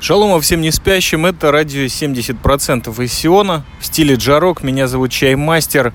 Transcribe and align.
Шалома 0.00 0.40
всем 0.40 0.60
не 0.60 0.72
спящим, 0.72 1.26
это 1.26 1.52
радио 1.52 1.82
70% 1.82 3.04
из 3.04 3.12
Сиона 3.12 3.64
в 3.78 3.86
стиле 3.86 4.14
джарок. 4.14 4.62
Меня 4.62 4.88
зовут 4.88 5.12
Чаймастер. 5.12 5.92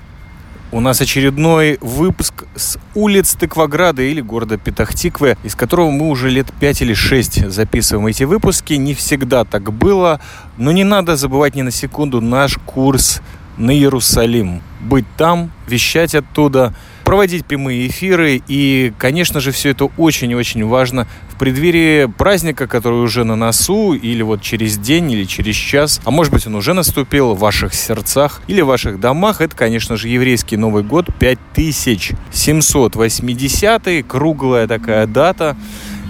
У 0.72 0.80
нас 0.80 1.00
очередной 1.00 1.76
выпуск 1.80 2.44
с 2.54 2.78
улиц 2.94 3.34
Тыкваграда 3.34 4.02
или 4.02 4.20
города 4.20 4.58
Петахтиквы, 4.58 5.36
из 5.42 5.54
которого 5.54 5.90
мы 5.90 6.08
уже 6.08 6.30
лет 6.30 6.46
5 6.60 6.82
или 6.82 6.94
6 6.94 7.50
записываем 7.50 8.06
эти 8.06 8.24
выпуски. 8.24 8.74
Не 8.74 8.94
всегда 8.94 9.44
так 9.44 9.72
было, 9.72 10.20
но 10.56 10.72
не 10.72 10.84
надо 10.84 11.16
забывать 11.16 11.54
ни 11.54 11.62
на 11.62 11.70
секунду 11.70 12.20
наш 12.20 12.58
курс 12.64 13.20
на 13.56 13.72
Иерусалим. 13.72 14.62
Быть 14.80 15.06
там, 15.16 15.50
вещать 15.66 16.14
оттуда– 16.14 16.74
проводить 17.06 17.46
прямые 17.46 17.86
эфиры. 17.86 18.42
И, 18.48 18.92
конечно 18.98 19.40
же, 19.40 19.52
все 19.52 19.70
это 19.70 19.84
очень 19.96 20.32
и 20.32 20.34
очень 20.34 20.66
важно 20.66 21.06
в 21.30 21.36
преддверии 21.38 22.06
праздника, 22.06 22.66
который 22.66 23.00
уже 23.00 23.22
на 23.22 23.36
носу, 23.36 23.92
или 23.94 24.22
вот 24.22 24.42
через 24.42 24.76
день, 24.76 25.12
или 25.12 25.22
через 25.22 25.54
час. 25.54 26.00
А 26.04 26.10
может 26.10 26.32
быть, 26.32 26.48
он 26.48 26.56
уже 26.56 26.74
наступил 26.74 27.34
в 27.34 27.38
ваших 27.38 27.74
сердцах 27.74 28.42
или 28.48 28.60
в 28.60 28.66
ваших 28.66 28.98
домах. 28.98 29.40
Это, 29.40 29.54
конечно 29.56 29.96
же, 29.96 30.08
еврейский 30.08 30.56
Новый 30.56 30.82
год 30.82 31.06
5780 31.20 34.06
круглая 34.06 34.66
такая 34.66 35.06
дата. 35.06 35.56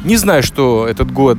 Не 0.04 0.16
знаю, 0.16 0.42
что 0.42 0.88
этот 0.88 1.12
год 1.12 1.36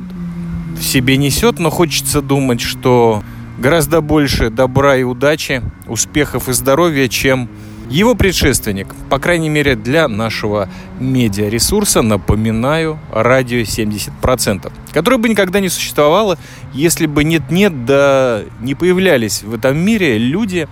в 0.78 0.84
себе 0.84 1.16
несет, 1.16 1.58
но 1.58 1.70
хочется 1.70 2.22
думать, 2.22 2.60
что 2.60 3.24
гораздо 3.58 4.02
больше 4.02 4.50
добра 4.50 4.94
и 4.96 5.02
удачи, 5.02 5.62
успехов 5.88 6.48
и 6.48 6.52
здоровья, 6.52 7.08
чем 7.08 7.48
его 7.88 8.14
предшественник, 8.14 8.94
по 9.08 9.18
крайней 9.18 9.48
мере 9.48 9.74
для 9.74 10.08
нашего 10.08 10.68
медиаресурса, 11.00 12.02
напоминаю, 12.02 12.98
радио 13.12 13.60
70%, 13.60 14.70
которое 14.92 15.16
бы 15.16 15.28
никогда 15.28 15.60
не 15.60 15.68
существовало, 15.68 16.38
если 16.74 17.06
бы 17.06 17.24
нет-нет, 17.24 17.86
да 17.86 18.42
не 18.60 18.74
появлялись 18.74 19.42
в 19.42 19.54
этом 19.54 19.78
мире 19.78 20.18
люди, 20.18 20.68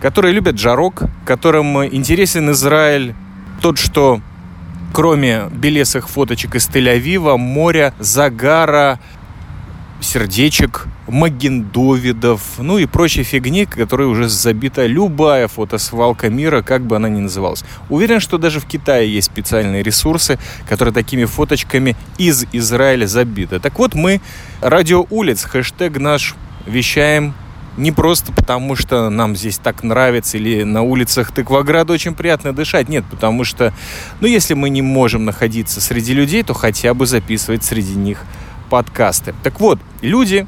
которые 0.00 0.32
любят 0.32 0.58
жарок, 0.58 1.04
которым 1.24 1.84
интересен 1.84 2.50
Израиль, 2.50 3.14
тот, 3.60 3.78
что 3.78 4.20
кроме 4.92 5.44
белесых 5.50 6.08
фоточек 6.08 6.54
из 6.54 6.68
Тель-Авива, 6.68 7.36
моря, 7.36 7.94
загара, 7.98 9.00
сердечек, 10.04 10.86
магендовидов, 11.08 12.42
ну 12.58 12.78
и 12.78 12.86
прочей 12.86 13.24
фигни, 13.24 13.66
которой 13.66 14.06
уже 14.06 14.28
забита 14.28 14.86
любая 14.86 15.48
фотосвалка 15.48 16.28
мира, 16.30 16.62
как 16.62 16.86
бы 16.86 16.96
она 16.96 17.08
ни 17.08 17.20
называлась. 17.20 17.64
Уверен, 17.88 18.20
что 18.20 18.38
даже 18.38 18.60
в 18.60 18.66
Китае 18.66 19.12
есть 19.12 19.26
специальные 19.26 19.82
ресурсы, 19.82 20.38
которые 20.68 20.94
такими 20.94 21.24
фоточками 21.24 21.96
из 22.18 22.46
Израиля 22.52 23.06
забиты. 23.06 23.58
Так 23.58 23.78
вот, 23.78 23.94
мы 23.94 24.20
радио 24.60 25.06
улиц, 25.10 25.44
хэштег 25.44 25.98
наш 25.98 26.34
вещаем 26.66 27.34
не 27.76 27.90
просто 27.92 28.32
потому, 28.32 28.76
что 28.76 29.10
нам 29.10 29.34
здесь 29.36 29.58
так 29.58 29.82
нравится, 29.82 30.36
или 30.36 30.62
на 30.62 30.82
улицах 30.82 31.32
Тыкваграда 31.32 31.92
очень 31.92 32.14
приятно 32.14 32.52
дышать. 32.52 32.88
Нет, 32.88 33.04
потому 33.10 33.44
что, 33.44 33.72
ну, 34.20 34.28
если 34.28 34.54
мы 34.54 34.70
не 34.70 34.82
можем 34.82 35.24
находиться 35.24 35.80
среди 35.80 36.14
людей, 36.14 36.42
то 36.42 36.54
хотя 36.54 36.94
бы 36.94 37.06
записывать 37.06 37.64
среди 37.64 37.94
них 37.94 38.24
подкасты. 38.70 39.34
Так 39.42 39.60
вот, 39.60 39.78
люди, 40.00 40.46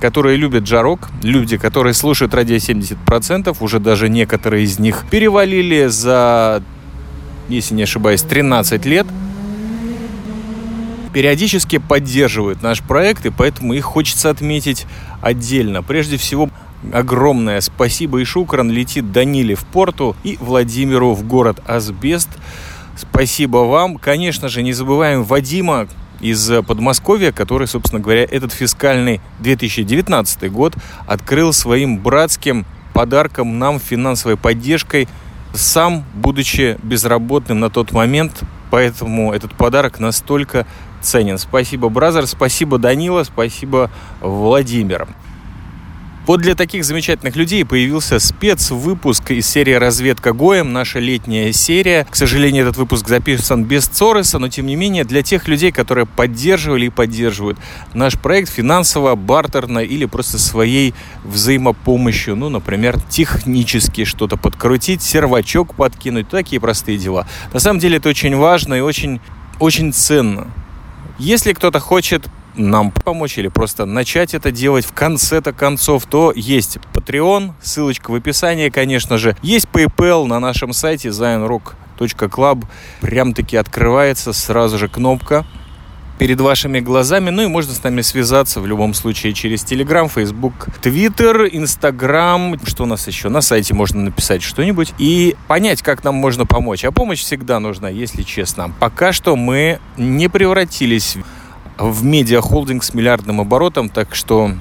которые 0.00 0.36
любят 0.36 0.66
жарок, 0.66 1.08
люди, 1.22 1.56
которые 1.56 1.94
слушают 1.94 2.34
радио 2.34 2.56
70%, 2.56 3.56
уже 3.60 3.78
даже 3.78 4.08
некоторые 4.08 4.64
из 4.64 4.78
них 4.78 5.04
перевалили 5.10 5.86
за, 5.86 6.62
если 7.48 7.74
не 7.74 7.82
ошибаюсь, 7.82 8.22
13 8.22 8.84
лет, 8.86 9.06
периодически 11.12 11.78
поддерживают 11.78 12.62
наш 12.62 12.82
проект, 12.82 13.26
и 13.26 13.30
поэтому 13.30 13.74
их 13.74 13.84
хочется 13.84 14.30
отметить 14.30 14.86
отдельно. 15.20 15.82
Прежде 15.82 16.16
всего, 16.16 16.48
огромное 16.92 17.60
спасибо 17.60 18.20
и 18.20 18.24
шукран 18.24 18.70
летит 18.70 19.12
Даниле 19.12 19.54
в 19.54 19.64
порту 19.64 20.16
и 20.24 20.38
Владимиру 20.40 21.14
в 21.14 21.26
город 21.26 21.60
Асбест. 21.66 22.28
Спасибо 22.96 23.58
вам. 23.58 23.96
Конечно 23.96 24.48
же, 24.48 24.62
не 24.62 24.72
забываем 24.72 25.24
Вадима, 25.24 25.88
из 26.20 26.50
Подмосковья, 26.66 27.32
который, 27.32 27.66
собственно 27.66 28.00
говоря, 28.00 28.22
этот 28.22 28.52
фискальный 28.52 29.20
2019 29.40 30.50
год 30.52 30.74
открыл 31.06 31.52
своим 31.52 31.98
братским 31.98 32.66
подарком 32.92 33.58
нам 33.58 33.78
финансовой 33.78 34.36
поддержкой, 34.36 35.08
сам 35.52 36.04
будучи 36.14 36.78
безработным 36.82 37.60
на 37.60 37.70
тот 37.70 37.92
момент, 37.92 38.42
поэтому 38.70 39.32
этот 39.32 39.54
подарок 39.54 39.98
настолько 39.98 40.66
ценен. 41.00 41.38
Спасибо, 41.38 41.88
Бразер, 41.88 42.26
спасибо, 42.26 42.78
Данила, 42.78 43.24
спасибо, 43.24 43.90
Владимир. 44.20 45.08
Вот 46.26 46.42
для 46.42 46.54
таких 46.54 46.84
замечательных 46.84 47.34
людей 47.34 47.64
появился 47.64 48.18
спецвыпуск 48.18 49.30
из 49.30 49.48
серии 49.48 49.72
«Разведка 49.72 50.32
Гоем», 50.32 50.72
наша 50.72 50.98
летняя 50.98 51.50
серия. 51.50 52.06
К 52.08 52.14
сожалению, 52.14 52.64
этот 52.64 52.76
выпуск 52.76 53.08
записан 53.08 53.64
без 53.64 53.86
Цореса, 53.86 54.38
но 54.38 54.48
тем 54.48 54.66
не 54.66 54.76
менее 54.76 55.04
для 55.04 55.22
тех 55.22 55.48
людей, 55.48 55.72
которые 55.72 56.04
поддерживали 56.04 56.86
и 56.86 56.90
поддерживают 56.90 57.58
наш 57.94 58.18
проект 58.18 58.50
финансово, 58.50 59.14
бартерно 59.14 59.78
или 59.78 60.04
просто 60.04 60.38
своей 60.38 60.94
взаимопомощью. 61.24 62.36
Ну, 62.36 62.50
например, 62.50 63.00
технически 63.08 64.04
что-то 64.04 64.36
подкрутить, 64.36 65.02
сервачок 65.02 65.74
подкинуть, 65.74 66.28
такие 66.28 66.60
простые 66.60 66.98
дела. 66.98 67.26
На 67.54 67.60
самом 67.60 67.80
деле 67.80 67.96
это 67.96 68.10
очень 68.10 68.36
важно 68.36 68.74
и 68.74 68.80
очень, 68.80 69.20
очень 69.58 69.92
ценно. 69.92 70.48
Если 71.18 71.54
кто-то 71.54 71.80
хочет 71.80 72.28
нам 72.60 72.90
помочь 72.90 73.38
или 73.38 73.48
просто 73.48 73.86
начать 73.86 74.34
это 74.34 74.50
делать 74.50 74.84
в 74.84 74.92
конце-то 74.92 75.52
концов, 75.52 76.06
то 76.06 76.32
есть 76.34 76.78
Patreon, 76.92 77.52
ссылочка 77.62 78.10
в 78.10 78.14
описании, 78.14 78.68
конечно 78.68 79.18
же. 79.18 79.36
Есть 79.42 79.66
PayPal 79.72 80.26
на 80.26 80.40
нашем 80.40 80.72
сайте 80.72 81.08
zionrock.club. 81.08 82.64
Прям-таки 83.00 83.56
открывается 83.56 84.32
сразу 84.32 84.78
же 84.78 84.88
кнопка 84.88 85.44
перед 86.20 86.38
вашими 86.38 86.80
глазами. 86.80 87.30
Ну 87.30 87.42
и 87.42 87.46
можно 87.46 87.72
с 87.72 87.82
нами 87.82 88.02
связаться 88.02 88.60
в 88.60 88.66
любом 88.66 88.92
случае 88.92 89.32
через 89.32 89.64
Telegram, 89.64 90.06
Facebook, 90.06 90.68
Twitter, 90.82 91.48
Instagram. 91.48 92.58
Что 92.66 92.82
у 92.82 92.86
нас 92.86 93.06
еще? 93.06 93.30
На 93.30 93.40
сайте 93.40 93.72
можно 93.72 94.02
написать 94.02 94.42
что-нибудь 94.42 94.92
и 94.98 95.34
понять, 95.48 95.80
как 95.80 96.04
нам 96.04 96.16
можно 96.16 96.44
помочь. 96.44 96.84
А 96.84 96.92
помощь 96.92 97.20
всегда 97.20 97.58
нужна, 97.58 97.88
если 97.88 98.20
честно. 98.20 98.70
Пока 98.78 99.14
что 99.14 99.34
мы 99.34 99.80
не 99.96 100.28
превратились 100.28 101.16
в 101.16 101.39
в 101.80 102.04
медиахолдинг 102.04 102.84
с 102.84 102.92
миллиардным 102.92 103.40
оборотом, 103.40 103.88
так 103.88 104.14
что, 104.14 104.52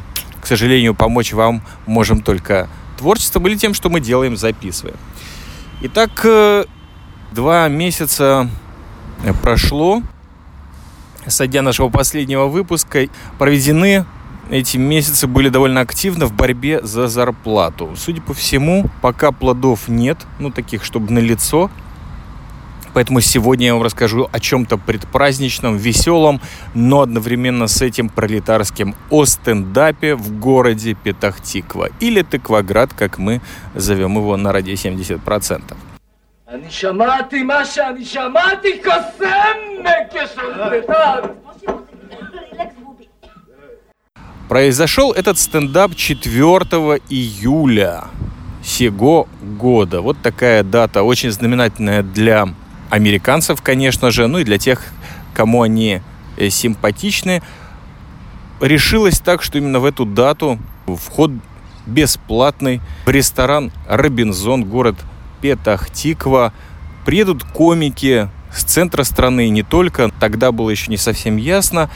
к 0.41 0.47
сожалению, 0.47 0.95
помочь 0.95 1.33
вам 1.33 1.61
можем 1.85 2.21
только 2.21 2.69
творчеством 2.97 3.47
или 3.47 3.55
тем, 3.55 3.73
что 3.73 3.89
мы 3.89 3.99
делаем, 3.99 4.37
записываем. 4.37 4.97
Итак, 5.81 6.11
э, 6.23 6.65
два 7.31 7.67
месяца 7.67 8.49
прошло 9.41 10.01
со 11.27 11.45
дня 11.45 11.61
нашего 11.61 11.89
последнего 11.89 12.45
выпуска. 12.45 13.07
Проведены 13.37 14.05
эти 14.49 14.77
месяцы 14.77 15.27
были 15.27 15.49
довольно 15.49 15.81
активны 15.81 16.25
в 16.25 16.33
борьбе 16.33 16.81
за 16.81 17.07
зарплату. 17.07 17.93
Судя 17.95 18.21
по 18.21 18.33
всему, 18.33 18.89
пока 19.01 19.31
плодов 19.31 19.87
нет, 19.87 20.17
ну 20.39 20.51
таких, 20.51 20.83
чтобы 20.83 21.11
на 21.11 21.19
лицо, 21.19 21.69
Поэтому 22.99 23.21
сегодня 23.21 23.67
я 23.67 23.73
вам 23.75 23.83
расскажу 23.83 24.27
о 24.29 24.41
чем-то 24.41 24.77
предпраздничном, 24.77 25.77
веселом, 25.77 26.41
но 26.73 26.99
одновременно 26.99 27.67
с 27.69 27.81
этим 27.81 28.09
пролетарским 28.09 28.93
о 29.09 29.23
стендапе 29.23 30.15
в 30.15 30.37
городе 30.37 30.95
Петахтиква 30.95 31.91
или 32.01 32.23
Тыкваград, 32.23 32.93
как 32.93 33.17
мы 33.17 33.39
зовем 33.73 34.17
его 34.17 34.35
на 34.35 34.51
радио 34.51 34.73
70%. 34.73 35.77
Произошел 44.49 45.13
этот 45.13 45.39
стендап 45.39 45.95
4 45.95 46.33
июля 47.07 48.03
сего 48.61 49.29
года. 49.41 50.01
Вот 50.01 50.17
такая 50.21 50.63
дата, 50.63 51.03
очень 51.03 51.31
знаменательная 51.31 52.03
для 52.03 52.49
американцев, 52.89 53.61
конечно 53.61 54.11
же, 54.11 54.27
ну 54.27 54.39
и 54.39 54.43
для 54.43 54.57
тех, 54.57 54.83
кому 55.33 55.61
они 55.61 56.01
э, 56.37 56.49
симпатичны. 56.49 57.41
Решилось 58.59 59.19
так, 59.19 59.41
что 59.41 59.57
именно 59.57 59.79
в 59.79 59.85
эту 59.85 60.05
дату 60.05 60.59
вход 60.87 61.31
бесплатный 61.85 62.81
в 63.05 63.09
ресторан 63.09 63.71
«Робинзон», 63.87 64.65
город 64.65 64.95
Петахтиква. 65.41 66.53
Приедут 67.05 67.43
комики 67.43 68.29
с 68.53 68.63
центра 68.63 69.03
страны 69.03 69.49
не 69.49 69.63
только. 69.63 70.11
Тогда 70.19 70.51
было 70.51 70.69
еще 70.69 70.91
не 70.91 70.97
совсем 70.97 71.37
ясно. 71.37 71.89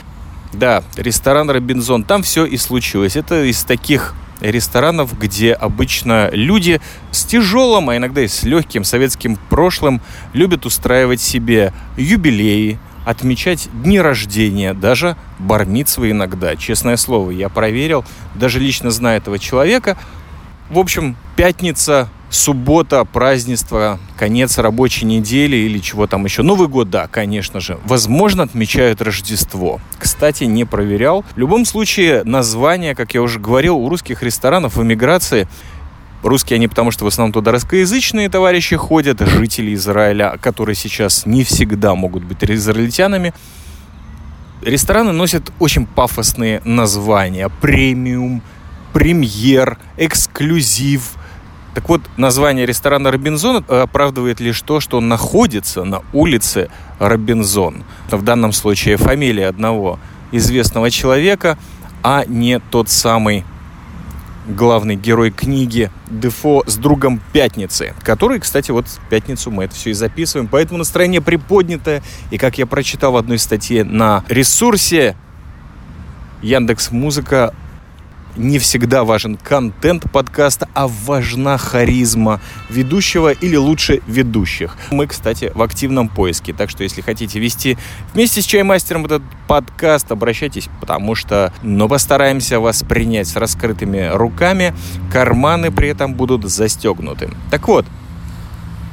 Да, 0.53 0.83
ресторан 0.95 1.49
«Робинзон». 1.49 2.03
Там 2.03 2.23
все 2.23 2.45
и 2.45 2.57
случилось. 2.57 3.15
Это 3.15 3.43
из 3.43 3.63
таких 3.63 4.15
ресторанов, 4.43 5.17
где 5.17 5.53
обычно 5.53 6.29
люди 6.31 6.81
с 7.11 7.23
тяжелым, 7.25 7.89
а 7.89 7.97
иногда 7.97 8.21
и 8.21 8.27
с 8.27 8.43
легким 8.43 8.83
советским 8.83 9.37
прошлым 9.49 10.01
любят 10.33 10.65
устраивать 10.65 11.21
себе 11.21 11.73
юбилеи, 11.97 12.79
отмечать 13.05 13.69
дни 13.73 13.99
рождения, 13.99 14.73
даже 14.73 15.15
бармитсвы 15.39 16.11
иногда. 16.11 16.55
Честное 16.55 16.97
слово, 16.97 17.31
я 17.31 17.49
проверил, 17.49 18.05
даже 18.35 18.59
лично 18.59 18.91
знаю 18.91 19.17
этого 19.17 19.39
человека. 19.39 19.97
В 20.73 20.79
общем, 20.79 21.15
пятница, 21.35 22.09
суббота, 22.31 23.05
празднество, 23.05 23.99
конец 24.17 24.57
рабочей 24.57 25.05
недели 25.05 25.55
или 25.55 25.77
чего 25.77 26.07
там 26.07 26.25
еще. 26.25 26.41
Новый 26.41 26.67
год, 26.67 26.89
да, 26.89 27.05
конечно 27.05 27.59
же. 27.59 27.77
Возможно, 27.85 28.41
отмечают 28.41 28.99
Рождество. 28.99 29.79
Кстати, 29.99 30.45
не 30.45 30.65
проверял. 30.65 31.23
В 31.35 31.37
любом 31.37 31.65
случае, 31.65 32.23
название, 32.23 32.95
как 32.95 33.13
я 33.13 33.21
уже 33.21 33.39
говорил, 33.39 33.77
у 33.77 33.87
русских 33.87 34.23
ресторанов 34.23 34.75
в 34.75 34.81
эмиграции 34.81 35.47
Русские 36.23 36.55
они 36.55 36.67
потому, 36.67 36.89
что 36.89 37.03
в 37.03 37.07
основном 37.09 37.33
туда 37.33 37.51
русскоязычные 37.51 38.29
товарищи 38.29 38.75
ходят, 38.77 39.19
жители 39.19 39.75
Израиля, 39.75 40.37
которые 40.41 40.73
сейчас 40.73 41.27
не 41.27 41.43
всегда 41.43 41.93
могут 41.93 42.23
быть 42.23 42.41
израильтянами. 42.41 43.33
Рестораны 44.63 45.11
носят 45.11 45.51
очень 45.59 45.85
пафосные 45.85 46.61
названия. 46.63 47.49
Премиум, 47.61 48.41
премьер, 48.93 49.77
эксклюзив. 49.97 51.13
Так 51.73 51.89
вот, 51.89 52.01
название 52.17 52.65
ресторана 52.67 53.11
«Робинзон» 53.11 53.65
оправдывает 53.67 54.39
лишь 54.39 54.61
то, 54.61 54.79
что 54.79 54.97
он 54.97 55.07
находится 55.07 55.83
на 55.83 56.03
улице 56.13 56.69
Робинзон. 56.99 57.83
В 58.09 58.21
данном 58.21 58.53
случае 58.53 58.97
фамилия 58.97 59.47
одного 59.47 59.99
известного 60.31 60.91
человека, 60.91 61.57
а 62.03 62.25
не 62.27 62.59
тот 62.59 62.89
самый 62.89 63.43
главный 64.47 64.95
герой 64.95 65.31
книги 65.31 65.89
Дефо 66.09 66.63
с 66.67 66.75
другом 66.75 67.21
Пятницы, 67.31 67.93
который, 68.03 68.39
кстати, 68.39 68.71
вот 68.71 68.87
в 68.87 68.99
пятницу 69.09 69.49
мы 69.51 69.65
это 69.65 69.75
все 69.75 69.91
и 69.91 69.93
записываем, 69.93 70.47
поэтому 70.47 70.79
настроение 70.79 71.21
приподнятое, 71.21 72.03
и 72.29 72.37
как 72.37 72.57
я 72.57 72.65
прочитал 72.65 73.13
в 73.13 73.17
одной 73.17 73.39
статье 73.39 73.83
на 73.83 74.23
ресурсе 74.27 75.15
Яндекс 76.41 76.91
Музыка 76.91 77.53
не 78.35 78.59
всегда 78.59 79.03
важен 79.03 79.37
контент 79.37 80.11
подкаста, 80.11 80.67
а 80.73 80.87
важна 80.87 81.57
харизма 81.57 82.41
ведущего 82.69 83.31
или 83.31 83.55
лучше 83.55 84.01
ведущих. 84.07 84.75
Мы, 84.91 85.07
кстати, 85.07 85.51
в 85.53 85.61
активном 85.61 86.09
поиске, 86.09 86.53
так 86.53 86.69
что 86.69 86.83
если 86.83 87.01
хотите 87.01 87.39
вести 87.39 87.77
вместе 88.13 88.41
с 88.41 88.45
Чаймастером 88.45 89.05
этот 89.05 89.23
подкаст, 89.47 90.11
обращайтесь, 90.11 90.69
потому 90.79 91.15
что, 91.15 91.53
но 91.61 91.87
постараемся 91.87 92.59
вас 92.59 92.83
принять 92.83 93.27
с 93.27 93.35
раскрытыми 93.35 94.09
руками, 94.13 94.73
карманы 95.11 95.71
при 95.71 95.89
этом 95.89 96.13
будут 96.13 96.49
застегнуты. 96.49 97.29
Так 97.51 97.67
вот, 97.67 97.85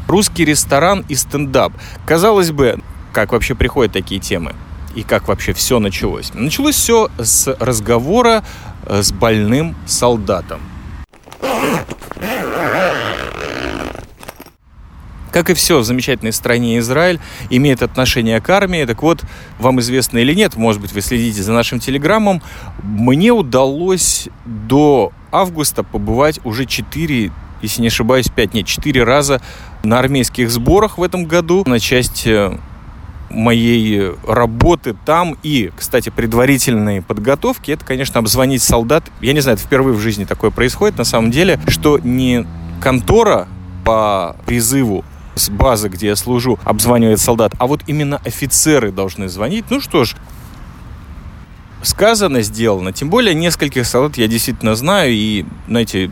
русский 0.06 0.44
ресторан 0.44 1.04
и 1.08 1.14
стендап. 1.14 1.72
Казалось 2.06 2.50
бы, 2.50 2.81
как 3.12 3.32
вообще 3.32 3.54
приходят 3.54 3.92
такие 3.92 4.20
темы? 4.20 4.54
и 4.94 5.02
как 5.02 5.28
вообще 5.28 5.52
все 5.52 5.78
началось. 5.78 6.32
Началось 6.34 6.75
все 6.75 7.10
с 7.19 7.54
разговора 7.60 8.42
с 8.87 9.12
больным 9.12 9.77
солдатом. 9.87 10.61
Как 15.32 15.49
и 15.49 15.55
все 15.55 15.79
в 15.79 15.85
замечательной 15.85 16.32
стране 16.32 16.79
Израиль, 16.79 17.21
имеет 17.50 17.82
отношение 17.82 18.41
к 18.41 18.50
армии. 18.50 18.85
Так 18.85 19.03
вот, 19.03 19.23
вам 19.59 19.79
известно 19.81 20.19
или 20.19 20.35
нет, 20.35 20.56
может 20.56 20.81
быть, 20.81 20.93
вы 20.93 21.00
следите 21.03 21.43
за 21.43 21.53
нашим 21.53 21.79
телеграммом, 21.79 22.43
мне 22.82 23.31
удалось 23.31 24.29
до 24.44 25.12
августа 25.31 25.85
побывать 25.85 26.41
уже 26.44 26.67
4 26.67 27.33
если 27.62 27.83
не 27.83 27.88
ошибаюсь, 27.88 28.29
5, 28.35 28.55
нет, 28.55 28.67
4 28.67 29.05
раза 29.05 29.43
на 29.83 29.99
армейских 29.99 30.50
сборах 30.50 30.97
в 30.97 31.03
этом 31.03 31.26
году 31.26 31.62
на 31.67 31.79
часть 31.79 32.26
э, 32.26 32.59
моей 33.31 34.12
работы 34.27 34.94
там 35.06 35.37
и, 35.43 35.71
кстати, 35.77 36.11
предварительной 36.11 37.00
подготовки, 37.03 37.71
это, 37.71 37.85
конечно, 37.85 38.19
обзвонить 38.19 38.62
солдат. 38.62 39.05
Я 39.21 39.32
не 39.32 39.41
знаю, 39.41 39.56
это 39.56 39.67
впервые 39.67 39.94
в 39.94 40.00
жизни 40.00 40.25
такое 40.25 40.50
происходит 40.50 40.99
на 40.99 41.05
самом 41.05 41.31
деле, 41.31 41.61
что 41.69 41.99
не 41.99 42.47
контора 42.82 43.49
по 43.85 44.37
призыву 44.47 45.05
с 45.35 45.49
базы, 45.49 45.88
где 45.88 46.09
я 46.09 46.17
служу, 46.17 46.59
обзванивает 46.65 47.21
солдат, 47.21 47.53
а 47.59 47.67
вот 47.67 47.82
именно 47.87 48.21
офицеры 48.25 48.93
должны 48.93 49.29
звонить. 49.29 49.65
Ну 49.71 49.81
что 49.81 50.05
ж, 50.05 50.15
сказано, 51.83 52.43
сделано. 52.43 52.93
Тем 52.93 53.11
более 53.11 53.35
нескольких 53.35 53.87
солдат 53.87 54.19
я 54.19 54.26
действительно 54.26 54.75
знаю, 54.75 55.12
и, 55.12 55.44
знаете, 55.69 56.11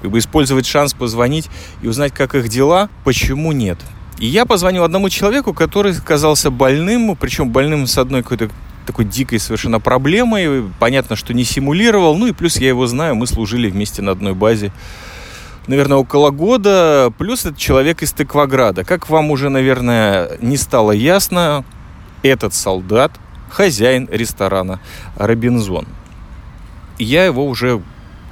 как 0.00 0.10
бы 0.10 0.18
использовать 0.18 0.66
шанс 0.66 0.94
позвонить 0.94 1.48
и 1.82 1.88
узнать, 1.88 2.14
как 2.14 2.34
их 2.34 2.48
дела, 2.48 2.88
почему 3.04 3.52
нет? 3.52 3.78
И 4.20 4.26
я 4.26 4.44
позвонил 4.44 4.84
одному 4.84 5.08
человеку, 5.08 5.54
который 5.54 5.94
казался 5.94 6.50
больным, 6.50 7.16
причем 7.16 7.50
больным 7.50 7.86
с 7.86 7.96
одной 7.98 8.22
какой-то 8.22 8.50
такой 8.86 9.06
дикой 9.06 9.38
совершенно 9.38 9.80
проблемой. 9.80 10.70
Понятно, 10.78 11.16
что 11.16 11.32
не 11.32 11.42
симулировал. 11.42 12.16
Ну 12.16 12.26
и 12.26 12.32
плюс 12.32 12.58
я 12.58 12.68
его 12.68 12.86
знаю, 12.86 13.14
мы 13.14 13.26
служили 13.26 13.70
вместе 13.70 14.02
на 14.02 14.12
одной 14.12 14.34
базе 14.34 14.72
наверное, 15.66 15.98
около 15.98 16.30
года. 16.30 17.12
Плюс 17.16 17.46
это 17.46 17.58
человек 17.58 18.02
из 18.02 18.12
Тыкваграда. 18.12 18.84
Как 18.84 19.08
вам 19.08 19.30
уже, 19.30 19.48
наверное, 19.48 20.30
не 20.40 20.56
стало 20.56 20.92
ясно, 20.92 21.64
этот 22.22 22.54
солдат 22.54 23.12
хозяин 23.48 24.08
ресторана 24.10 24.80
«Робинзон». 25.16 25.86
Я 26.98 27.24
его 27.24 27.46
уже 27.46 27.82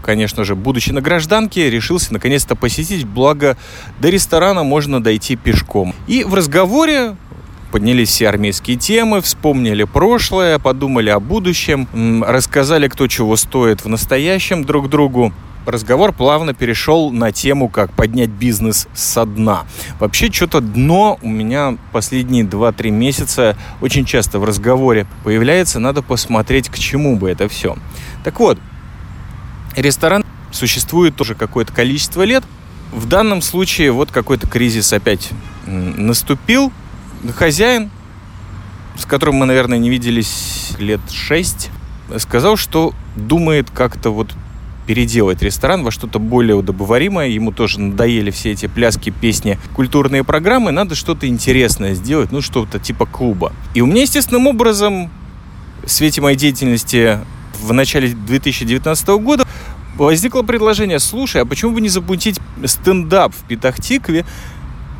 конечно 0.08 0.42
же, 0.42 0.54
будучи 0.54 0.90
на 0.90 1.02
гражданке, 1.02 1.68
решился 1.68 2.14
наконец-то 2.14 2.56
посетить, 2.56 3.04
благо 3.04 3.58
до 4.00 4.08
ресторана 4.08 4.62
можно 4.62 5.02
дойти 5.02 5.36
пешком. 5.36 5.94
И 6.06 6.24
в 6.24 6.32
разговоре 6.32 7.14
поднялись 7.72 8.08
все 8.08 8.30
армейские 8.30 8.78
темы, 8.78 9.20
вспомнили 9.20 9.84
прошлое, 9.84 10.58
подумали 10.58 11.10
о 11.10 11.20
будущем, 11.20 12.24
рассказали, 12.26 12.88
кто 12.88 13.06
чего 13.06 13.36
стоит 13.36 13.84
в 13.84 13.88
настоящем 13.90 14.64
друг 14.64 14.88
другу. 14.88 15.34
Разговор 15.66 16.14
плавно 16.14 16.54
перешел 16.54 17.10
на 17.10 17.30
тему, 17.30 17.68
как 17.68 17.92
поднять 17.92 18.30
бизнес 18.30 18.88
со 18.94 19.26
дна. 19.26 19.64
Вообще, 20.00 20.32
что-то 20.32 20.62
дно 20.62 21.18
у 21.20 21.28
меня 21.28 21.76
последние 21.92 22.44
2-3 22.44 22.88
месяца 22.88 23.58
очень 23.82 24.06
часто 24.06 24.38
в 24.38 24.44
разговоре 24.44 25.06
появляется. 25.22 25.80
Надо 25.80 26.00
посмотреть, 26.00 26.70
к 26.70 26.78
чему 26.78 27.16
бы 27.16 27.28
это 27.28 27.46
все. 27.50 27.76
Так 28.24 28.40
вот, 28.40 28.58
Ресторан 29.76 30.24
существует 30.50 31.16
тоже 31.16 31.34
какое-то 31.34 31.72
количество 31.72 32.22
лет. 32.22 32.44
В 32.92 33.06
данном 33.06 33.42
случае 33.42 33.92
вот 33.92 34.10
какой-то 34.10 34.46
кризис 34.46 34.92
опять 34.92 35.30
наступил. 35.66 36.72
Хозяин, 37.34 37.90
с 38.96 39.04
которым 39.04 39.36
мы, 39.36 39.46
наверное, 39.46 39.78
не 39.78 39.90
виделись 39.90 40.72
лет 40.78 41.00
шесть, 41.10 41.70
сказал, 42.16 42.56
что 42.56 42.94
думает 43.16 43.70
как-то 43.70 44.10
вот 44.10 44.34
переделать 44.86 45.42
ресторан 45.42 45.84
во 45.84 45.90
что-то 45.90 46.18
более 46.18 46.56
удобоваримое. 46.56 47.28
Ему 47.28 47.52
тоже 47.52 47.78
надоели 47.78 48.30
все 48.30 48.52
эти 48.52 48.66
пляски, 48.66 49.10
песни, 49.10 49.58
культурные 49.74 50.24
программы. 50.24 50.72
Надо 50.72 50.94
что-то 50.94 51.28
интересное 51.28 51.94
сделать, 51.94 52.32
ну, 52.32 52.40
что-то 52.40 52.78
типа 52.78 53.04
клуба. 53.04 53.52
И 53.74 53.82
у 53.82 53.86
меня, 53.86 54.02
естественным 54.02 54.46
образом, 54.46 55.10
в 55.84 55.90
свете 55.90 56.22
моей 56.22 56.38
деятельности 56.38 57.18
в 57.60 57.72
начале 57.72 58.08
2019 58.08 59.08
года 59.20 59.46
возникло 59.96 60.42
предложение, 60.42 60.98
слушай, 60.98 61.42
а 61.42 61.44
почему 61.44 61.72
бы 61.72 61.80
не 61.80 61.88
запустить 61.88 62.40
стендап 62.64 63.34
в 63.34 63.44
Петахтикве? 63.44 64.24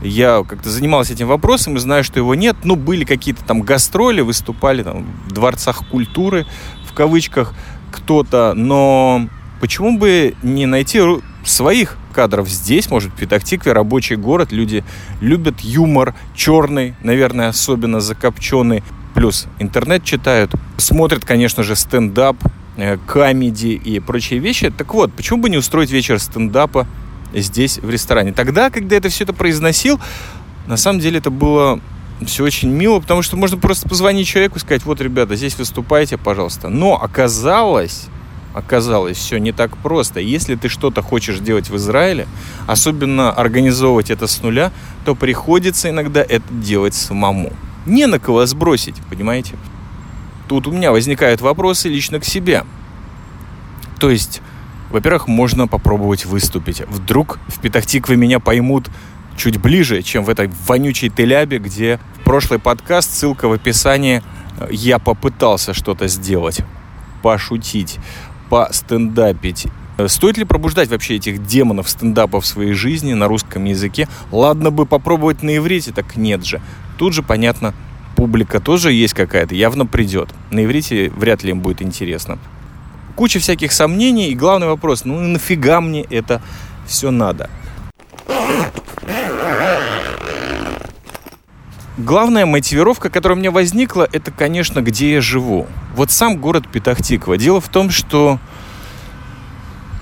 Я 0.02 0.44
как-то 0.48 0.70
занимался 0.70 1.14
этим 1.14 1.26
вопросом 1.26 1.76
и 1.76 1.80
знаю, 1.80 2.04
что 2.04 2.20
его 2.20 2.34
нет. 2.34 2.56
Ну, 2.62 2.76
были 2.76 3.04
какие-то 3.04 3.44
там 3.44 3.62
гастроли, 3.62 4.20
выступали 4.20 4.82
там 4.82 5.06
в 5.26 5.32
дворцах 5.32 5.88
культуры, 5.88 6.46
в 6.88 6.92
кавычках, 6.94 7.52
кто-то. 7.90 8.52
Но 8.54 9.28
почему 9.60 9.98
бы 9.98 10.36
не 10.42 10.66
найти 10.66 11.00
своих 11.44 11.96
кадров 12.12 12.48
здесь, 12.48 12.90
может, 12.90 13.12
в 13.12 13.16
Петахтикве, 13.16 13.72
рабочий 13.72 14.16
город, 14.16 14.52
люди 14.52 14.84
любят 15.20 15.60
юмор, 15.60 16.14
черный, 16.34 16.94
наверное, 17.02 17.48
особенно 17.48 18.00
закопченный, 18.00 18.82
плюс 19.14 19.46
интернет 19.58 20.04
читают, 20.04 20.52
смотрят, 20.78 21.24
конечно 21.24 21.62
же, 21.62 21.76
стендап, 21.76 22.36
Э, 22.80 22.96
комедии 23.08 23.72
и 23.72 23.98
прочие 23.98 24.38
вещи. 24.38 24.70
Так 24.70 24.94
вот, 24.94 25.12
почему 25.12 25.40
бы 25.40 25.50
не 25.50 25.56
устроить 25.56 25.90
вечер 25.90 26.20
стендапа 26.20 26.86
здесь, 27.34 27.78
в 27.78 27.90
ресторане? 27.90 28.32
Тогда, 28.32 28.70
когда 28.70 28.94
это 28.94 29.08
все 29.08 29.24
это 29.24 29.32
произносил, 29.32 29.98
на 30.68 30.76
самом 30.76 31.00
деле 31.00 31.18
это 31.18 31.30
было 31.30 31.80
все 32.24 32.44
очень 32.44 32.68
мило, 32.68 33.00
потому 33.00 33.22
что 33.22 33.36
можно 33.36 33.58
просто 33.58 33.88
позвонить 33.88 34.28
человеку 34.28 34.58
и 34.58 34.60
сказать, 34.60 34.84
вот, 34.84 35.00
ребята, 35.00 35.34
здесь 35.34 35.58
выступайте, 35.58 36.18
пожалуйста. 36.18 36.68
Но 36.68 36.94
оказалось, 37.02 38.06
оказалось, 38.54 39.16
все 39.16 39.38
не 39.38 39.50
так 39.50 39.76
просто. 39.78 40.20
Если 40.20 40.54
ты 40.54 40.68
что-то 40.68 41.02
хочешь 41.02 41.40
делать 41.40 41.70
в 41.70 41.76
Израиле, 41.76 42.28
особенно 42.68 43.32
организовывать 43.32 44.10
это 44.10 44.28
с 44.28 44.40
нуля, 44.40 44.70
то 45.04 45.16
приходится 45.16 45.90
иногда 45.90 46.22
это 46.22 46.44
делать 46.52 46.94
самому. 46.94 47.52
Не 47.88 48.06
на 48.06 48.18
кого 48.20 48.46
сбросить, 48.46 48.96
понимаете? 49.10 49.56
Тут 50.46 50.66
у 50.66 50.70
меня 50.70 50.92
возникают 50.92 51.40
вопросы 51.40 51.88
лично 51.88 52.20
к 52.20 52.24
себе. 52.24 52.64
То 53.98 54.10
есть 54.10 54.40
Во-первых, 54.90 55.28
можно 55.28 55.66
попробовать 55.66 56.24
выступить. 56.24 56.80
Вдруг 56.88 57.38
в 57.48 57.60
Петахтикве 57.60 58.16
меня 58.16 58.40
поймут 58.40 58.88
чуть 59.36 59.58
ближе, 59.58 60.02
чем 60.02 60.24
в 60.24 60.30
этой 60.30 60.50
вонючей 60.66 61.10
Телябе, 61.10 61.58
где 61.58 62.00
в 62.20 62.24
прошлый 62.24 62.58
подкаст, 62.58 63.10
ссылка 63.12 63.48
в 63.48 63.52
описании, 63.52 64.22
я 64.70 64.98
попытался 64.98 65.74
что-то 65.74 66.08
сделать, 66.08 66.62
пошутить, 67.22 67.98
постендапить. 68.48 69.66
Стоит 70.06 70.38
ли 70.38 70.44
пробуждать 70.44 70.88
вообще 70.88 71.16
этих 71.16 71.44
демонов 71.44 71.90
стендапа 71.90 72.40
в 72.40 72.46
своей 72.46 72.72
жизни 72.72 73.12
на 73.12 73.28
русском 73.28 73.64
языке? 73.64 74.08
Ладно 74.30 74.70
бы 74.70 74.86
попробовать 74.86 75.42
на 75.42 75.56
иврите, 75.56 75.92
так 75.92 76.16
нет 76.16 76.46
же. 76.46 76.60
Тут 76.98 77.14
же, 77.14 77.22
понятно, 77.22 77.74
публика 78.16 78.58
тоже 78.58 78.92
есть 78.92 79.14
какая-то, 79.14 79.54
явно 79.54 79.86
придет. 79.86 80.30
На 80.50 80.64
иврите 80.64 81.10
вряд 81.10 81.44
ли 81.44 81.52
им 81.52 81.60
будет 81.60 81.80
интересно. 81.80 82.38
Куча 83.14 83.38
всяких 83.38 83.72
сомнений, 83.72 84.30
и 84.30 84.34
главный 84.34 84.66
вопрос, 84.66 85.04
ну 85.04 85.18
нафига 85.20 85.80
мне 85.80 86.02
это 86.02 86.42
все 86.86 87.12
надо? 87.12 87.48
Главная 91.96 92.46
мотивировка, 92.46 93.10
которая 93.10 93.36
у 93.36 93.40
меня 93.40 93.50
возникла, 93.50 94.08
это, 94.12 94.30
конечно, 94.30 94.80
где 94.82 95.14
я 95.14 95.20
живу. 95.20 95.66
Вот 95.94 96.10
сам 96.10 96.36
город 96.36 96.68
Петахтиква. 96.70 97.36
Дело 97.36 97.60
в 97.60 97.68
том, 97.68 97.90
что, 97.90 98.38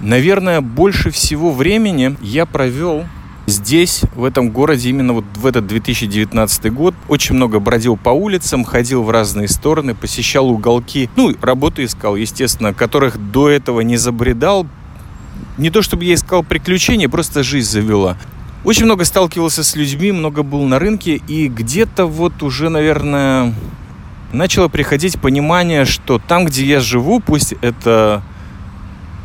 наверное, 0.01 0.61
больше 0.61 1.11
всего 1.11 1.53
времени 1.53 2.17
я 2.21 2.45
провел 2.45 3.05
здесь, 3.47 4.03
в 4.15 4.25
этом 4.25 4.51
городе, 4.51 4.91
именно 4.91 5.15
вот 5.15 5.25
в 5.37 5.47
этот 5.47 5.67
2019 5.67 6.73
год. 6.73 6.95
Очень 7.09 7.37
много 7.37 7.61
бродил 7.61 7.97
по 7.97 8.11
улицам, 8.11 8.65
ходил 8.65 9.03
в 9.03 9.11
разные 9.11 9.49
стороны, 9.49 9.95
посещал 9.95 10.51
уголки. 10.51 11.09
Ну, 11.17 11.35
работу 11.41 11.85
искал, 11.85 12.17
естественно, 12.17 12.75
которых 12.75 13.31
до 13.31 13.49
этого 13.49 13.81
не 13.81 13.97
забредал. 13.97 14.67
Не 15.59 15.71
то 15.71 15.83
чтобы 15.83 16.05
я 16.05 16.15
искал 16.15 16.43
приключения, 16.43 17.09
просто 17.09 17.43
жизнь 17.43 17.71
завела. 17.71 18.17
Очень 18.65 18.87
много 18.87 19.05
сталкивался 19.05 19.63
с 19.63 19.77
людьми, 19.77 20.11
много 20.11 20.43
был 20.43 20.65
на 20.65 20.79
рынке, 20.79 21.21
и 21.29 21.47
где-то 21.47 22.07
вот 22.07 22.43
уже, 22.43 22.69
наверное, 22.69 23.55
начало 24.33 24.69
приходить 24.69 25.21
понимание, 25.21 25.85
что 25.85 26.19
там, 26.19 26.47
где 26.47 26.65
я 26.65 26.81
живу, 26.81 27.21
пусть 27.21 27.55
это 27.61 28.23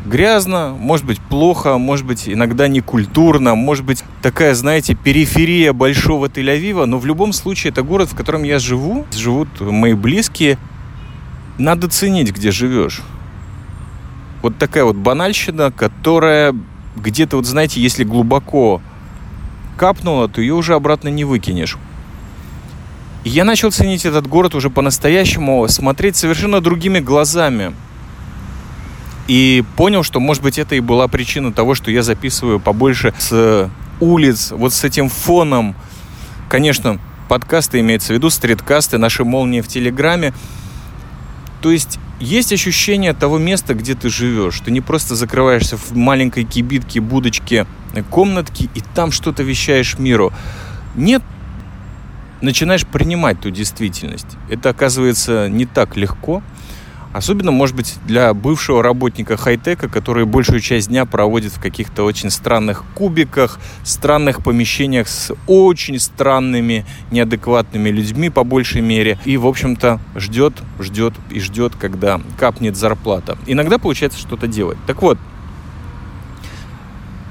грязно, 0.05 0.75
может 0.77 1.05
быть 1.05 1.19
плохо, 1.19 1.77
может 1.77 2.05
быть 2.05 2.27
иногда 2.27 2.67
некультурно, 2.67 3.55
может 3.55 3.85
быть 3.85 4.03
такая, 4.21 4.53
знаете, 4.53 4.95
периферия 4.95 5.73
большого 5.73 6.27
Тель-Авива, 6.27 6.85
но 6.85 6.97
в 6.97 7.05
любом 7.05 7.33
случае 7.33 7.71
это 7.71 7.83
город, 7.83 8.09
в 8.09 8.15
котором 8.15 8.43
я 8.43 8.59
живу, 8.59 9.05
живут 9.15 9.59
мои 9.59 9.93
близкие. 9.93 10.57
Надо 11.57 11.89
ценить, 11.89 12.31
где 12.31 12.51
живешь. 12.51 13.01
Вот 14.41 14.57
такая 14.57 14.83
вот 14.85 14.95
банальщина, 14.95 15.71
которая 15.71 16.55
где-то, 16.95 17.37
вот 17.37 17.45
знаете, 17.45 17.81
если 17.81 18.03
глубоко 18.03 18.81
капнула, 19.77 20.27
то 20.27 20.41
ее 20.41 20.53
уже 20.53 20.73
обратно 20.73 21.09
не 21.09 21.25
выкинешь. 21.25 21.77
Я 23.23 23.43
начал 23.43 23.71
ценить 23.71 24.05
этот 24.05 24.27
город 24.27 24.55
уже 24.55 24.69
по-настоящему, 24.69 25.67
смотреть 25.67 26.15
совершенно 26.15 26.59
другими 26.59 26.99
глазами. 26.99 27.73
И 29.27 29.63
понял, 29.75 30.01
что, 30.01 30.19
может 30.19 30.41
быть, 30.41 30.57
это 30.57 30.75
и 30.75 30.79
была 30.79 31.07
причина 31.07 31.53
того, 31.53 31.75
что 31.75 31.91
я 31.91 32.01
записываю 32.01 32.59
побольше 32.59 33.13
с 33.19 33.69
улиц, 34.01 34.51
вот 34.51 34.73
с 34.73 34.83
этим 34.83 35.07
фоном. 35.07 35.75
Конечно, 36.49 36.99
подкасты 37.29 37.79
имеется 37.79 38.11
в 38.11 38.15
виду, 38.17 38.29
стриткасты, 38.29 38.97
наши 38.97 39.23
молнии 39.23 39.61
в 39.61 39.67
Телеграме. 39.67 40.33
То 41.61 41.71
есть 41.71 41.99
есть 42.19 42.51
ощущение 42.51 43.13
того 43.13 43.37
места, 43.37 43.73
где 43.73 43.95
ты 43.95 44.09
живешь. 44.09 44.59
Ты 44.59 44.71
не 44.71 44.81
просто 44.81 45.15
закрываешься 45.15 45.77
в 45.77 45.95
маленькой 45.95 46.43
кибитке, 46.43 46.99
будочке, 46.99 47.65
комнатке, 48.09 48.69
и 48.75 48.81
там 48.93 49.11
что-то 49.11 49.43
вещаешь 49.43 49.97
миру. 49.97 50.33
Нет, 50.95 51.23
начинаешь 52.41 52.85
принимать 52.85 53.39
ту 53.39 53.49
действительность. 53.49 54.27
Это 54.49 54.69
оказывается 54.69 55.47
не 55.49 55.65
так 55.65 55.95
легко. 55.95 56.43
Особенно, 57.13 57.51
может 57.51 57.75
быть, 57.75 57.95
для 58.05 58.33
бывшего 58.33 58.81
работника 58.81 59.35
хай-тека, 59.35 59.89
который 59.89 60.25
большую 60.25 60.61
часть 60.61 60.87
дня 60.87 61.05
проводит 61.05 61.51
в 61.51 61.59
каких-то 61.59 62.03
очень 62.03 62.29
странных 62.29 62.85
кубиках, 62.95 63.59
странных 63.83 64.41
помещениях 64.41 65.09
с 65.09 65.33
очень 65.45 65.99
странными, 65.99 66.85
неадекватными 67.11 67.89
людьми 67.89 68.29
по 68.29 68.45
большей 68.45 68.81
мере. 68.81 69.19
И, 69.25 69.35
в 69.35 69.45
общем-то, 69.45 69.99
ждет, 70.15 70.53
ждет 70.79 71.13
и 71.29 71.41
ждет, 71.41 71.73
когда 71.75 72.21
капнет 72.37 72.77
зарплата. 72.77 73.37
Иногда 73.45 73.77
получается 73.77 74.17
что-то 74.17 74.47
делать. 74.47 74.77
Так 74.87 75.01
вот, 75.01 75.17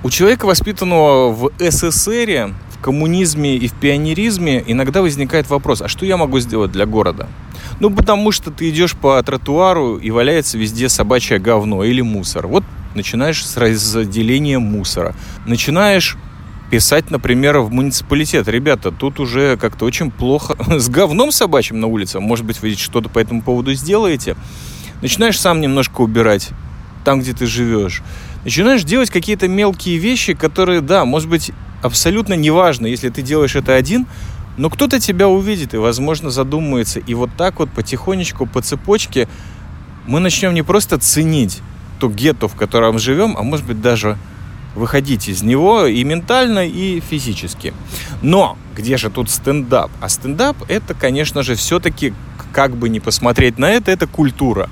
у 0.03 0.11
человека, 0.11 0.45
воспитанного 0.45 1.31
в 1.33 1.51
СССР, 1.59 2.55
в 2.71 2.83
коммунизме 2.83 3.57
и 3.57 3.67
в 3.67 3.75
пионеризме, 3.75 4.63
иногда 4.67 5.01
возникает 5.01 5.49
вопрос, 5.49 5.81
а 5.81 5.89
что 5.89 6.05
я 6.05 6.19
могу 6.19 6.39
сделать 6.39 6.71
для 6.71 6.85
города? 6.85 7.29
Ну, 7.81 7.91
потому 7.91 8.31
что 8.31 8.51
ты 8.51 8.69
идешь 8.69 8.95
по 8.95 9.23
тротуару 9.23 9.97
и 9.97 10.11
валяется 10.11 10.59
везде 10.59 10.91
собачье 10.91 11.39
говно 11.39 11.83
или 11.83 12.03
мусор. 12.03 12.47
Вот 12.47 12.63
начинаешь 12.95 13.45
с 13.45 13.57
разделения 13.57 14.59
мусора. 14.59 15.15
Начинаешь 15.47 16.19
писать, 16.71 17.11
например, 17.11 17.59
в 17.61 17.73
муниципалитет. 17.73 18.49
Ребята, 18.49 18.91
тут 18.91 19.19
уже 19.19 19.57
как-то 19.57 19.87
очень 19.87 20.11
плохо 20.11 20.57
с 20.79 20.91
говном 20.91 21.33
собачьим 21.33 21.81
на 21.81 21.87
улице. 21.87 22.21
Может 22.21 22.45
быть, 22.45 22.61
вы 22.61 22.75
что-то 22.75 23.09
по 23.09 23.19
этому 23.19 23.43
поводу 23.43 23.73
сделаете. 23.73 24.37
Начинаешь 25.01 25.41
сам 25.41 25.63
немножко 25.63 26.03
убирать 26.03 26.51
там, 27.05 27.21
где 27.21 27.33
ты 27.33 27.47
живешь. 27.47 28.03
Начинаешь 28.45 28.85
делать 28.85 29.11
какие-то 29.11 29.49
мелкие 29.49 29.97
вещи, 29.97 30.35
которые, 30.35 30.83
да, 30.83 31.07
может 31.07 31.31
быть, 31.31 31.51
абсолютно 31.83 32.35
неважно, 32.35 32.87
если 32.87 33.09
ты 33.09 33.23
делаешь 33.23 33.57
это 33.57 33.75
один, 33.75 34.07
но 34.61 34.69
кто-то 34.69 35.01
тебя 35.01 35.27
увидит 35.27 35.73
и, 35.73 35.79
возможно, 35.79 36.29
задумается. 36.29 37.01
И 37.01 37.15
вот 37.15 37.31
так 37.35 37.61
вот 37.61 37.71
потихонечку, 37.71 38.45
по 38.45 38.61
цепочке 38.61 39.27
мы 40.07 40.21
начнем 40.21 40.53
не 40.53 40.61
просто 40.61 40.99
ценить 40.99 41.63
то 41.99 42.11
гетто, 42.11 42.47
в 42.47 42.55
котором 42.57 42.99
живем, 42.99 43.37
а 43.39 43.43
может 43.43 43.65
быть 43.65 43.81
даже 43.81 44.19
выходить 44.75 45.29
из 45.29 45.43
него 45.43 45.87
и 45.87 46.05
ментально, 46.05 46.67
и 46.67 47.01
физически. 47.01 47.73
Но 48.21 48.59
где 48.77 48.99
же 48.99 49.09
тут 49.09 49.31
стендап? 49.31 49.91
А 49.99 50.11
стендап 50.11 50.59
это, 50.69 50.93
конечно 50.93 51.43
же, 51.43 51.55
все-таки, 51.55 52.13
как 52.53 52.77
бы 52.77 52.91
не 52.91 53.01
посмотреть 53.01 53.59
на 53.59 53.71
это, 53.71 53.91
это 53.91 54.07
культура. 54.07 54.69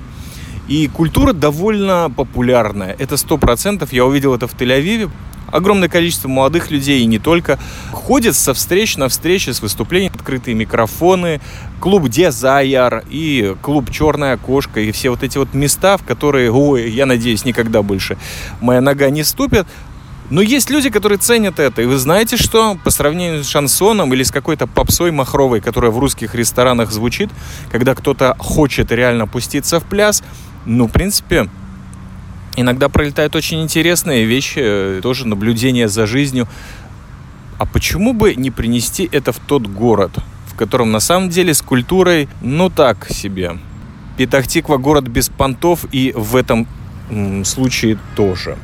И 0.67 0.87
культура 0.87 1.33
довольно 1.33 2.11
популярная. 2.15 2.95
Это 2.99 3.17
сто 3.17 3.39
процентов. 3.39 3.91
Я 3.91 4.05
увидел 4.05 4.35
это 4.35 4.47
в 4.47 4.53
Тель-Авиве 4.53 5.09
огромное 5.51 5.89
количество 5.89 6.27
молодых 6.27 6.71
людей 6.71 7.01
и 7.01 7.05
не 7.05 7.19
только 7.19 7.59
ходят 7.91 8.35
со 8.35 8.53
встреч 8.53 8.97
на 8.97 9.09
встречи 9.09 9.49
с 9.49 9.61
выступлением, 9.61 10.11
открытые 10.15 10.55
микрофоны, 10.55 11.41
клуб 11.79 12.09
Дезайар 12.09 13.03
и 13.09 13.55
клуб 13.61 13.91
Черная 13.91 14.37
кошка 14.37 14.79
и 14.79 14.91
все 14.91 15.09
вот 15.09 15.23
эти 15.23 15.37
вот 15.37 15.53
места, 15.53 15.97
в 15.97 16.03
которые, 16.03 16.51
ой, 16.51 16.89
я 16.89 17.05
надеюсь, 17.05 17.45
никогда 17.45 17.81
больше 17.81 18.17
моя 18.61 18.81
нога 18.81 19.09
не 19.09 19.23
ступит. 19.23 19.67
Но 20.29 20.41
есть 20.41 20.69
люди, 20.69 20.91
которые 20.91 21.17
ценят 21.17 21.59
это. 21.59 21.81
И 21.81 21.85
вы 21.85 21.97
знаете, 21.97 22.37
что 22.37 22.77
по 22.83 22.91
сравнению 22.91 23.43
с 23.43 23.47
шансоном 23.47 24.13
или 24.13 24.21
с 24.21 24.31
какой-то 24.31 24.67
попсой 24.67 25.11
махровой, 25.11 25.59
которая 25.59 25.89
в 25.89 25.97
русских 25.97 26.35
ресторанах 26.35 26.91
звучит, 26.91 27.29
когда 27.71 27.95
кто-то 27.95 28.35
хочет 28.37 28.91
реально 28.91 29.25
пуститься 29.25 29.79
в 29.79 29.85
пляс, 29.85 30.23
ну, 30.65 30.87
в 30.87 30.91
принципе, 30.91 31.49
Иногда 32.55 32.89
пролетают 32.89 33.35
очень 33.35 33.61
интересные 33.61 34.25
вещи, 34.25 34.59
э, 34.61 34.99
тоже 35.01 35.27
наблюдение 35.27 35.87
за 35.87 36.05
жизнью. 36.05 36.47
А 37.57 37.65
почему 37.65 38.13
бы 38.13 38.35
не 38.35 38.51
принести 38.51 39.09
это 39.11 39.31
в 39.31 39.39
тот 39.39 39.67
город, 39.67 40.11
в 40.47 40.55
котором 40.55 40.91
на 40.91 40.99
самом 40.99 41.29
деле 41.29 41.53
с 41.53 41.61
культурой, 41.61 42.27
ну 42.41 42.69
так 42.69 43.09
себе. 43.09 43.57
Петахтиква 44.17 44.77
город 44.77 45.07
без 45.07 45.29
понтов 45.29 45.85
и 45.91 46.13
в 46.15 46.35
этом 46.35 46.67
случае 47.43 47.97
тоже. 48.15 48.57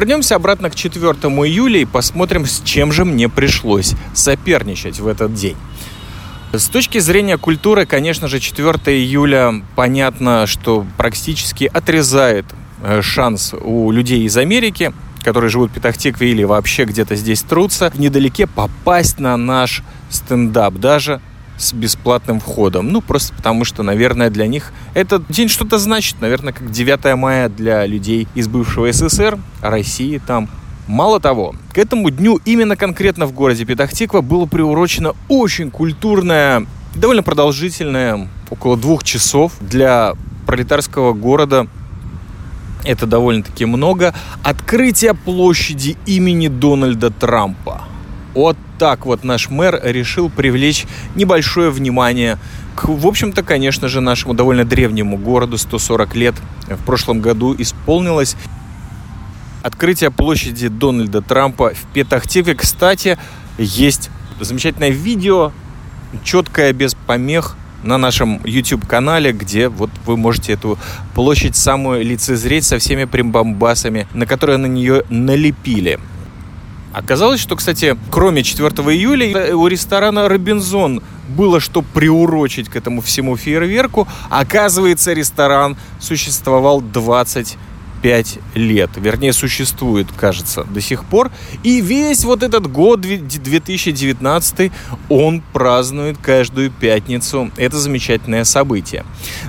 Вернемся 0.00 0.36
обратно 0.36 0.70
к 0.70 0.74
4 0.74 1.02
июля 1.12 1.80
и 1.80 1.84
посмотрим, 1.84 2.46
с 2.46 2.62
чем 2.62 2.90
же 2.90 3.04
мне 3.04 3.28
пришлось 3.28 3.92
соперничать 4.14 4.98
в 4.98 5.06
этот 5.06 5.34
день. 5.34 5.56
С 6.54 6.68
точки 6.68 6.98
зрения 7.00 7.36
культуры, 7.36 7.84
конечно 7.84 8.26
же, 8.26 8.40
4 8.40 8.66
июля 8.98 9.62
понятно, 9.76 10.46
что 10.46 10.86
практически 10.96 11.70
отрезает 11.70 12.46
э, 12.82 13.02
шанс 13.02 13.52
у 13.52 13.90
людей 13.90 14.22
из 14.24 14.38
Америки, 14.38 14.94
которые 15.22 15.50
живут 15.50 15.70
в 15.70 15.74
Петахтикве 15.74 16.30
или 16.30 16.44
вообще 16.44 16.86
где-то 16.86 17.14
здесь 17.14 17.42
трутся, 17.42 17.92
недалеке 17.94 18.46
попасть 18.46 19.18
на 19.18 19.36
наш 19.36 19.82
стендап, 20.08 20.76
даже 20.76 21.20
с 21.60 21.72
бесплатным 21.72 22.40
входом. 22.40 22.88
Ну, 22.88 23.00
просто 23.00 23.34
потому 23.34 23.64
что, 23.64 23.82
наверное, 23.82 24.30
для 24.30 24.46
них 24.46 24.72
этот 24.94 25.26
день 25.28 25.48
что-то 25.48 25.78
значит. 25.78 26.20
Наверное, 26.20 26.52
как 26.52 26.70
9 26.70 27.16
мая 27.16 27.48
для 27.48 27.86
людей 27.86 28.26
из 28.34 28.48
бывшего 28.48 28.90
СССР, 28.90 29.38
России 29.60 30.20
там. 30.24 30.48
Мало 30.86 31.20
того, 31.20 31.54
к 31.72 31.78
этому 31.78 32.10
дню 32.10 32.40
именно 32.44 32.74
конкретно 32.74 33.26
в 33.26 33.32
городе 33.32 33.64
Петахтиква 33.64 34.22
было 34.22 34.46
приурочено 34.46 35.14
очень 35.28 35.70
культурное, 35.70 36.66
довольно 36.96 37.22
продолжительное, 37.22 38.28
около 38.50 38.76
двух 38.76 39.04
часов 39.04 39.52
для 39.60 40.14
пролетарского 40.46 41.12
города 41.12 41.68
это 42.84 43.06
довольно-таки 43.06 43.66
много, 43.66 44.14
открытие 44.42 45.14
площади 45.14 45.96
имени 46.06 46.48
Дональда 46.48 47.10
Трампа. 47.10 47.82
Вот 48.34 48.56
так 48.78 49.06
вот 49.06 49.24
наш 49.24 49.50
мэр 49.50 49.80
решил 49.82 50.30
привлечь 50.30 50.86
небольшое 51.14 51.70
внимание 51.70 52.38
к, 52.76 52.86
в 52.86 53.06
общем-то, 53.06 53.42
конечно 53.42 53.88
же, 53.88 54.00
нашему 54.00 54.34
довольно 54.34 54.64
древнему 54.64 55.18
городу, 55.18 55.58
140 55.58 56.14
лет 56.16 56.34
в 56.68 56.84
прошлом 56.84 57.20
году 57.20 57.54
исполнилось. 57.58 58.36
Открытие 59.62 60.10
площади 60.10 60.68
Дональда 60.68 61.20
Трампа 61.20 61.72
в 61.74 61.92
Петахтиве, 61.92 62.54
кстати, 62.54 63.18
есть 63.58 64.10
замечательное 64.40 64.90
видео, 64.90 65.52
четкое, 66.24 66.72
без 66.72 66.94
помех, 66.94 67.56
на 67.82 67.98
нашем 67.98 68.40
YouTube-канале, 68.44 69.32
где 69.32 69.68
вот 69.68 69.90
вы 70.04 70.16
можете 70.16 70.52
эту 70.52 70.78
площадь 71.14 71.56
самую 71.56 72.04
лицезреть 72.04 72.64
со 72.64 72.78
всеми 72.78 73.04
примбамбасами, 73.04 74.06
на 74.12 74.26
которые 74.26 74.58
на 74.58 74.66
нее 74.66 75.04
налепили. 75.08 75.98
Оказалось, 76.92 77.40
что, 77.40 77.56
кстати, 77.56 77.96
кроме 78.10 78.42
4 78.42 78.68
июля 78.68 79.56
у 79.56 79.66
ресторана 79.66 80.28
«Робинзон» 80.28 81.02
было 81.28 81.60
что 81.60 81.82
приурочить 81.82 82.68
к 82.68 82.76
этому 82.76 83.00
всему 83.00 83.36
фейерверку. 83.36 84.08
Оказывается, 84.28 85.12
ресторан 85.12 85.76
существовал 86.00 86.80
20 86.80 87.56
5 88.02 88.38
лет. 88.54 88.90
Вернее, 88.96 89.32
существует, 89.32 90.06
кажется, 90.16 90.64
до 90.64 90.80
сих 90.80 91.04
пор. 91.04 91.30
И 91.62 91.80
весь 91.80 92.24
вот 92.24 92.42
этот 92.42 92.66
год 92.70 93.00
2019 93.02 94.72
он 95.08 95.42
празднует 95.52 96.18
каждую 96.18 96.70
пятницу. 96.70 97.50
Это 97.56 97.78
замечательное 97.78 98.44
событие. 98.44 99.04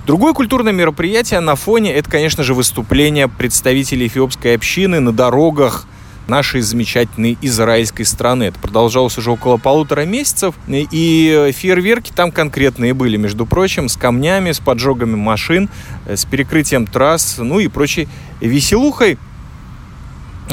Другое 0.05 0.33
культурное 0.33 0.73
мероприятие 0.73 1.39
на 1.39 1.55
фоне 1.55 1.93
это, 1.93 2.09
конечно 2.09 2.43
же, 2.43 2.53
выступление 2.53 3.27
представителей 3.27 4.07
эфиопской 4.07 4.55
общины 4.55 4.99
на 4.99 5.11
дорогах 5.11 5.85
нашей 6.27 6.61
замечательной 6.61 7.37
израильской 7.41 8.05
страны. 8.05 8.45
Это 8.45 8.59
продолжалось 8.59 9.17
уже 9.17 9.31
около 9.31 9.57
полутора 9.57 10.05
месяцев, 10.05 10.55
и 10.67 11.51
фейерверки 11.55 12.11
там 12.13 12.31
конкретные 12.31 12.93
были, 12.93 13.17
между 13.17 13.45
прочим, 13.45 13.89
с 13.89 13.97
камнями, 13.97 14.51
с 14.51 14.59
поджогами 14.59 15.15
машин, 15.15 15.69
э, 16.05 16.15
с 16.15 16.25
перекрытием 16.25 16.85
трасс, 16.85 17.35
ну 17.37 17.59
и 17.59 17.67
прочей 17.67 18.07
веселухой 18.39 19.17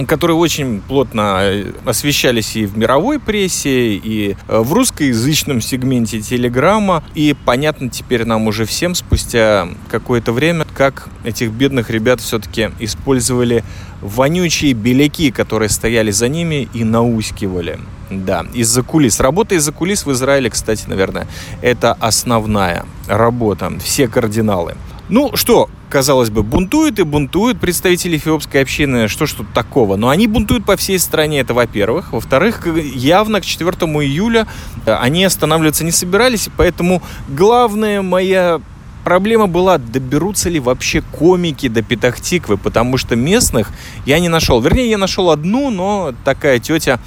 которые 0.07 0.37
очень 0.37 0.81
плотно 0.81 1.38
э, 1.40 1.72
освещались 1.85 2.57
и 2.57 2.66
в 2.66 2.77
мировой 2.77 3.18
прессе, 3.18 3.94
и 3.94 4.37
э, 4.46 4.59
в 4.59 4.72
русскоязычном 4.72 5.61
сегменте 5.61 6.20
Телеграма. 6.20 7.03
И 7.14 7.35
понятно 7.44 7.88
теперь 7.88 8.24
нам 8.24 8.46
уже 8.46 8.64
всем 8.64 8.94
спустя 8.94 9.68
какое-то 9.90 10.33
время, 10.33 10.66
как 10.74 11.09
этих 11.24 11.51
бедных 11.51 11.90
ребят 11.90 12.20
все-таки 12.20 12.70
использовали 12.79 13.64
вонючие 14.01 14.72
беляки, 14.72 15.31
которые 15.31 15.68
стояли 15.68 16.11
за 16.11 16.29
ними 16.29 16.68
и 16.72 16.85
наускивали. 16.85 17.79
Да, 18.11 18.46
из-за 18.55 18.83
кулис. 18.83 19.20
Работа 19.20 19.55
из-за 19.57 19.72
кулис 19.72 20.07
в 20.07 20.12
Израиле, 20.12 20.48
кстати, 20.48 20.85
наверное, 20.87 21.27
это 21.61 21.92
основная 21.92 22.87
работа. 23.07 23.72
Все 23.81 24.09
кардиналы. 24.09 24.77
Ну 25.09 25.35
что, 25.37 25.71
казалось 25.88 26.29
бы, 26.29 26.42
бунтуют 26.42 26.99
и 26.99 27.03
бунтуют 27.03 27.59
представители 27.59 28.18
эфиопской 28.18 28.61
общины, 28.61 29.09
что 29.09 29.25
ж 29.25 29.33
тут 29.33 29.53
такого? 29.55 29.97
Но 29.97 30.11
они 30.11 30.27
бунтуют 30.27 30.66
по 30.66 30.77
всей 30.77 30.99
стране, 30.99 31.40
это 31.40 31.55
во-первых. 31.55 32.12
Во-вторых, 32.12 32.66
явно 32.94 33.40
к 33.40 33.47
4 33.47 33.71
июля 33.71 34.47
э, 34.85 34.92
они 34.92 35.25
останавливаться 35.25 35.85
не 35.85 35.92
собирались, 35.92 36.51
поэтому 36.59 37.03
главная 37.29 38.03
моя 38.03 38.61
проблема 39.03 39.47
была, 39.47 39.79
доберутся 39.79 40.51
ли 40.51 40.61
вообще 40.61 41.01
комики 41.01 41.68
до 41.68 41.81
Петахтиквы, 41.81 42.59
потому 42.59 42.99
что 42.99 43.16
местных 43.16 43.71
я 44.05 44.18
не 44.18 44.29
нашел. 44.29 44.61
Вернее, 44.61 44.90
я 44.90 44.99
нашел 44.99 45.31
одну, 45.31 45.71
но 45.71 46.12
такая 46.27 46.59
тетя 46.59 47.01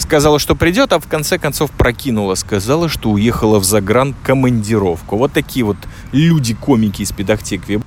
сказала, 0.00 0.38
что 0.38 0.54
придет, 0.54 0.92
а 0.92 0.98
в 0.98 1.06
конце 1.06 1.38
концов 1.38 1.70
прокинула. 1.70 2.34
Сказала, 2.34 2.88
что 2.88 3.10
уехала 3.10 3.58
в 3.58 3.64
загран 3.64 4.14
командировку. 4.22 5.16
Вот 5.16 5.32
такие 5.32 5.64
вот 5.64 5.76
люди-комики 6.12 7.02
из 7.02 7.12
Педахтикви. 7.12 7.80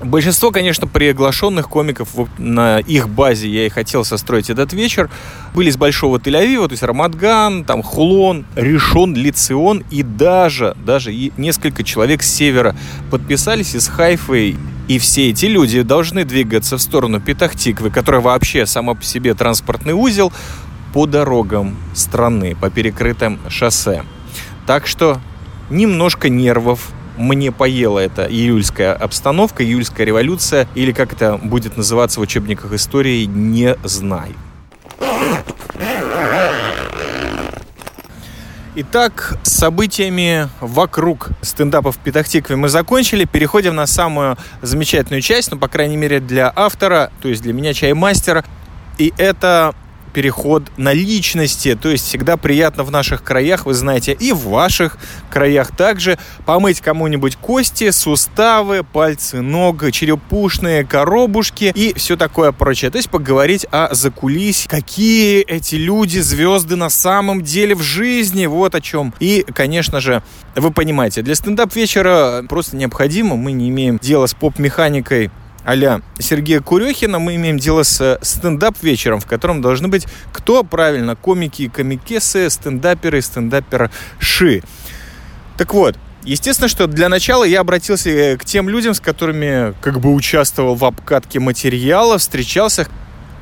Большинство, 0.00 0.50
конечно, 0.50 0.86
приглашенных 0.86 1.70
комиков 1.70 2.10
на 2.36 2.80
их 2.80 3.08
базе 3.08 3.48
я 3.48 3.64
и 3.64 3.70
хотел 3.70 4.04
состроить 4.04 4.50
этот 4.50 4.74
вечер. 4.74 5.08
Были 5.54 5.70
из 5.70 5.78
Большого 5.78 6.18
Тель-Авива, 6.18 6.66
то 6.66 6.72
есть 6.72 6.82
Рамадган, 6.82 7.64
там 7.64 7.82
Хулон, 7.82 8.44
Решон, 8.56 9.14
Лицион 9.14 9.84
и 9.90 10.02
даже, 10.02 10.76
даже 10.84 11.14
несколько 11.38 11.82
человек 11.82 12.22
с 12.22 12.30
севера 12.30 12.76
подписались 13.10 13.74
из 13.74 13.88
Хайфы. 13.88 14.56
И 14.86 14.98
все 14.98 15.30
эти 15.30 15.46
люди 15.46 15.82
должны 15.82 16.24
двигаться 16.24 16.76
в 16.76 16.82
сторону 16.82 17.18
Петахтиквы, 17.18 17.90
которая 17.90 18.20
вообще 18.20 18.66
сама 18.66 18.94
по 18.94 19.02
себе 19.02 19.34
транспортный 19.34 19.94
узел, 19.94 20.32
по 20.96 21.04
дорогам 21.04 21.76
страны, 21.92 22.56
по 22.58 22.70
перекрытым 22.70 23.38
шоссе. 23.50 24.02
Так 24.66 24.86
что 24.86 25.20
немножко 25.68 26.30
нервов 26.30 26.88
мне 27.18 27.52
поела 27.52 27.98
эта 27.98 28.24
июльская 28.24 28.94
обстановка, 28.94 29.62
июльская 29.62 30.06
революция, 30.06 30.66
или 30.74 30.92
как 30.92 31.12
это 31.12 31.36
будет 31.36 31.76
называться 31.76 32.18
в 32.18 32.22
учебниках 32.22 32.72
истории, 32.72 33.26
не 33.26 33.76
знаю. 33.84 34.32
Итак, 38.76 39.36
с 39.42 39.52
событиями 39.52 40.48
вокруг 40.62 41.28
стендапа 41.42 41.92
в 41.92 41.98
Петахтикве 41.98 42.56
мы 42.56 42.70
закончили. 42.70 43.26
Переходим 43.26 43.74
на 43.74 43.86
самую 43.86 44.38
замечательную 44.62 45.20
часть, 45.20 45.50
ну, 45.50 45.58
по 45.58 45.68
крайней 45.68 45.98
мере, 45.98 46.20
для 46.20 46.50
автора, 46.56 47.10
то 47.20 47.28
есть 47.28 47.42
для 47.42 47.52
меня 47.52 47.74
чаймастера. 47.74 48.46
И 48.96 49.12
это 49.18 49.74
переход 50.16 50.62
на 50.78 50.94
личности. 50.94 51.78
То 51.78 51.90
есть 51.90 52.06
всегда 52.06 52.38
приятно 52.38 52.84
в 52.84 52.90
наших 52.90 53.22
краях, 53.22 53.66
вы 53.66 53.74
знаете, 53.74 54.16
и 54.18 54.32
в 54.32 54.46
ваших 54.46 54.96
краях 55.30 55.76
также 55.76 56.18
помыть 56.46 56.80
кому-нибудь 56.80 57.36
кости, 57.36 57.90
суставы, 57.90 58.82
пальцы 58.82 59.42
ног, 59.42 59.92
черепушные, 59.92 60.86
коробушки 60.86 61.70
и 61.74 61.92
все 61.98 62.16
такое 62.16 62.52
прочее. 62.52 62.90
То 62.90 62.96
есть 62.96 63.10
поговорить 63.10 63.66
о 63.70 63.94
закулисье, 63.94 64.70
какие 64.70 65.42
эти 65.42 65.74
люди, 65.74 66.20
звезды 66.20 66.76
на 66.76 66.88
самом 66.88 67.42
деле 67.42 67.74
в 67.74 67.82
жизни, 67.82 68.46
вот 68.46 68.74
о 68.74 68.80
чем. 68.80 69.12
И, 69.20 69.44
конечно 69.54 70.00
же, 70.00 70.22
вы 70.54 70.70
понимаете, 70.70 71.20
для 71.20 71.34
стендап-вечера 71.34 72.42
просто 72.48 72.74
необходимо, 72.76 73.36
мы 73.36 73.52
не 73.52 73.68
имеем 73.68 73.98
дела 73.98 74.24
с 74.24 74.32
поп-механикой 74.32 75.30
а 75.66 76.00
Сергея 76.20 76.60
Курехина 76.60 77.18
мы 77.18 77.34
имеем 77.34 77.58
дело 77.58 77.82
с 77.82 78.00
э, 78.00 78.18
стендап-вечером, 78.22 79.18
в 79.18 79.26
котором 79.26 79.60
должны 79.60 79.88
быть 79.88 80.06
кто 80.32 80.62
правильно, 80.62 81.16
комики 81.16 81.62
и 81.62 81.68
комикесы, 81.68 82.48
стендаперы 82.50 83.18
и 83.18 83.20
стендаперши. 83.20 84.62
Так 85.58 85.74
вот, 85.74 85.96
Естественно, 86.22 86.68
что 86.68 86.88
для 86.88 87.08
начала 87.08 87.44
я 87.44 87.60
обратился 87.60 88.10
э, 88.10 88.36
к 88.36 88.44
тем 88.44 88.68
людям, 88.68 88.94
с 88.94 89.00
которыми 89.00 89.74
как 89.80 90.00
бы 90.00 90.12
участвовал 90.12 90.74
в 90.74 90.84
обкатке 90.84 91.38
материала, 91.38 92.18
встречался 92.18 92.88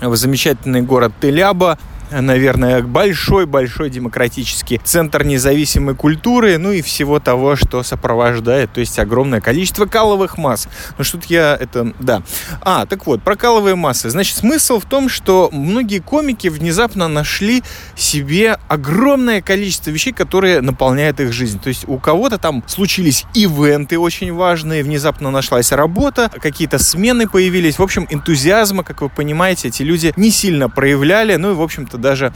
в 0.02 0.14
замечательный 0.16 0.82
город 0.82 1.12
Теляба, 1.20 1.78
наверное, 2.10 2.82
большой-большой 2.82 3.90
демократический 3.90 4.80
центр 4.84 5.24
независимой 5.24 5.94
культуры, 5.94 6.58
ну 6.58 6.72
и 6.72 6.82
всего 6.82 7.20
того, 7.20 7.56
что 7.56 7.82
сопровождает, 7.82 8.72
то 8.72 8.80
есть 8.80 8.98
огромное 8.98 9.40
количество 9.40 9.86
каловых 9.86 10.38
масс. 10.38 10.68
Ну 10.98 11.04
что-то 11.04 11.26
я 11.28 11.56
это, 11.58 11.92
да. 11.98 12.22
А, 12.60 12.86
так 12.86 13.06
вот, 13.06 13.22
про 13.22 13.36
каловые 13.36 13.74
массы. 13.74 14.10
Значит, 14.10 14.36
смысл 14.36 14.80
в 14.80 14.84
том, 14.84 15.08
что 15.08 15.48
многие 15.52 16.00
комики 16.00 16.48
внезапно 16.48 17.08
нашли 17.08 17.62
себе 17.96 18.58
огромное 18.68 19.42
количество 19.42 19.90
вещей, 19.90 20.12
которые 20.12 20.60
наполняют 20.60 21.20
их 21.20 21.32
жизнь. 21.32 21.60
То 21.60 21.68
есть 21.68 21.88
у 21.88 21.98
кого-то 21.98 22.38
там 22.38 22.62
случились 22.66 23.24
ивенты 23.34 23.98
очень 23.98 24.32
важные, 24.32 24.82
внезапно 24.82 25.30
нашлась 25.30 25.72
работа, 25.72 26.30
какие-то 26.40 26.78
смены 26.78 27.28
появились. 27.28 27.78
В 27.78 27.82
общем, 27.82 28.06
энтузиазма, 28.10 28.84
как 28.84 29.02
вы 29.02 29.08
понимаете, 29.08 29.68
эти 29.68 29.82
люди 29.82 30.12
не 30.16 30.30
сильно 30.30 30.68
проявляли, 30.68 31.36
ну 31.36 31.52
и, 31.52 31.54
в 31.54 31.62
общем-то, 31.62 31.93
даже 31.98 32.32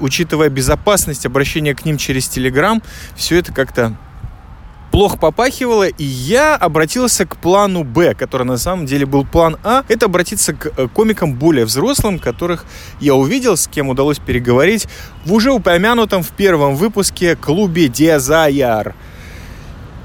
учитывая 0.00 0.48
безопасность 0.48 1.26
обращения 1.26 1.74
к 1.74 1.84
ним 1.84 1.98
через 1.98 2.28
Телеграм, 2.28 2.82
все 3.16 3.38
это 3.38 3.52
как-то 3.52 3.96
плохо 4.96 5.18
попахивало, 5.18 5.88
и 5.88 6.04
я 6.04 6.56
обратился 6.56 7.26
к 7.26 7.36
плану 7.36 7.84
Б, 7.84 8.14
который 8.14 8.46
на 8.46 8.56
самом 8.56 8.86
деле 8.86 9.04
был 9.04 9.26
план 9.26 9.58
А. 9.62 9.84
Это 9.88 10.06
обратиться 10.06 10.54
к 10.54 10.72
э, 10.74 10.88
комикам 10.88 11.34
более 11.34 11.66
взрослым, 11.66 12.18
которых 12.18 12.64
я 12.98 13.14
увидел, 13.14 13.58
с 13.58 13.68
кем 13.68 13.90
удалось 13.90 14.18
переговорить 14.18 14.88
в 15.26 15.34
уже 15.34 15.52
упомянутом 15.52 16.22
в 16.22 16.30
первом 16.30 16.76
выпуске 16.76 17.36
клубе 17.36 17.88
Дезайар. 17.88 18.94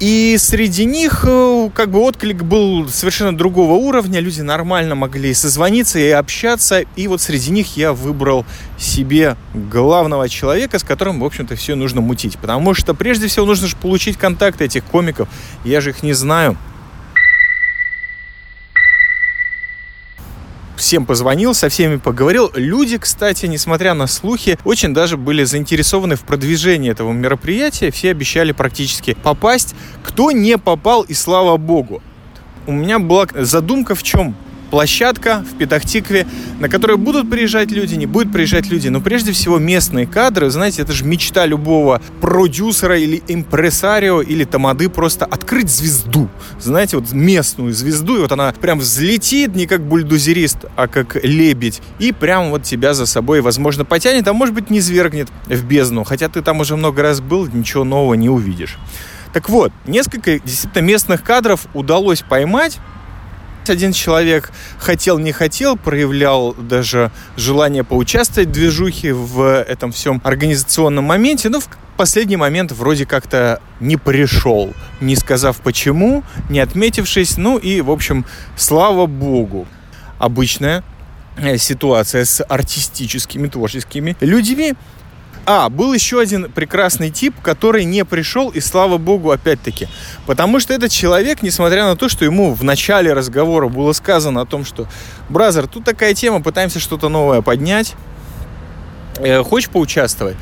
И 0.00 0.36
среди 0.38 0.84
них 0.84 1.24
э, 1.26 1.70
как 1.74 1.90
бы 1.90 2.00
отклик 2.00 2.42
был 2.42 2.88
совершенно 2.88 3.36
другого 3.36 3.74
уровня. 3.74 4.18
Люди 4.20 4.40
нормально 4.40 4.94
могли 4.94 5.32
созвониться 5.32 5.98
и 5.98 6.08
общаться. 6.10 6.80
И 6.96 7.06
вот 7.06 7.20
среди 7.20 7.52
них 7.52 7.76
я 7.76 7.92
выбрал 7.92 8.44
себе 8.78 9.36
главного 9.54 10.28
человека, 10.28 10.78
с 10.78 10.82
которым, 10.82 11.20
в 11.20 11.24
общем-то, 11.24 11.54
все 11.54 11.76
нужно 11.76 12.00
мутить. 12.00 12.36
Потому 12.38 12.74
что 12.74 12.94
прежде 12.94 13.28
всего 13.28 13.46
нужно 13.46 13.68
же 13.68 13.76
получить 13.76 14.16
контакты 14.16 14.64
этих 14.64 14.84
комиков. 14.84 15.28
Я 15.64 15.80
же 15.80 15.90
их 15.90 16.02
не 16.02 16.14
знаю. 16.14 16.56
Всем 20.82 21.06
позвонил, 21.06 21.54
со 21.54 21.68
всеми 21.68 21.96
поговорил. 21.96 22.50
Люди, 22.54 22.98
кстати, 22.98 23.46
несмотря 23.46 23.94
на 23.94 24.06
слухи, 24.06 24.58
очень 24.64 24.92
даже 24.92 25.16
были 25.16 25.44
заинтересованы 25.44 26.16
в 26.16 26.22
продвижении 26.22 26.90
этого 26.90 27.12
мероприятия. 27.12 27.90
Все 27.90 28.10
обещали 28.10 28.52
практически 28.52 29.14
попасть. 29.14 29.74
Кто 30.02 30.32
не 30.32 30.58
попал, 30.58 31.02
и 31.02 31.14
слава 31.14 31.56
богу. 31.56 32.02
У 32.66 32.72
меня 32.72 32.98
была 32.98 33.26
задумка 33.34 33.94
в 33.94 34.02
чем? 34.02 34.36
Площадка 34.72 35.44
в 35.44 35.58
Петахтикве, 35.58 36.26
на 36.58 36.70
которую 36.70 36.96
будут 36.96 37.28
приезжать 37.28 37.70
люди, 37.70 37.94
не 37.94 38.06
будут 38.06 38.32
приезжать 38.32 38.70
люди, 38.70 38.88
но 38.88 39.02
прежде 39.02 39.32
всего 39.32 39.58
местные 39.58 40.06
кадры, 40.06 40.48
знаете, 40.48 40.80
это 40.80 40.94
же 40.94 41.04
мечта 41.04 41.44
любого 41.44 42.00
продюсера 42.22 42.98
или 42.98 43.22
импресарио 43.28 44.22
или 44.22 44.44
тамады 44.44 44.88
просто 44.88 45.26
открыть 45.26 45.68
звезду, 45.68 46.30
знаете, 46.58 46.96
вот 46.96 47.12
местную 47.12 47.74
звезду, 47.74 48.16
и 48.16 48.20
вот 48.20 48.32
она 48.32 48.50
прям 48.62 48.78
взлетит 48.78 49.54
не 49.54 49.66
как 49.66 49.86
бульдозерист, 49.86 50.64
а 50.74 50.88
как 50.88 51.22
лебедь, 51.22 51.82
и 51.98 52.12
прям 52.12 52.48
вот 52.48 52.62
тебя 52.62 52.94
за 52.94 53.04
собой, 53.04 53.42
возможно, 53.42 53.84
потянет, 53.84 54.26
а 54.26 54.32
может 54.32 54.54
быть 54.54 54.70
не 54.70 54.80
свергнет 54.80 55.28
в 55.48 55.64
бездну, 55.66 56.02
хотя 56.04 56.30
ты 56.30 56.40
там 56.40 56.60
уже 56.60 56.76
много 56.76 57.02
раз 57.02 57.20
был, 57.20 57.46
ничего 57.46 57.84
нового 57.84 58.14
не 58.14 58.30
увидишь. 58.30 58.78
Так 59.34 59.50
вот, 59.50 59.70
несколько 59.86 60.38
действительно 60.38 60.80
местных 60.80 61.22
кадров 61.22 61.66
удалось 61.74 62.22
поймать, 62.22 62.78
один 63.70 63.92
человек 63.92 64.50
хотел, 64.78 65.18
не 65.18 65.32
хотел, 65.32 65.76
проявлял 65.76 66.54
даже 66.54 67.10
желание 67.36 67.84
поучаствовать 67.84 68.48
в 68.48 68.52
движухе 68.52 69.12
в 69.12 69.62
этом 69.62 69.92
всем 69.92 70.20
организационном 70.24 71.04
моменте, 71.04 71.48
но 71.48 71.60
в 71.60 71.68
последний 71.96 72.36
момент 72.36 72.72
вроде 72.72 73.06
как-то 73.06 73.60
не 73.80 73.96
пришел, 73.96 74.72
не 75.00 75.16
сказав 75.16 75.58
почему, 75.58 76.24
не 76.50 76.60
отметившись, 76.60 77.36
ну 77.36 77.58
и, 77.58 77.80
в 77.80 77.90
общем, 77.90 78.24
слава 78.56 79.06
богу. 79.06 79.66
Обычная 80.18 80.84
э, 81.36 81.56
ситуация 81.58 82.24
с 82.24 82.44
артистическими, 82.44 83.48
творческими 83.48 84.16
людьми. 84.20 84.74
А, 85.44 85.68
был 85.68 85.92
еще 85.92 86.20
один 86.20 86.50
прекрасный 86.50 87.10
тип, 87.10 87.34
который 87.42 87.84
не 87.84 88.04
пришел, 88.04 88.50
и 88.50 88.60
слава 88.60 88.98
богу, 88.98 89.30
опять-таки. 89.30 89.88
Потому 90.26 90.60
что 90.60 90.72
этот 90.72 90.92
человек, 90.92 91.42
несмотря 91.42 91.84
на 91.84 91.96
то, 91.96 92.08
что 92.08 92.24
ему 92.24 92.54
в 92.54 92.62
начале 92.62 93.12
разговора 93.12 93.68
было 93.68 93.92
сказано 93.92 94.42
о 94.42 94.46
том, 94.46 94.64
что 94.64 94.86
«Бразер, 95.28 95.66
тут 95.66 95.84
такая 95.84 96.14
тема, 96.14 96.40
пытаемся 96.40 96.78
что-то 96.78 97.08
новое 97.08 97.42
поднять, 97.42 97.94
э, 99.18 99.42
хочешь 99.42 99.68
поучаствовать?» 99.68 100.36